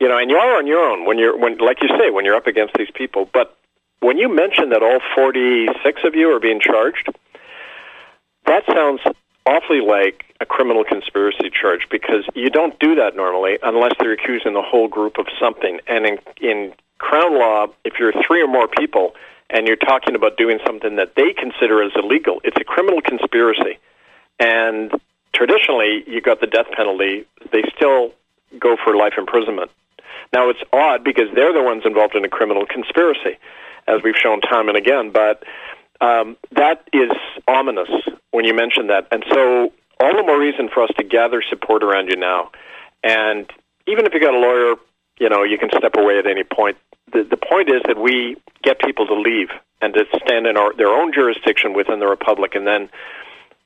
you 0.00 0.08
know, 0.08 0.16
and 0.16 0.30
you 0.30 0.36
are 0.36 0.56
on 0.56 0.66
your 0.66 0.80
own 0.80 1.04
when 1.04 1.18
you're 1.18 1.36
when 1.36 1.58
like 1.58 1.82
you 1.82 1.88
say 1.98 2.10
when 2.10 2.24
you're 2.24 2.36
up 2.36 2.46
against 2.46 2.74
these 2.74 2.90
people. 2.94 3.28
But 3.32 3.56
when 4.00 4.16
you 4.16 4.32
mention 4.32 4.70
that 4.70 4.82
all 4.82 5.00
46 5.14 6.04
of 6.04 6.14
you 6.14 6.30
are 6.30 6.40
being 6.40 6.60
charged, 6.60 7.08
that 8.48 8.64
sounds 8.72 9.00
awfully 9.46 9.80
like 9.80 10.24
a 10.40 10.46
criminal 10.46 10.84
conspiracy 10.84 11.50
charge 11.50 11.86
because 11.90 12.24
you 12.34 12.50
don't 12.50 12.78
do 12.78 12.94
that 12.96 13.16
normally 13.16 13.58
unless 13.62 13.92
they're 13.98 14.12
accusing 14.12 14.54
the 14.54 14.62
whole 14.62 14.88
group 14.88 15.18
of 15.18 15.26
something. 15.40 15.80
And 15.86 16.06
in, 16.06 16.18
in 16.40 16.74
Crown 16.98 17.38
law, 17.38 17.66
if 17.84 17.94
you're 17.98 18.12
three 18.26 18.42
or 18.42 18.46
more 18.46 18.68
people 18.68 19.14
and 19.50 19.66
you're 19.66 19.76
talking 19.76 20.14
about 20.14 20.36
doing 20.36 20.58
something 20.66 20.96
that 20.96 21.14
they 21.14 21.32
consider 21.32 21.82
as 21.82 21.92
illegal, 21.96 22.40
it's 22.44 22.56
a 22.60 22.64
criminal 22.64 23.00
conspiracy. 23.00 23.78
And 24.38 24.92
traditionally, 25.34 26.04
you 26.06 26.20
got 26.20 26.40
the 26.40 26.46
death 26.46 26.66
penalty. 26.76 27.26
They 27.52 27.62
still 27.74 28.12
go 28.58 28.76
for 28.82 28.96
life 28.96 29.14
imprisonment. 29.16 29.70
Now, 30.32 30.50
it's 30.50 30.60
odd 30.72 31.04
because 31.04 31.28
they're 31.34 31.52
the 31.52 31.62
ones 31.62 31.82
involved 31.84 32.14
in 32.14 32.24
a 32.24 32.28
criminal 32.28 32.66
conspiracy, 32.66 33.38
as 33.86 34.02
we've 34.02 34.16
shown 34.16 34.40
time 34.40 34.68
and 34.68 34.76
again, 34.76 35.10
but 35.10 35.42
um, 36.00 36.36
that 36.52 36.88
is 36.92 37.10
ominous 37.46 37.90
when 38.30 38.44
you 38.44 38.54
mention 38.54 38.88
that. 38.88 39.08
And 39.10 39.24
so 39.30 39.72
all 40.00 40.16
the 40.16 40.22
more 40.22 40.38
reason 40.38 40.68
for 40.72 40.82
us 40.82 40.90
to 40.98 41.04
gather 41.04 41.42
support 41.48 41.82
around 41.82 42.08
you 42.08 42.16
now. 42.16 42.50
And 43.02 43.50
even 43.86 44.06
if 44.06 44.14
you 44.14 44.20
got 44.20 44.34
a 44.34 44.38
lawyer, 44.38 44.76
you 45.18 45.28
know, 45.28 45.42
you 45.42 45.58
can 45.58 45.70
step 45.76 45.96
away 45.96 46.18
at 46.18 46.26
any 46.26 46.44
point. 46.44 46.76
The, 47.12 47.24
the 47.24 47.36
point 47.36 47.68
is 47.68 47.82
that 47.86 47.98
we 47.98 48.36
get 48.62 48.80
people 48.80 49.06
to 49.06 49.14
leave 49.14 49.48
and 49.80 49.94
to 49.94 50.04
stand 50.24 50.46
in 50.46 50.56
our, 50.56 50.74
their 50.74 50.88
own 50.88 51.12
jurisdiction 51.12 51.72
within 51.72 52.00
the 52.00 52.06
republic, 52.06 52.54
and 52.54 52.66
then 52.66 52.90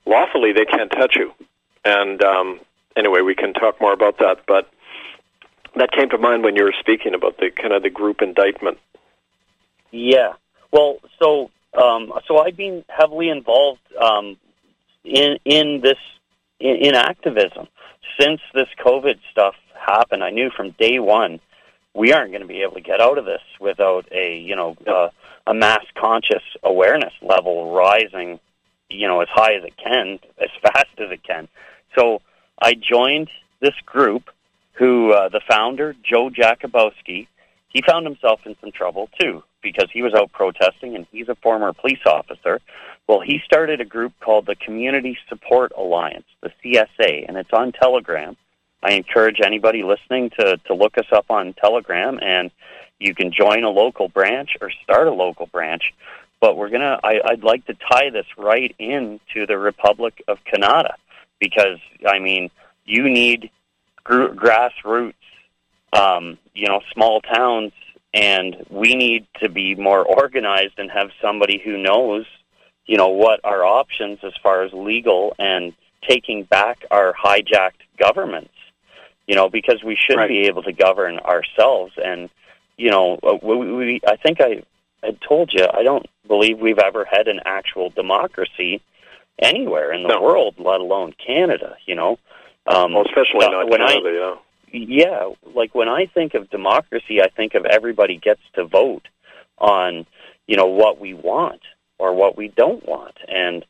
lawfully 0.06 0.52
they 0.52 0.64
can't 0.64 0.90
touch 0.90 1.16
you. 1.16 1.32
And 1.84 2.22
um, 2.22 2.60
anyway, 2.96 3.20
we 3.22 3.34
can 3.34 3.52
talk 3.52 3.80
more 3.80 3.92
about 3.92 4.18
that. 4.18 4.44
But 4.46 4.70
that 5.76 5.90
came 5.92 6.08
to 6.10 6.18
mind 6.18 6.44
when 6.44 6.56
you 6.56 6.64
were 6.64 6.74
speaking 6.78 7.14
about 7.14 7.38
the 7.38 7.50
kind 7.50 7.72
of 7.72 7.82
the 7.82 7.90
group 7.90 8.22
indictment. 8.22 8.78
Yeah. 9.90 10.34
Well, 10.70 10.98
so 11.18 11.50
um, 11.74 12.12
so 12.28 12.38
I've 12.38 12.56
been 12.56 12.84
heavily 12.88 13.28
involved 13.28 13.80
um, 14.00 14.36
in 15.04 15.38
in 15.44 15.80
this 15.82 15.98
in, 16.60 16.76
in 16.76 16.94
activism 16.94 17.68
since 18.20 18.40
this 18.54 18.68
COVID 18.84 19.18
stuff 19.30 19.54
happened. 19.74 20.22
I 20.22 20.30
knew 20.30 20.50
from 20.54 20.72
day 20.78 20.98
one 20.98 21.40
we 21.94 22.12
aren't 22.12 22.30
going 22.30 22.42
to 22.42 22.48
be 22.48 22.62
able 22.62 22.74
to 22.74 22.80
get 22.80 23.00
out 23.00 23.18
of 23.18 23.24
this 23.24 23.40
without 23.60 24.06
a 24.12 24.36
you 24.38 24.54
know 24.54 24.76
uh, 24.86 25.08
a 25.46 25.54
mass 25.54 25.84
conscious 25.98 26.42
awareness 26.62 27.12
level 27.22 27.72
rising, 27.72 28.38
you 28.90 29.08
know, 29.08 29.20
as 29.20 29.28
high 29.30 29.54
as 29.54 29.64
it 29.64 29.74
can, 29.76 30.18
as 30.38 30.50
fast 30.62 30.98
as 30.98 31.10
it 31.10 31.22
can. 31.24 31.48
So 31.96 32.20
I 32.60 32.74
joined 32.74 33.30
this 33.60 33.74
group. 33.86 34.24
Who 34.76 35.12
uh, 35.12 35.28
the 35.28 35.42
founder, 35.48 35.94
Joe 36.02 36.30
Jakubowski, 36.30 37.28
he 37.68 37.82
found 37.86 38.06
himself 38.06 38.40
in 38.46 38.56
some 38.60 38.72
trouble 38.72 39.10
too 39.20 39.42
because 39.62 39.88
he 39.92 40.02
was 40.02 40.14
out 40.14 40.32
protesting 40.32 40.96
and 40.96 41.06
he's 41.12 41.28
a 41.28 41.34
former 41.36 41.72
police 41.72 42.04
officer. 42.06 42.60
Well, 43.08 43.20
he 43.20 43.40
started 43.44 43.80
a 43.80 43.84
group 43.84 44.12
called 44.20 44.46
the 44.46 44.54
Community 44.54 45.18
Support 45.28 45.72
Alliance, 45.76 46.26
the 46.40 46.50
CSA, 46.64 47.26
and 47.28 47.36
it's 47.36 47.52
on 47.52 47.72
Telegram. 47.72 48.36
I 48.82 48.92
encourage 48.92 49.40
anybody 49.44 49.82
listening 49.82 50.30
to, 50.38 50.56
to 50.66 50.74
look 50.74 50.98
us 50.98 51.06
up 51.12 51.26
on 51.30 51.54
Telegram 51.54 52.18
and 52.20 52.50
You 52.98 53.14
can 53.14 53.32
join 53.32 53.64
a 53.64 53.70
local 53.70 54.08
branch 54.08 54.50
or 54.60 54.70
start 54.84 55.08
a 55.08 55.12
local 55.12 55.46
branch. 55.46 55.92
But 56.40 56.56
we're 56.56 56.70
gonna. 56.70 56.98
I, 57.04 57.20
I'd 57.24 57.44
like 57.44 57.66
to 57.66 57.74
tie 57.74 58.10
this 58.10 58.26
right 58.36 58.74
into 58.78 59.46
the 59.46 59.56
Republic 59.56 60.22
of 60.26 60.38
Canada 60.44 60.96
because 61.38 61.78
I 62.04 62.18
mean, 62.18 62.50
you 62.84 63.08
need 63.08 63.50
gr- 64.02 64.34
grassroots, 64.34 65.14
um, 65.92 66.38
you 66.52 66.66
know, 66.66 66.80
small 66.92 67.20
towns, 67.20 67.72
and 68.14 68.56
we 68.70 68.94
need 68.94 69.26
to 69.40 69.48
be 69.48 69.74
more 69.74 70.04
organized 70.04 70.78
and 70.78 70.90
have 70.90 71.10
somebody 71.20 71.58
who 71.64 71.76
knows, 71.78 72.26
you 72.86 72.96
know, 72.96 73.08
what 73.08 73.40
our 73.44 73.64
options 73.64 74.18
as 74.22 74.32
far 74.42 74.62
as 74.62 74.72
legal 74.72 75.34
and 75.38 75.72
taking 76.08 76.42
back 76.44 76.84
our 76.90 77.14
hijacked 77.14 77.82
governments. 77.98 78.50
You 79.26 79.36
know, 79.36 79.48
because 79.48 79.82
we 79.84 79.96
should 79.96 80.16
Right. 80.18 80.28
be 80.28 80.40
able 80.48 80.64
to 80.64 80.72
govern 80.72 81.18
ourselves, 81.20 81.92
and 81.96 82.28
you 82.76 82.90
know, 82.90 83.18
uh, 83.22 83.36
we, 83.40 83.56
we 83.72 84.00
I 84.06 84.16
think 84.16 84.40
I 84.40 84.62
had 85.02 85.20
told 85.20 85.52
you 85.52 85.64
I 85.72 85.82
don't 85.84 86.06
believe 86.26 86.58
we've 86.58 86.78
ever 86.80 87.04
had 87.04 87.28
an 87.28 87.40
actual 87.44 87.90
democracy 87.90 88.80
anywhere 89.38 89.92
in 89.92 90.02
the 90.02 90.08
No. 90.08 90.20
world, 90.22 90.56
let 90.58 90.80
alone 90.80 91.14
Canada. 91.24 91.76
You 91.86 91.94
know, 91.94 92.18
um, 92.66 92.94
Well, 92.94 93.04
especially 93.06 93.46
uh, 93.46 93.50
not 93.50 93.68
when 93.68 93.80
Canada, 93.80 94.10
you 94.10 94.18
know. 94.20 94.38
Yeah, 94.72 95.30
like 95.54 95.74
when 95.74 95.88
I 95.88 96.06
think 96.06 96.34
of 96.34 96.50
democracy, 96.50 97.22
I 97.22 97.28
think 97.28 97.54
of 97.54 97.64
everybody 97.64 98.16
gets 98.16 98.40
to 98.54 98.64
vote 98.64 99.06
on, 99.58 100.06
you 100.46 100.56
know, 100.56 100.66
what 100.66 101.00
we 101.00 101.14
want 101.14 101.60
or 101.98 102.14
what 102.14 102.36
we 102.36 102.48
don't 102.48 102.86
want. 102.86 103.16
And, 103.28 103.64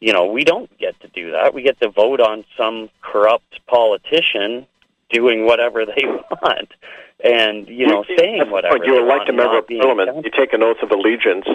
you 0.00 0.12
know, 0.12 0.26
we 0.26 0.44
don't 0.44 0.70
get 0.78 0.98
to 1.00 1.08
do 1.08 1.32
that. 1.32 1.54
We 1.54 1.62
get 1.62 1.80
to 1.80 1.90
vote 1.90 2.20
on 2.20 2.44
some 2.56 2.90
corrupt 3.02 3.60
politician 3.66 4.66
doing 5.10 5.46
whatever 5.46 5.84
they 5.86 6.04
want 6.42 6.72
and, 7.22 7.68
you 7.68 7.86
know, 7.86 8.04
saying 8.16 8.50
whatever. 8.50 8.84
You 8.84 9.02
elect 9.02 9.28
a 9.28 9.32
member 9.32 9.58
of 9.58 9.66
parliament. 9.66 10.24
You 10.24 10.30
take 10.30 10.52
an 10.52 10.62
oath 10.62 10.82
of 10.82 10.90
allegiance 10.90 11.46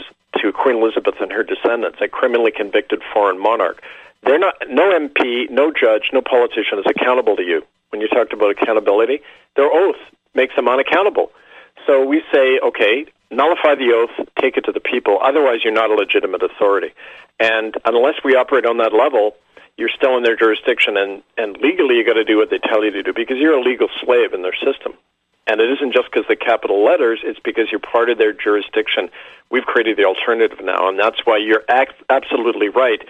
to 0.42 0.52
Queen 0.52 0.78
Elizabeth 0.78 1.16
and 1.20 1.32
her 1.32 1.44
descendants, 1.44 2.00
a 2.02 2.08
criminally 2.08 2.52
convicted 2.52 3.02
foreign 3.14 3.40
monarch. 3.42 3.82
They're 4.24 4.40
not. 4.40 4.56
No 4.70 4.92
MP, 4.92 5.50
no 5.50 5.72
judge, 5.72 6.10
no 6.14 6.22
politician 6.22 6.80
is 6.80 6.86
accountable 6.90 7.36
to 7.36 7.44
you. 7.44 7.64
When 7.90 8.02
you 8.02 8.08
talked 8.08 8.34
about 8.34 8.52
accountability, 8.52 9.22
their 9.56 9.72
oath 9.72 10.00
makes 10.36 10.56
them 10.56 10.68
unaccountable. 10.68 11.32
So 11.88 12.06
we 12.06 12.22
say, 12.32 12.60
okay, 12.60 13.06
nullify 13.32 13.76
the 13.76 13.94
oath, 13.94 14.28
take 14.40 14.58
it 14.58 14.66
to 14.66 14.72
the 14.72 14.80
people. 14.80 15.20
Otherwise, 15.22 15.60
you're 15.64 15.74
not 15.74 15.90
a 15.90 15.96
legitimate 15.96 16.44
authority. 16.44 16.90
And 17.40 17.76
unless 17.86 18.16
we 18.24 18.36
operate 18.36 18.66
on 18.66 18.78
that 18.78 18.94
level, 18.94 19.36
you're 19.78 19.90
still 19.96 20.18
in 20.18 20.24
their 20.24 20.36
jurisdiction, 20.36 20.98
and, 20.98 21.24
and 21.38 21.58
legally 21.58 21.96
you 21.96 22.06
got 22.06 22.14
to 22.14 22.26
do 22.26 22.38
what 22.38 22.50
they 22.50 22.60
tell 22.60 22.84
you 22.84 22.92
to 22.92 23.02
do 23.02 23.14
because 23.14 23.38
you're 23.38 23.58
a 23.58 23.62
legal 23.62 23.88
slave 24.04 24.34
in 24.34 24.42
their 24.42 24.56
system. 24.56 24.94
And 25.48 25.62
it 25.62 25.72
isn't 25.72 25.94
just 25.94 26.12
because 26.12 26.28
the 26.28 26.36
capital 26.36 26.84
letters, 26.84 27.22
it's 27.24 27.40
because 27.40 27.72
you're 27.72 27.80
part 27.80 28.10
of 28.10 28.18
their 28.18 28.34
jurisdiction. 28.34 29.10
We've 29.50 29.64
created 29.64 29.98
the 29.98 30.04
alternative 30.04 30.60
now, 30.62 30.90
and 30.90 31.00
that's 31.00 31.26
why 31.26 31.38
you're 31.38 31.64
ac- 31.72 31.96
absolutely 32.10 32.70
right. 32.70 33.02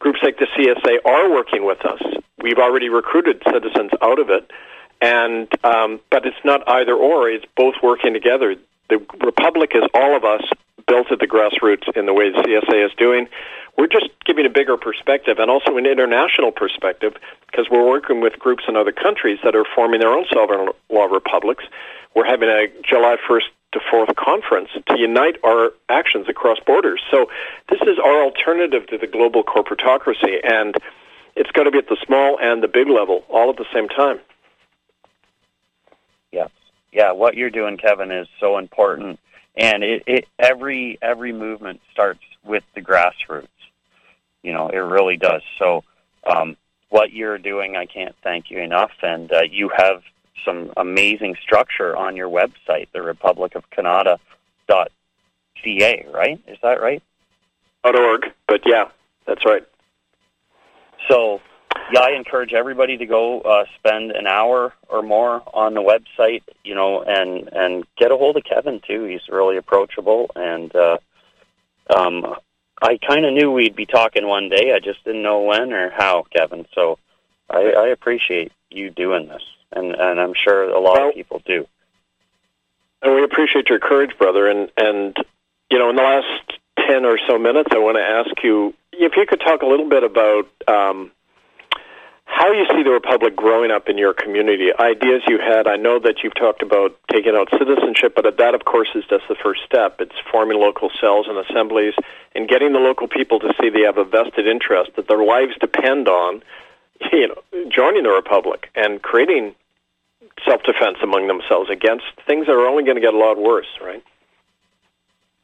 Groups 0.00 0.18
like 0.22 0.38
the 0.38 0.46
CSA 0.56 0.98
are 1.04 1.30
working 1.30 1.64
with 1.64 1.84
us. 1.84 2.00
We've 2.42 2.58
already 2.58 2.88
recruited 2.88 3.42
citizens 3.46 3.90
out 4.02 4.18
of 4.18 4.30
it, 4.30 4.50
and 5.00 5.48
um, 5.64 6.00
but 6.10 6.26
it's 6.26 6.44
not 6.44 6.68
either 6.68 6.94
or. 6.94 7.28
It's 7.30 7.44
both 7.56 7.74
working 7.82 8.12
together. 8.12 8.56
The 8.88 8.98
republic 9.20 9.72
is 9.74 9.82
all 9.94 10.16
of 10.16 10.24
us 10.24 10.42
built 10.86 11.12
at 11.12 11.20
the 11.20 11.26
grassroots 11.26 11.96
in 11.96 12.06
the 12.06 12.14
way 12.14 12.30
the 12.30 12.38
CSA 12.38 12.86
is 12.86 12.92
doing. 12.96 13.28
We're 13.78 13.86
just 13.86 14.08
giving 14.26 14.44
a 14.46 14.50
bigger 14.50 14.76
perspective 14.76 15.38
and 15.38 15.50
also 15.50 15.76
an 15.76 15.86
international 15.86 16.50
perspective 16.50 17.14
because 17.46 17.66
we're 17.70 17.88
working 17.88 18.20
with 18.20 18.38
groups 18.38 18.64
in 18.68 18.76
other 18.76 18.92
countries 18.92 19.38
that 19.44 19.54
are 19.54 19.64
forming 19.74 20.00
their 20.00 20.12
own 20.12 20.24
sovereign 20.32 20.70
law 20.90 21.04
republics. 21.04 21.64
We're 22.14 22.26
having 22.26 22.48
a 22.48 22.66
July 22.82 23.16
1st 23.28 23.48
to 23.72 23.78
4th 23.78 24.14
conference 24.16 24.70
to 24.86 24.98
unite 24.98 25.36
our 25.44 25.70
actions 25.88 26.28
across 26.28 26.58
borders. 26.66 27.00
So 27.10 27.26
this 27.68 27.80
is 27.82 27.98
our 27.98 28.22
alternative 28.22 28.86
to 28.88 28.98
the 28.98 29.06
global 29.06 29.44
corporatocracy, 29.44 30.40
and 30.42 30.74
it's 31.36 31.50
got 31.52 31.64
to 31.64 31.70
be 31.70 31.78
at 31.78 31.88
the 31.88 31.96
small 32.04 32.38
and 32.40 32.62
the 32.62 32.68
big 32.68 32.88
level 32.88 33.24
all 33.28 33.50
at 33.50 33.56
the 33.56 33.66
same 33.72 33.88
time. 33.88 34.18
Yeah, 36.32 36.48
yeah. 36.92 37.12
What 37.12 37.36
you're 37.36 37.50
doing, 37.50 37.76
Kevin, 37.76 38.10
is 38.10 38.26
so 38.40 38.58
important, 38.58 39.20
and 39.56 39.84
it, 39.84 40.02
it 40.06 40.26
every 40.38 40.98
every 41.00 41.32
movement 41.32 41.80
starts 41.92 42.20
with 42.44 42.64
the 42.74 42.80
grassroots. 42.80 43.48
You 44.42 44.52
know, 44.52 44.68
it 44.68 44.78
really 44.78 45.16
does. 45.16 45.42
So, 45.58 45.84
um, 46.24 46.56
what 46.88 47.12
you're 47.12 47.38
doing, 47.38 47.76
I 47.76 47.86
can't 47.86 48.16
thank 48.22 48.50
you 48.50 48.58
enough, 48.58 48.92
and 49.02 49.32
uh, 49.32 49.42
you 49.42 49.70
have 49.76 50.02
some 50.44 50.72
amazing 50.76 51.36
structure 51.42 51.96
on 51.96 52.16
your 52.16 52.28
website, 52.28 52.88
the 52.92 53.02
Republic 53.02 53.54
of 53.54 53.68
Canada 53.70 54.18
dot 54.68 54.90
ca. 55.62 56.06
Right? 56.12 56.40
Is 56.46 56.58
that 56.62 56.80
right? 56.80 57.02
Dot 57.84 57.98
.org, 57.98 58.26
but 58.46 58.60
yeah, 58.66 58.88
that's 59.26 59.44
right. 59.44 59.62
So, 61.08 61.40
yeah, 61.92 62.00
I 62.00 62.10
encourage 62.10 62.52
everybody 62.52 62.96
to 62.98 63.06
go 63.06 63.40
uh, 63.40 63.64
spend 63.78 64.10
an 64.12 64.26
hour 64.26 64.74
or 64.88 65.02
more 65.02 65.42
on 65.54 65.74
the 65.74 65.80
website, 65.80 66.42
you 66.62 66.74
know, 66.74 67.02
and 67.02 67.48
and 67.52 67.84
get 67.96 68.12
a 68.12 68.16
hold 68.16 68.36
of 68.36 68.44
Kevin 68.44 68.80
too. 68.86 69.04
He's 69.04 69.28
really 69.28 69.56
approachable, 69.56 70.30
and 70.36 70.74
uh, 70.76 70.98
um, 71.96 72.34
I 72.82 72.98
kind 72.98 73.24
of 73.24 73.32
knew 73.32 73.50
we'd 73.50 73.76
be 73.76 73.86
talking 73.86 74.26
one 74.26 74.48
day. 74.48 74.72
I 74.74 74.78
just 74.78 75.02
didn't 75.04 75.22
know 75.22 75.40
when 75.40 75.72
or 75.72 75.90
how, 75.90 76.24
Kevin. 76.36 76.66
So, 76.74 76.98
I, 77.48 77.72
I 77.72 77.88
appreciate 77.88 78.52
you 78.70 78.90
doing 78.90 79.26
this, 79.28 79.42
and 79.72 79.94
and 79.94 80.20
I'm 80.20 80.34
sure 80.34 80.64
a 80.64 80.80
lot 80.80 80.96
Well- 80.96 81.08
of 81.08 81.14
people 81.14 81.42
do. 81.44 81.66
And 83.02 83.14
we 83.14 83.24
appreciate 83.24 83.70
your 83.70 83.78
courage, 83.78 84.16
brother. 84.18 84.46
And 84.46 84.70
and 84.76 85.16
you 85.70 85.78
know, 85.78 85.90
in 85.90 85.96
the 85.96 86.02
last 86.02 86.58
ten 86.86 87.04
or 87.04 87.18
so 87.26 87.38
minutes, 87.38 87.70
I 87.72 87.78
want 87.78 87.96
to 87.96 88.02
ask 88.02 88.30
you 88.42 88.74
if 88.92 89.16
you 89.16 89.24
could 89.26 89.40
talk 89.40 89.62
a 89.62 89.66
little 89.66 89.88
bit 89.88 90.02
about 90.04 90.48
um, 90.68 91.10
how 92.24 92.52
you 92.52 92.66
see 92.70 92.82
the 92.82 92.90
republic 92.90 93.34
growing 93.34 93.70
up 93.70 93.88
in 93.88 93.96
your 93.96 94.12
community. 94.12 94.70
Ideas 94.78 95.22
you 95.26 95.38
had. 95.38 95.66
I 95.66 95.76
know 95.76 95.98
that 95.98 96.22
you've 96.22 96.34
talked 96.34 96.62
about 96.62 96.96
taking 97.10 97.34
out 97.34 97.48
citizenship, 97.50 98.14
but 98.14 98.36
that, 98.36 98.54
of 98.54 98.64
course, 98.64 98.88
is 98.94 99.04
just 99.08 99.24
the 99.28 99.34
first 99.34 99.62
step. 99.64 100.00
It's 100.00 100.14
forming 100.30 100.58
local 100.60 100.90
cells 101.00 101.26
and 101.28 101.38
assemblies 101.38 101.94
and 102.34 102.48
getting 102.48 102.72
the 102.72 102.78
local 102.78 103.08
people 103.08 103.40
to 103.40 103.52
see 103.60 103.70
they 103.70 103.82
have 103.82 103.98
a 103.98 104.04
vested 104.04 104.46
interest 104.46 104.90
that 104.96 105.08
their 105.08 105.24
lives 105.24 105.54
depend 105.60 106.08
on. 106.08 106.42
You 107.12 107.28
know, 107.28 107.68
joining 107.70 108.02
the 108.02 108.10
republic 108.10 108.68
and 108.74 109.00
creating 109.00 109.54
self-defense 110.46 110.98
among 111.02 111.26
themselves 111.26 111.70
against 111.70 112.04
things 112.26 112.46
that 112.46 112.52
are 112.52 112.66
only 112.66 112.84
going 112.84 112.96
to 112.96 113.00
get 113.00 113.14
a 113.14 113.18
lot 113.18 113.38
worse, 113.38 113.68
right? 113.80 114.02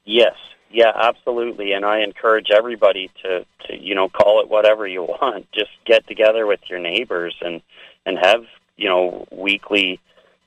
Yes, 0.04 0.34
yeah, 0.70 0.92
absolutely. 0.94 1.72
And 1.72 1.84
I 1.84 2.00
encourage 2.00 2.50
everybody 2.50 3.10
to, 3.22 3.44
to 3.66 3.76
you 3.76 3.94
know 3.94 4.08
call 4.08 4.40
it 4.40 4.48
whatever 4.48 4.86
you 4.86 5.02
want. 5.20 5.50
Just 5.52 5.70
get 5.84 6.06
together 6.06 6.46
with 6.46 6.60
your 6.68 6.78
neighbors 6.78 7.34
and 7.40 7.60
and 8.04 8.18
have 8.20 8.44
you 8.76 8.88
know 8.88 9.26
weekly, 9.30 10.00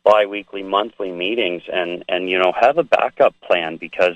biweekly, 0.04 0.64
monthly 0.64 1.12
meetings, 1.12 1.64
and 1.72 2.04
and 2.08 2.30
you 2.30 2.38
know 2.38 2.54
have 2.60 2.78
a 2.78 2.84
backup 2.84 3.34
plan 3.42 3.78
because 3.78 4.16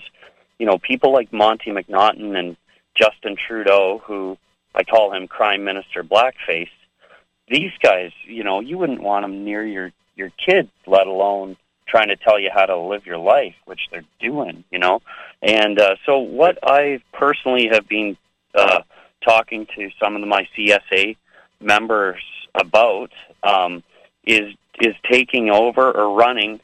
you 0.59 0.65
know 0.65 0.77
people 0.77 1.11
like 1.11 1.31
Monte 1.33 1.71
McNaughton 1.71 2.37
and 2.37 2.57
Justin 2.95 3.35
Trudeau, 3.35 4.01
who 4.05 4.37
I 4.75 4.83
call 4.83 5.13
him 5.13 5.27
Crime 5.27 5.63
Minister 5.63 6.03
Blackface. 6.03 6.69
These 7.49 7.71
guys, 7.81 8.11
you 8.25 8.43
know, 8.43 8.61
you 8.61 8.77
wouldn't 8.77 9.01
want 9.01 9.23
them 9.23 9.43
near 9.43 9.65
your 9.65 9.91
your 10.15 10.31
kids, 10.45 10.69
let 10.85 11.07
alone 11.07 11.57
trying 11.87 12.07
to 12.07 12.15
tell 12.15 12.39
you 12.39 12.49
how 12.53 12.65
to 12.65 12.77
live 12.77 13.05
your 13.05 13.17
life, 13.17 13.55
which 13.65 13.81
they're 13.91 14.05
doing, 14.19 14.63
you 14.71 14.79
know. 14.79 15.01
And 15.41 15.79
uh, 15.79 15.95
so, 16.05 16.19
what 16.19 16.57
I 16.63 17.01
personally 17.13 17.69
have 17.71 17.87
been 17.87 18.17
uh, 18.55 18.81
talking 19.23 19.67
to 19.75 19.89
some 20.01 20.15
of 20.15 20.27
my 20.27 20.47
CSA 20.57 21.17
members 21.59 22.21
about 22.55 23.11
um, 23.43 23.83
is 24.25 24.53
is 24.81 24.95
taking 25.09 25.49
over 25.49 25.91
or 25.91 26.15
running 26.15 26.59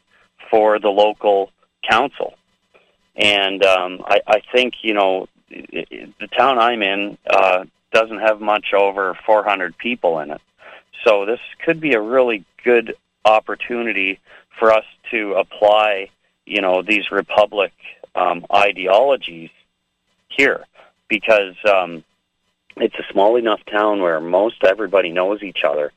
for 0.49 0.79
the 0.79 0.89
local 0.89 1.51
council. 1.89 2.33
And 3.15 3.63
um, 3.63 4.01
I, 4.05 4.21
I 4.27 4.41
think 4.53 4.75
you 4.81 4.93
know 4.93 5.27
the 5.49 6.27
town 6.37 6.59
I'm 6.59 6.81
in 6.81 7.17
uh, 7.29 7.65
doesn't 7.91 8.19
have 8.19 8.39
much 8.39 8.73
over 8.73 9.17
400 9.25 9.77
people 9.77 10.19
in 10.19 10.31
it, 10.31 10.41
so 11.05 11.25
this 11.25 11.39
could 11.65 11.79
be 11.79 11.93
a 11.93 12.01
really 12.01 12.45
good 12.63 12.95
opportunity 13.26 14.20
for 14.59 14.72
us 14.72 14.86
to 15.11 15.34
apply, 15.34 16.09
you 16.45 16.61
know, 16.61 16.82
these 16.82 17.11
republic 17.11 17.74
um, 18.15 18.45
ideologies 18.53 19.49
here, 20.30 20.65
because 21.07 21.55
um, 21.67 22.03
it's 22.78 22.95
a 22.95 23.11
small 23.11 23.36
enough 23.36 23.61
town 23.72 24.01
where 24.01 24.20
most 24.20 24.63
everybody 24.63 25.09
knows 25.09 25.43
each 25.43 25.63
other, 25.63 25.91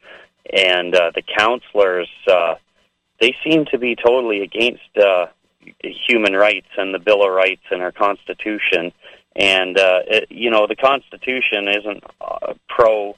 and 0.53 0.95
uh, 0.95 1.11
the 1.15 1.23
counselors 1.23 2.09
uh, 2.31 2.55
they 3.21 3.37
seem 3.45 3.65
to 3.67 3.79
be 3.79 3.95
totally 3.95 4.43
against 4.43 4.97
uh, 4.97 5.27
human 5.81 6.35
rights 6.35 6.67
and 6.77 6.93
the 6.93 6.99
Bill 6.99 7.25
of 7.25 7.33
Rights 7.33 7.63
and 7.71 7.81
our 7.81 7.93
Constitution, 7.93 8.93
and 9.37 9.79
uh, 9.79 10.01
it, 10.07 10.27
you 10.31 10.51
know 10.51 10.67
the 10.67 10.77
Constitution 10.77 11.69
isn't 11.69 12.05
uh, 12.21 12.55
pro. 12.69 13.17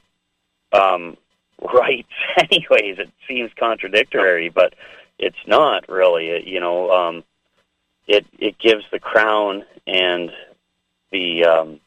Um, 0.71 1.17
rights 1.73 2.09
anyways 2.37 2.99
it 2.99 3.09
seems 3.27 3.51
contradictory 3.57 4.49
but 4.49 4.73
it's 5.17 5.37
not 5.47 5.87
really 5.89 6.27
it, 6.27 6.45
you 6.45 6.59
know 6.59 6.91
um 6.91 7.23
it 8.07 8.25
it 8.39 8.57
gives 8.59 8.83
the 8.91 8.99
crown 8.99 9.63
and 9.87 10.31
the 11.11 11.45
um, 11.45 11.79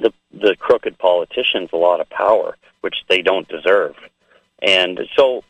the 0.00 0.12
the 0.32 0.56
crooked 0.58 0.98
politicians 0.98 1.70
a 1.72 1.76
lot 1.76 2.00
of 2.00 2.08
power, 2.10 2.56
which 2.80 2.96
they 3.08 3.22
don't 3.22 3.48
deserve. 3.48 3.94
And 4.62 5.00
so 5.16 5.42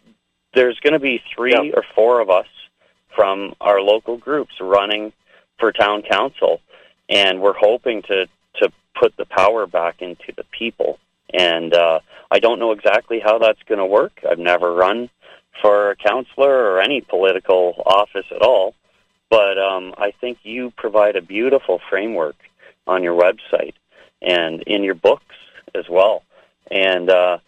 there's 0.55 0.79
going 0.81 0.95
to 0.95 0.99
be 0.99 1.23
three 1.35 1.53
Yeah. 1.53 1.73
or 1.75 1.85
four 1.95 2.21
of 2.21 2.31
us 2.31 2.47
from 3.15 3.55
our 3.61 3.81
local 3.81 4.17
groups 4.17 4.55
running 4.61 5.13
for 5.59 5.73
town 5.73 6.03
council, 6.03 6.61
and 7.09 7.41
we're 7.41 7.57
hoping 7.59 8.03
to 8.03 8.27
to 8.57 8.73
put 8.99 9.17
the 9.17 9.27
power 9.27 9.67
back 9.67 10.01
into 10.01 10.33
the 10.37 10.45
people. 10.59 10.99
And 11.33 11.75
uh, 11.75 12.01
I 12.31 12.39
don't 12.39 12.59
know 12.59 12.73
exactly 12.73 13.21
how 13.21 13.39
that's 13.39 13.63
going 13.69 13.79
to 13.79 13.87
work. 13.87 14.21
I've 14.29 14.39
never 14.39 14.73
run 14.73 15.11
for 15.63 15.91
a 15.91 15.97
counselor 15.97 16.73
or 16.73 16.81
any 16.81 17.01
political 17.01 17.83
office 17.87 18.27
at 18.31 18.43
all, 18.43 18.75
but 19.31 19.59
um, 19.59 19.95
I 19.97 20.13
think 20.21 20.39
you 20.43 20.73
provide 20.77 21.17
a 21.17 21.23
beautiful 21.23 21.81
framework 21.89 22.37
on 22.87 23.03
your 23.03 23.19
website 23.21 23.75
and 24.23 24.63
in 24.67 24.85
your 24.85 24.95
books 24.95 25.35
as 25.75 25.85
well. 25.89 26.23
And 26.71 27.11
uh, 27.11 27.39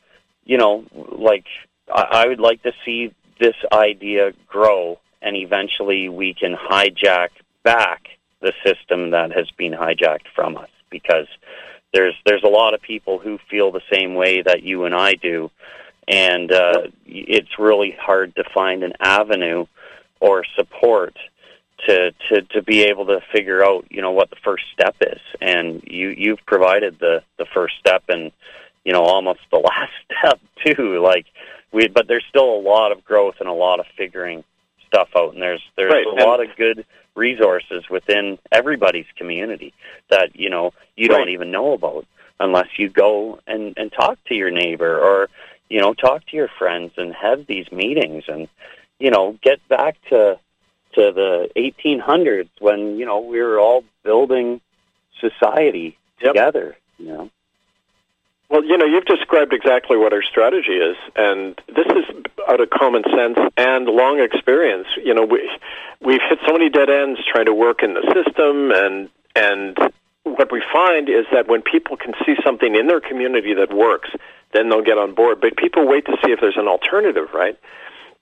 you 0.44 0.56
know, 0.56 0.84
like 0.94 1.44
I, 1.92 2.02
I 2.10 2.26
would 2.28 2.40
like 2.40 2.62
to 2.62 2.72
see 2.84 3.12
this 3.38 3.56
idea 3.72 4.32
grow, 4.46 4.98
and 5.22 5.36
eventually 5.36 6.08
we 6.08 6.34
can 6.34 6.56
hijack 6.56 7.28
back 7.62 8.08
the 8.40 8.52
system 8.64 9.10
that 9.10 9.32
has 9.32 9.50
been 9.52 9.72
hijacked 9.72 10.28
from 10.34 10.56
us. 10.56 10.70
Because 10.90 11.26
there's 11.92 12.14
there's 12.26 12.42
a 12.44 12.48
lot 12.48 12.74
of 12.74 12.82
people 12.82 13.18
who 13.18 13.38
feel 13.50 13.72
the 13.72 13.80
same 13.92 14.14
way 14.14 14.42
that 14.42 14.62
you 14.62 14.84
and 14.84 14.94
I 14.94 15.14
do, 15.14 15.50
and 16.06 16.50
uh, 16.52 16.82
it's 17.06 17.58
really 17.58 17.96
hard 17.98 18.34
to 18.36 18.44
find 18.54 18.82
an 18.82 18.92
avenue 19.00 19.66
or 20.20 20.44
support 20.56 21.16
to, 21.86 22.12
to 22.28 22.42
to 22.42 22.62
be 22.62 22.82
able 22.84 23.06
to 23.06 23.20
figure 23.32 23.64
out 23.64 23.86
you 23.90 24.02
know 24.02 24.10
what 24.10 24.30
the 24.30 24.36
first 24.44 24.64
step 24.72 24.96
is. 25.00 25.20
And 25.40 25.82
you 25.86 26.08
you've 26.10 26.44
provided 26.46 26.98
the 26.98 27.22
the 27.38 27.46
first 27.54 27.74
step 27.78 28.02
and 28.08 28.32
you 28.84 28.92
know 28.92 29.02
almost 29.02 29.40
the 29.50 29.58
last 29.70 29.92
step 30.06 30.40
too. 30.66 31.00
Like 31.02 31.26
we 31.72 31.88
but 31.88 32.06
there's 32.08 32.24
still 32.28 32.50
a 32.54 32.60
lot 32.60 32.92
of 32.92 33.04
growth 33.04 33.36
and 33.40 33.48
a 33.48 33.52
lot 33.52 33.80
of 33.80 33.86
figuring 33.96 34.44
stuff 34.86 35.08
out. 35.16 35.32
And 35.34 35.42
there's 35.42 35.62
there's 35.76 35.92
Right, 35.92 36.06
a 36.06 36.10
and- 36.10 36.20
lot 36.20 36.42
of 36.42 36.54
good 36.56 36.84
resources 37.18 37.84
within 37.90 38.38
everybody's 38.52 39.10
community 39.16 39.74
that 40.08 40.34
you 40.34 40.48
know 40.48 40.72
you 40.96 41.08
Right. 41.08 41.18
don't 41.18 41.28
even 41.30 41.50
know 41.50 41.72
about 41.74 42.06
unless 42.40 42.68
you 42.78 42.88
go 42.88 43.40
and 43.46 43.74
and 43.76 43.92
talk 43.92 44.18
to 44.28 44.34
your 44.34 44.50
neighbor 44.50 44.98
or 44.98 45.28
you 45.68 45.80
know 45.80 45.92
talk 45.92 46.24
to 46.26 46.36
your 46.36 46.48
friends 46.58 46.92
and 46.96 47.14
have 47.14 47.46
these 47.46 47.70
meetings 47.72 48.24
and 48.28 48.48
you 48.98 49.10
know 49.10 49.36
get 49.42 49.58
back 49.68 49.96
to 50.08 50.38
to 50.94 51.12
the 51.12 51.48
1800s 51.56 52.48
when 52.60 52.96
you 52.98 53.04
know 53.04 53.20
we 53.20 53.40
were 53.42 53.58
all 53.60 53.84
building 54.04 54.60
society 55.20 55.96
Yep. 56.20 56.34
together 56.34 56.76
you 56.98 57.06
know 57.06 57.30
Well, 58.50 58.64
you 58.64 58.78
know, 58.78 58.86
you've 58.86 59.04
described 59.04 59.52
exactly 59.52 59.98
what 59.98 60.14
our 60.14 60.22
strategy 60.22 60.72
is, 60.72 60.96
and 61.14 61.60
this 61.68 61.86
is 61.86 62.04
out 62.48 62.60
of 62.60 62.70
common 62.70 63.02
sense 63.04 63.38
and 63.58 63.84
long 63.86 64.20
experience. 64.20 64.86
You 65.04 65.12
know, 65.12 65.24
we 65.24 65.50
we've 66.00 66.20
hit 66.28 66.38
so 66.46 66.54
many 66.54 66.70
dead 66.70 66.88
ends 66.88 67.20
trying 67.30 67.44
to 67.44 67.54
work 67.54 67.82
in 67.82 67.92
the 67.92 68.02
system, 68.14 68.70
and 68.70 69.10
and 69.36 69.92
what 70.24 70.50
we 70.50 70.62
find 70.72 71.10
is 71.10 71.26
that 71.30 71.46
when 71.46 71.60
people 71.60 71.98
can 71.98 72.14
see 72.24 72.36
something 72.42 72.74
in 72.74 72.86
their 72.86 73.00
community 73.00 73.52
that 73.52 73.72
works, 73.74 74.08
then 74.54 74.70
they'll 74.70 74.84
get 74.84 74.96
on 74.96 75.14
board. 75.14 75.42
But 75.42 75.58
people 75.58 75.86
wait 75.86 76.06
to 76.06 76.16
see 76.24 76.32
if 76.32 76.40
there's 76.40 76.56
an 76.56 76.68
alternative, 76.68 77.28
right? 77.34 77.58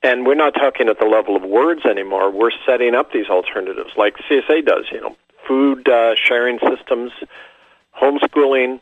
And 0.02 0.26
we're 0.26 0.34
not 0.34 0.54
talking 0.54 0.88
at 0.88 0.98
the 0.98 1.06
level 1.06 1.36
of 1.36 1.42
words 1.42 1.84
anymore. 1.84 2.32
We're 2.32 2.50
setting 2.66 2.96
up 2.96 3.12
these 3.12 3.28
alternatives, 3.28 3.90
like 3.96 4.16
CSA 4.28 4.66
does. 4.66 4.86
You 4.90 5.02
know, 5.02 5.16
food 5.46 5.88
uh, 5.88 6.16
sharing 6.16 6.58
systems, 6.58 7.12
homeschooling, 8.00 8.80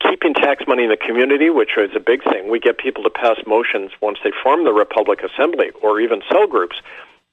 keeping 0.00 0.34
tax 0.34 0.64
money 0.66 0.84
in 0.84 0.90
the 0.90 0.96
community, 0.96 1.50
which 1.50 1.76
is 1.76 1.90
a 1.94 2.00
big 2.00 2.22
thing. 2.24 2.48
We 2.48 2.60
get 2.60 2.78
people 2.78 3.02
to 3.04 3.10
pass 3.10 3.36
motions 3.46 3.92
once 4.00 4.18
they 4.22 4.32
form 4.42 4.64
the 4.64 4.72
Republic 4.72 5.20
Assembly 5.22 5.70
or 5.82 6.00
even 6.00 6.22
cell 6.30 6.46
groups. 6.46 6.76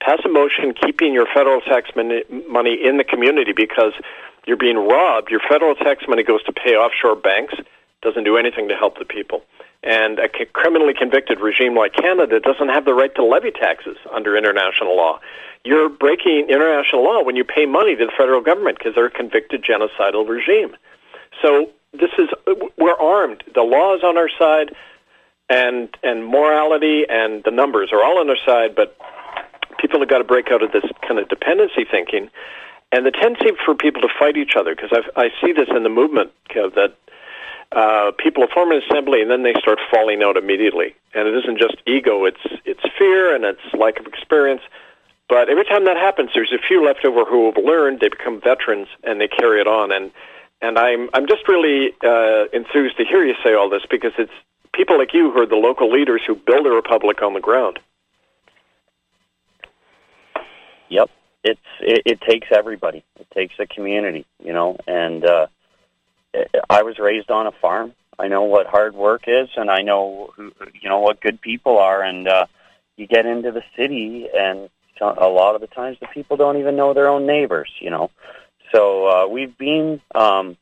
Pass 0.01 0.19
a 0.25 0.29
motion 0.29 0.73
keeping 0.73 1.13
your 1.13 1.25
federal 1.33 1.61
tax 1.61 1.91
money 1.95 2.23
in 2.29 2.97
the 2.97 3.03
community 3.03 3.53
because 3.53 3.93
you're 4.45 4.57
being 4.57 4.77
robbed. 4.77 5.31
Your 5.31 5.39
federal 5.39 5.75
tax 5.75 6.03
money 6.07 6.23
goes 6.23 6.43
to 6.43 6.53
pay 6.53 6.75
offshore 6.75 7.15
banks, 7.15 7.55
doesn't 8.01 8.23
do 8.23 8.37
anything 8.37 8.67
to 8.67 8.75
help 8.75 8.99
the 8.99 9.05
people. 9.05 9.43
And 9.81 10.19
a 10.19 10.27
criminally 10.27 10.93
convicted 10.97 11.39
regime 11.39 11.75
like 11.75 11.93
Canada 11.93 12.39
doesn't 12.39 12.69
have 12.69 12.85
the 12.85 12.93
right 12.93 13.13
to 13.15 13.23
levy 13.23 13.51
taxes 13.51 13.97
under 14.11 14.35
international 14.35 14.95
law. 14.95 15.19
You're 15.63 15.89
breaking 15.89 16.47
international 16.49 17.03
law 17.03 17.23
when 17.23 17.35
you 17.35 17.43
pay 17.43 17.65
money 17.65 17.95
to 17.95 18.05
the 18.05 18.11
federal 18.17 18.41
government 18.41 18.77
because 18.77 18.95
they're 18.95 19.07
a 19.07 19.11
convicted 19.11 19.63
genocidal 19.63 20.27
regime. 20.27 20.75
So 21.41 21.69
this 21.99 22.11
is 22.17 22.29
we're 22.77 22.97
armed. 22.97 23.43
The 23.53 23.61
law 23.61 23.95
is 23.95 24.03
on 24.03 24.17
our 24.17 24.29
side, 24.37 24.75
and 25.49 25.89
and 26.03 26.25
morality 26.25 27.05
and 27.09 27.43
the 27.43 27.51
numbers 27.51 27.89
are 27.91 28.03
all 28.03 28.19
on 28.19 28.29
our 28.29 28.37
side. 28.45 28.75
But 28.75 28.97
people 29.79 29.99
have 29.99 30.09
got 30.09 30.19
to 30.19 30.23
break 30.23 30.51
out 30.51 30.63
of 30.63 30.71
this 30.71 30.85
kind 31.07 31.19
of 31.19 31.29
dependency 31.29 31.85
thinking, 31.89 32.29
and 32.91 33.05
the 33.05 33.11
tendency 33.11 33.51
for 33.65 33.75
people 33.75 34.01
to 34.01 34.09
fight 34.19 34.37
each 34.37 34.55
other. 34.55 34.75
Because 34.75 34.91
I 35.15 35.29
see 35.41 35.51
this 35.51 35.69
in 35.75 35.83
the 35.83 35.89
movement 35.89 36.31
Kev, 36.49 36.75
that 36.75 36.95
uh, 37.71 38.11
people 38.17 38.47
form 38.53 38.71
an 38.71 38.81
assembly 38.87 39.21
and 39.21 39.29
then 39.29 39.43
they 39.43 39.53
start 39.59 39.79
falling 39.91 40.23
out 40.23 40.37
immediately. 40.37 40.95
And 41.13 41.27
it 41.27 41.35
isn't 41.43 41.59
just 41.59 41.77
ego; 41.85 42.25
it's 42.25 42.45
it's 42.65 42.83
fear 42.97 43.35
and 43.35 43.43
it's 43.43 43.73
lack 43.73 43.99
of 43.99 44.07
experience. 44.07 44.61
But 45.27 45.49
every 45.49 45.65
time 45.65 45.85
that 45.85 45.97
happens, 45.97 46.29
there's 46.33 46.53
a 46.53 46.61
few 46.67 46.85
left 46.85 47.03
over 47.03 47.25
who 47.25 47.47
have 47.47 47.57
learned. 47.57 47.99
They 47.99 48.09
become 48.09 48.39
veterans 48.39 48.87
and 49.03 49.19
they 49.19 49.27
carry 49.27 49.59
it 49.59 49.67
on. 49.67 49.91
And 49.91 50.11
and 50.61 50.77
I'm 50.77 51.09
I'm 51.13 51.27
just 51.27 51.47
really 51.47 51.91
uh, 52.03 52.45
enthused 52.53 52.97
to 52.97 53.05
hear 53.05 53.23
you 53.23 53.35
say 53.43 53.53
all 53.53 53.69
this 53.69 53.83
because 53.89 54.13
it's 54.17 54.31
people 54.73 54.97
like 54.97 55.13
you 55.13 55.31
who 55.31 55.41
are 55.41 55.45
the 55.45 55.55
local 55.55 55.91
leaders 55.91 56.21
who 56.25 56.35
build 56.35 56.65
a 56.65 56.69
republic 56.69 57.21
on 57.21 57.33
the 57.33 57.39
ground. 57.39 57.79
Yep. 60.89 61.09
It's 61.43 61.59
it, 61.79 62.01
it 62.05 62.21
takes 62.21 62.47
everybody. 62.51 63.03
It 63.19 63.27
takes 63.31 63.55
a 63.59 63.67
community, 63.67 64.25
you 64.43 64.53
know. 64.53 64.77
And 64.87 65.25
uh, 65.25 65.47
I 66.69 66.83
was 66.83 66.99
raised 66.99 67.31
on 67.31 67.47
a 67.47 67.51
farm. 67.51 67.93
I 68.17 68.27
know 68.27 68.43
what 68.43 68.65
hard 68.67 68.95
work 68.95 69.23
is, 69.27 69.49
and 69.55 69.69
I 69.69 69.81
know 69.81 70.31
who 70.35 70.51
you 70.81 70.89
know 70.89 70.99
what 70.99 71.21
good 71.21 71.41
people 71.41 71.77
are. 71.77 72.01
And 72.01 72.27
uh, 72.27 72.45
you 72.97 73.07
get 73.07 73.25
into 73.25 73.51
the 73.51 73.63
city, 73.75 74.27
and 74.35 74.69
a 75.01 75.27
lot 75.27 75.55
of 75.55 75.61
the 75.61 75.67
times 75.67 75.97
the 75.99 76.07
people 76.07 76.37
don't 76.37 76.57
even 76.57 76.75
know 76.75 76.93
their 76.93 77.09
own 77.09 77.25
neighbors, 77.25 77.69
you 77.79 77.89
know. 77.89 78.09
So 78.73 79.07
uh, 79.07 79.27
we've 79.27 79.57
been 79.57 80.01
um, 80.13 80.57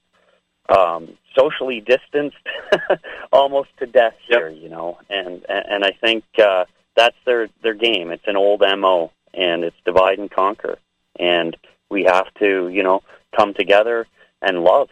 um, 0.69 1.17
socially 1.37 1.81
distanced 1.81 2.37
almost 3.31 3.69
to 3.79 3.85
death 3.85 4.15
Yep. 4.29 4.39
here, 4.39 4.49
you 4.49 4.69
know. 4.69 4.99
And 5.09 5.45
and, 5.49 5.65
and 5.69 5.85
I 5.85 5.91
think 5.91 6.23
uh, 6.41 6.65
that's 6.95 7.17
their 7.25 7.49
their 7.61 7.73
game. 7.73 8.11
It's 8.11 8.27
an 8.27 8.37
old 8.37 8.61
mo, 8.77 9.11
and 9.33 9.63
it's 9.63 9.75
divide 9.85 10.19
and 10.19 10.29
conquer. 10.29 10.77
And 11.19 11.55
we 11.89 12.03
have 12.03 12.33
to, 12.39 12.69
you 12.69 12.83
know, 12.83 13.03
come 13.35 13.53
together 13.53 14.07
and 14.41 14.63
love. 14.63 14.89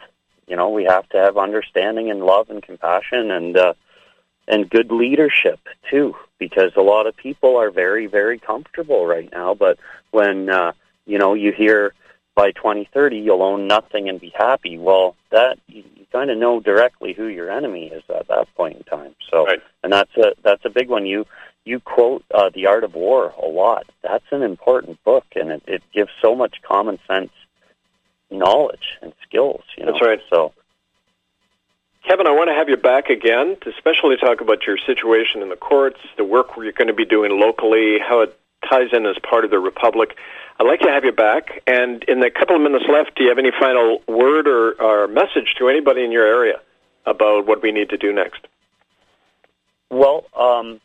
You 0.47 0.55
know, 0.55 0.69
we 0.69 0.83
have 0.83 1.07
to 1.09 1.17
have 1.17 1.37
understanding 1.37 2.11
and 2.11 2.23
love 2.23 2.49
and 2.49 2.61
compassion 2.61 3.31
and 3.31 3.57
uh, 3.57 3.73
and 4.47 4.69
good 4.69 4.91
leadership 4.91 5.59
too, 5.89 6.15
because 6.39 6.71
a 6.75 6.81
lot 6.81 7.07
of 7.07 7.15
people 7.15 7.57
are 7.57 7.71
very 7.71 8.07
very 8.07 8.39
comfortable 8.39 9.05
right 9.05 9.29
now. 9.31 9.53
But 9.53 9.79
when 10.11 10.49
uh, 10.49 10.73
you 11.05 11.17
know 11.17 11.33
you 11.33 11.51
hear 11.51 11.93
by 12.35 12.51
2030 12.51 13.17
you'll 13.17 13.43
own 13.43 13.67
nothing 13.67 14.09
and 14.09 14.19
be 14.19 14.31
happy, 14.35 14.77
well, 14.77 15.15
that 15.31 15.59
you, 15.67 15.83
you 15.95 16.05
kind 16.11 16.29
of 16.29 16.37
know 16.37 16.59
directly 16.59 17.13
who 17.13 17.27
your 17.27 17.51
enemy 17.51 17.87
is 17.87 18.03
at 18.09 18.27
that 18.27 18.47
point 18.55 18.77
in 18.77 18.83
time. 18.83 19.15
So, 19.29 19.45
Right. 19.45 19.61
and 19.83 19.91
that's 19.91 20.15
a 20.17 20.33
that's 20.43 20.65
a 20.65 20.69
big 20.69 20.89
one. 20.89 21.05
You 21.05 21.25
you 21.65 21.79
quote 21.79 22.23
uh, 22.33 22.49
the 22.53 22.65
Art 22.67 22.83
of 22.83 22.95
War 22.95 23.33
a 23.41 23.45
lot. 23.45 23.85
That's 24.01 24.25
an 24.31 24.41
important 24.41 25.03
book, 25.03 25.25
and 25.35 25.51
it, 25.51 25.63
it 25.67 25.83
gives 25.93 26.09
so 26.21 26.35
much 26.35 26.61
common 26.63 26.99
sense 27.07 27.31
knowledge 28.29 28.97
and 29.01 29.13
skills. 29.27 29.61
You 29.77 29.85
know? 29.85 29.91
That's 29.91 30.05
right. 30.05 30.21
So 30.29 30.53
Kevin, 32.07 32.25
I 32.27 32.31
want 32.31 32.49
to 32.49 32.55
have 32.55 32.67
you 32.69 32.77
back 32.77 33.09
again 33.09 33.57
to 33.61 33.69
especially 33.69 34.17
talk 34.17 34.41
about 34.41 34.65
your 34.65 34.77
situation 34.77 35.41
in 35.41 35.49
the 35.49 35.55
courts, 35.55 35.99
the 36.17 36.23
work 36.23 36.47
you're 36.57 36.71
going 36.71 36.87
to 36.87 36.93
be 36.93 37.05
doing 37.05 37.39
locally, 37.39 37.99
how 37.99 38.21
it 38.21 38.37
ties 38.67 38.89
in 38.91 39.05
as 39.05 39.17
part 39.19 39.45
of 39.45 39.51
the 39.51 39.59
Republic. 39.59 40.17
I'd 40.59 40.67
like 40.67 40.81
to 40.81 40.89
have 40.89 41.03
you 41.03 41.11
back. 41.11 41.63
And 41.67 42.03
in 42.03 42.19
the 42.19 42.29
couple 42.29 42.55
of 42.55 42.61
minutes 42.61 42.85
left, 42.87 43.15
do 43.15 43.23
you 43.23 43.29
have 43.29 43.39
any 43.39 43.51
final 43.59 44.01
word 44.07 44.47
or, 44.47 44.73
or 44.81 45.07
message 45.07 45.55
to 45.59 45.69
anybody 45.69 46.03
in 46.03 46.11
your 46.11 46.25
area 46.25 46.59
about 47.05 47.47
what 47.47 47.61
we 47.61 47.71
need 47.71 47.89
to 47.89 47.97
do 47.97 48.13
next? 48.13 48.45
Well, 49.89 50.25
um, 50.37 50.79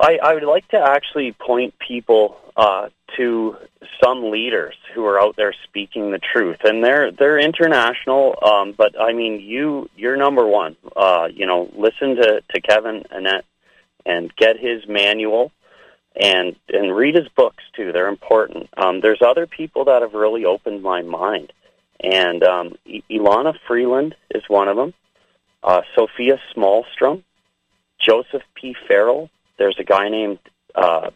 I, 0.00 0.18
I 0.22 0.34
would 0.34 0.44
like 0.44 0.68
to 0.68 0.78
actually 0.78 1.32
point 1.32 1.74
people 1.78 2.38
uh, 2.56 2.88
to 3.16 3.56
some 4.02 4.30
leaders 4.30 4.74
who 4.94 5.04
are 5.04 5.20
out 5.20 5.36
there 5.36 5.54
speaking 5.64 6.10
the 6.10 6.18
truth, 6.18 6.58
and 6.64 6.82
they're 6.82 7.10
they're 7.12 7.38
international. 7.38 8.36
Um, 8.42 8.74
but 8.76 8.98
I 8.98 9.12
mean, 9.12 9.40
you 9.40 9.90
you're 9.96 10.16
number 10.16 10.46
one. 10.46 10.76
Uh, 10.94 11.28
you 11.32 11.46
know, 11.46 11.70
listen 11.76 12.16
to 12.16 12.42
to 12.50 12.60
Kevin 12.60 13.04
Annett 13.14 13.42
and 14.06 14.34
get 14.36 14.58
his 14.58 14.86
manual 14.88 15.52
and 16.18 16.56
and 16.72 16.96
read 16.96 17.14
his 17.14 17.28
books 17.28 17.62
too. 17.74 17.92
They're 17.92 18.08
important. 18.08 18.68
Um, 18.76 19.00
there's 19.00 19.22
other 19.22 19.46
people 19.46 19.84
that 19.86 20.02
have 20.02 20.14
really 20.14 20.44
opened 20.44 20.82
my 20.82 21.02
mind, 21.02 21.52
and 22.00 22.42
um, 22.42 22.76
Elana 23.10 23.54
Freeland 23.66 24.14
is 24.30 24.42
one 24.48 24.68
of 24.68 24.76
them. 24.76 24.94
Uh, 25.62 25.82
Sofia 25.94 26.38
Smallstorm, 26.54 27.22
Joseph 27.98 28.42
P. 28.54 28.74
Farrell. 28.88 29.30
There's 29.58 29.78
a 29.78 29.84
guy 29.84 30.08
named 30.08 30.38
uh, 30.74 31.10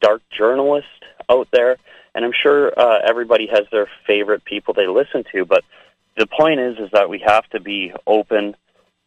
Dark 0.00 0.22
Journalist 0.30 0.86
out 1.28 1.48
there, 1.52 1.76
and 2.14 2.24
I'm 2.24 2.32
sure 2.32 2.72
uh, 2.78 2.98
everybody 3.04 3.46
has 3.46 3.62
their 3.70 3.88
favorite 4.06 4.44
people 4.44 4.74
they 4.74 4.86
listen 4.86 5.24
to. 5.32 5.44
But 5.44 5.64
the 6.16 6.26
point 6.26 6.60
is, 6.60 6.78
is 6.78 6.90
that 6.92 7.08
we 7.08 7.22
have 7.24 7.48
to 7.50 7.60
be 7.60 7.92
open 8.06 8.56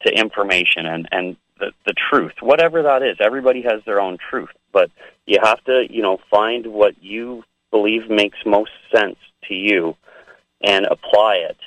to 0.05 0.11
information 0.11 0.85
and 0.85 1.07
and 1.11 1.37
the, 1.59 1.71
the 1.85 1.93
truth, 2.09 2.33
whatever 2.41 2.83
that 2.83 3.01
is. 3.03 3.17
Everybody 3.19 3.61
has 3.63 3.81
their 3.85 3.99
own 3.99 4.17
truth, 4.29 4.49
but 4.71 4.91
you 5.25 5.39
have 5.41 5.63
to, 5.65 5.85
you 5.89 6.01
know, 6.01 6.17
find 6.29 6.67
what 6.67 7.01
you 7.01 7.43
believe 7.71 8.09
makes 8.09 8.37
most 8.45 8.71
sense 8.93 9.17
to 9.47 9.53
you 9.53 9.95
and 10.63 10.85
apply 10.85 11.35
it 11.35 11.57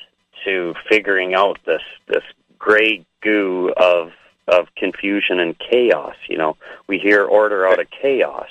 to 0.45 0.75
figuring 0.89 1.35
out 1.35 1.59
this 1.67 1.83
this 2.07 2.23
gray 2.59 3.05
goo 3.23 3.73
of 3.77 4.11
of 4.47 4.69
confusion 4.77 5.41
and 5.41 5.57
chaos. 5.59 6.15
You 6.29 6.39
know, 6.39 6.57
we 6.87 6.99
hear 6.99 7.25
order 7.25 7.67
out 7.67 7.81
of 7.81 7.87
chaos. 7.91 8.49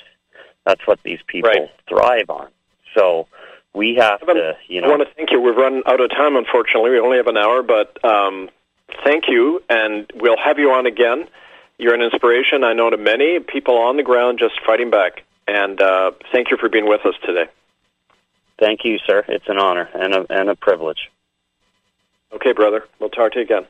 That's 0.64 0.86
what 0.86 1.00
these 1.02 1.20
people 1.26 1.50
right. 1.50 1.70
thrive 1.88 2.28
on. 2.28 2.48
So 2.96 3.26
we 3.74 3.96
have 3.96 4.20
to, 4.20 4.56
you 4.68 4.80
know. 4.80 4.88
I 4.88 4.90
want 4.90 5.08
to 5.08 5.14
thank 5.14 5.30
you. 5.30 5.40
We've 5.40 5.56
run 5.56 5.82
out 5.86 6.00
of 6.00 6.10
time, 6.10 6.36
unfortunately. 6.36 6.90
We 6.90 7.00
only 7.00 7.16
have 7.16 7.26
an 7.26 7.36
hour, 7.36 7.62
but 7.62 8.02
um, 8.04 8.50
thank 9.04 9.24
you, 9.28 9.62
and 9.68 10.10
we'll 10.14 10.36
have 10.36 10.58
you 10.58 10.72
on 10.72 10.86
again. 10.86 11.28
You're 11.78 11.94
an 11.94 12.02
inspiration, 12.02 12.64
I 12.64 12.72
know, 12.72 12.90
to 12.90 12.96
many 12.96 13.38
people 13.40 13.78
on 13.78 13.96
the 13.96 14.02
ground 14.02 14.38
just 14.38 14.54
fighting 14.66 14.90
back. 14.90 15.22
And 15.46 15.80
uh, 15.80 16.12
thank 16.32 16.50
you 16.50 16.56
for 16.56 16.68
being 16.68 16.88
with 16.88 17.06
us 17.06 17.14
today. 17.24 17.46
Thank 18.58 18.84
you, 18.84 18.98
sir. 19.06 19.24
It's 19.28 19.48
an 19.48 19.58
honor 19.58 19.88
and 19.94 20.14
a, 20.14 20.26
and 20.28 20.50
a 20.50 20.56
privilege. 20.56 21.10
Okay, 22.32 22.52
brother. 22.52 22.84
We'll 22.98 23.10
talk 23.10 23.32
to 23.32 23.38
you 23.38 23.44
again. 23.44 23.66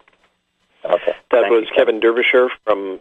Okay. 0.84 1.12
That 1.30 1.42
Thank 1.42 1.50
was 1.50 1.64
you, 1.64 1.76
Kevin 1.76 2.00
Derbyshire 2.00 2.48
from 2.64 3.00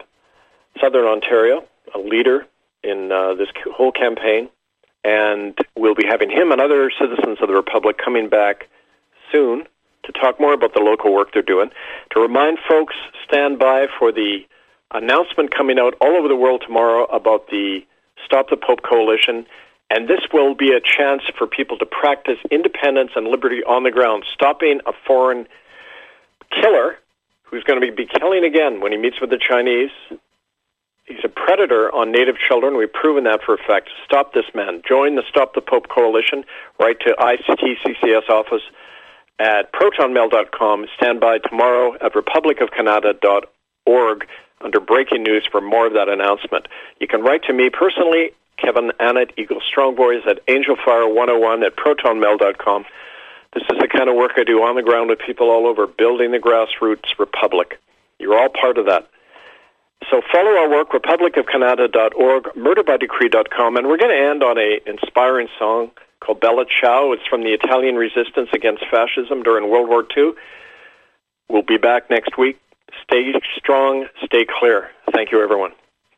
Southern 0.80 1.06
Ontario, 1.06 1.66
a 1.96 2.00
leader 2.00 2.46
in 2.84 3.12
uh, 3.12 3.34
this 3.36 3.50
whole 3.74 3.92
campaign. 3.92 4.50
And 5.04 5.58
we'll 5.76 5.96
be 5.96 6.06
having 6.06 6.30
him 6.30 6.52
and 6.52 6.60
other 6.60 6.92
citizens 7.00 7.38
of 7.42 7.48
the 7.48 7.54
Republic 7.54 7.98
coming 7.98 8.28
back 8.28 8.68
soon 9.32 9.68
to 10.08 10.12
talk 10.14 10.40
more 10.40 10.54
about 10.54 10.74
the 10.74 10.82
local 10.82 11.14
work 11.14 11.30
they're 11.34 11.42
doing. 11.44 11.70
To 12.12 12.20
remind 12.20 12.58
folks, 12.68 12.96
stand 13.28 13.60
by 13.60 13.88
for 14.00 14.12
the 14.12 14.40
announcement 14.92 15.56
coming 15.56 15.78
out 15.78 15.94
all 16.02 16.16
over 16.16 16.28
the 16.28 16.36
world 16.36 16.64
tomorrow 16.66 17.06
about 17.06 17.48
the 17.48 17.82
Stop 18.26 18.50
the 18.50 18.58
Pope 18.58 18.82
Coalition. 18.82 19.46
And 19.90 20.10
this 20.10 20.22
will 20.34 20.56
be 20.56 20.72
a 20.72 20.82
chance 20.82 21.22
for 21.38 21.48
people 21.48 21.78
to 21.78 21.86
practice 21.86 22.40
independence 22.52 23.12
and 23.16 23.28
liberty 23.28 23.64
on 23.64 23.84
the 23.84 23.92
ground, 23.92 24.26
stopping 24.34 24.82
a 24.86 24.92
foreign 25.06 25.48
killer 26.52 26.98
who's 27.44 27.64
going 27.64 27.80
to 27.80 27.96
be 27.96 28.06
killing 28.06 28.44
again 28.44 28.82
when 28.82 28.92
he 28.92 28.98
meets 28.98 29.22
with 29.22 29.30
the 29.30 29.40
Chinese. 29.40 29.92
He's 31.06 31.24
a 31.24 31.30
predator 31.30 31.94
on 31.96 32.12
native 32.12 32.36
children. 32.38 32.76
We've 32.76 32.92
proven 32.92 33.24
that 33.24 33.40
for 33.46 33.54
a 33.54 33.58
fact. 33.58 33.90
Stop 34.04 34.34
this 34.34 34.44
man. 34.54 34.82
Join 34.86 35.16
the 35.16 35.24
Stop 35.30 35.54
the 35.54 35.62
Pope 35.62 35.88
Coalition. 35.88 36.44
Write 36.80 37.00
to 37.02 37.16
ICTCCS 37.18 38.30
office 38.30 38.64
at 39.40 39.72
protonmail.com. 39.72 40.88
Stand 40.98 41.20
by 41.20 41.40
tomorrow 41.40 41.96
at 41.96 42.14
republicofcanada.org 42.14 44.28
under 44.62 44.80
breaking 44.80 45.24
news 45.24 45.46
for 45.52 45.60
more 45.62 45.86
of 45.86 45.94
that 45.94 46.10
announcement. 46.10 46.68
You 47.00 47.08
can 47.08 47.22
write 47.22 47.44
to 47.44 47.54
me 47.54 47.70
personally, 47.70 48.32
Kevin 48.58 48.92
Annett, 49.00 49.32
Eagle 49.38 49.62
Strong 49.62 49.96
Boys 49.96 50.24
at 50.28 50.46
angelfire101 50.48 51.66
at 51.66 51.76
protonmail.com. 51.76 52.86
This 53.54 53.64
is 53.70 53.78
the 53.80 53.88
kind 53.88 54.10
of 54.10 54.16
work 54.16 54.34
I 54.38 54.44
do 54.44 54.64
on 54.64 54.76
the 54.76 54.82
ground 54.82 55.10
with 55.10 55.20
people 55.20 55.50
all 55.50 55.68
over, 55.68 55.88
building 55.88 56.32
the 56.32 56.40
grassroots 56.40 57.20
republic. 57.20 57.80
You're 58.20 58.38
all 58.38 58.50
part 58.50 58.78
of 58.78 58.88
that. 58.88 59.08
So 60.10 60.22
follow 60.32 60.52
our 60.52 60.70
work, 60.70 60.92
republicofcanada.org, 60.92 62.44
murderbydecree.com, 62.56 63.78
and 63.78 63.88
we're 63.88 63.98
going 63.98 64.12
to 64.12 64.30
end 64.30 64.44
on 64.44 64.58
a 64.58 64.80
inspiring 64.86 65.48
song 65.58 65.92
called 66.20 66.40
Bella 66.40 66.66
Ciao. 66.66 67.12
It's 67.12 67.26
from 67.30 67.44
the 67.44 67.54
Italian 67.54 67.96
resistance 67.96 68.50
against 68.54 68.84
fascism 68.90 69.44
during 69.44 69.70
World 69.70 69.90
War 69.90 70.06
II. 70.16 70.32
We'll 71.50 71.64
be 71.64 71.78
back 71.78 72.10
next 72.10 72.38
week. 72.38 72.60
Stay 73.04 73.34
strong, 73.56 74.08
stay 74.26 74.46
clear. 74.48 74.90
Thank 75.14 75.32
you, 75.32 75.42
everyone. 75.42 75.72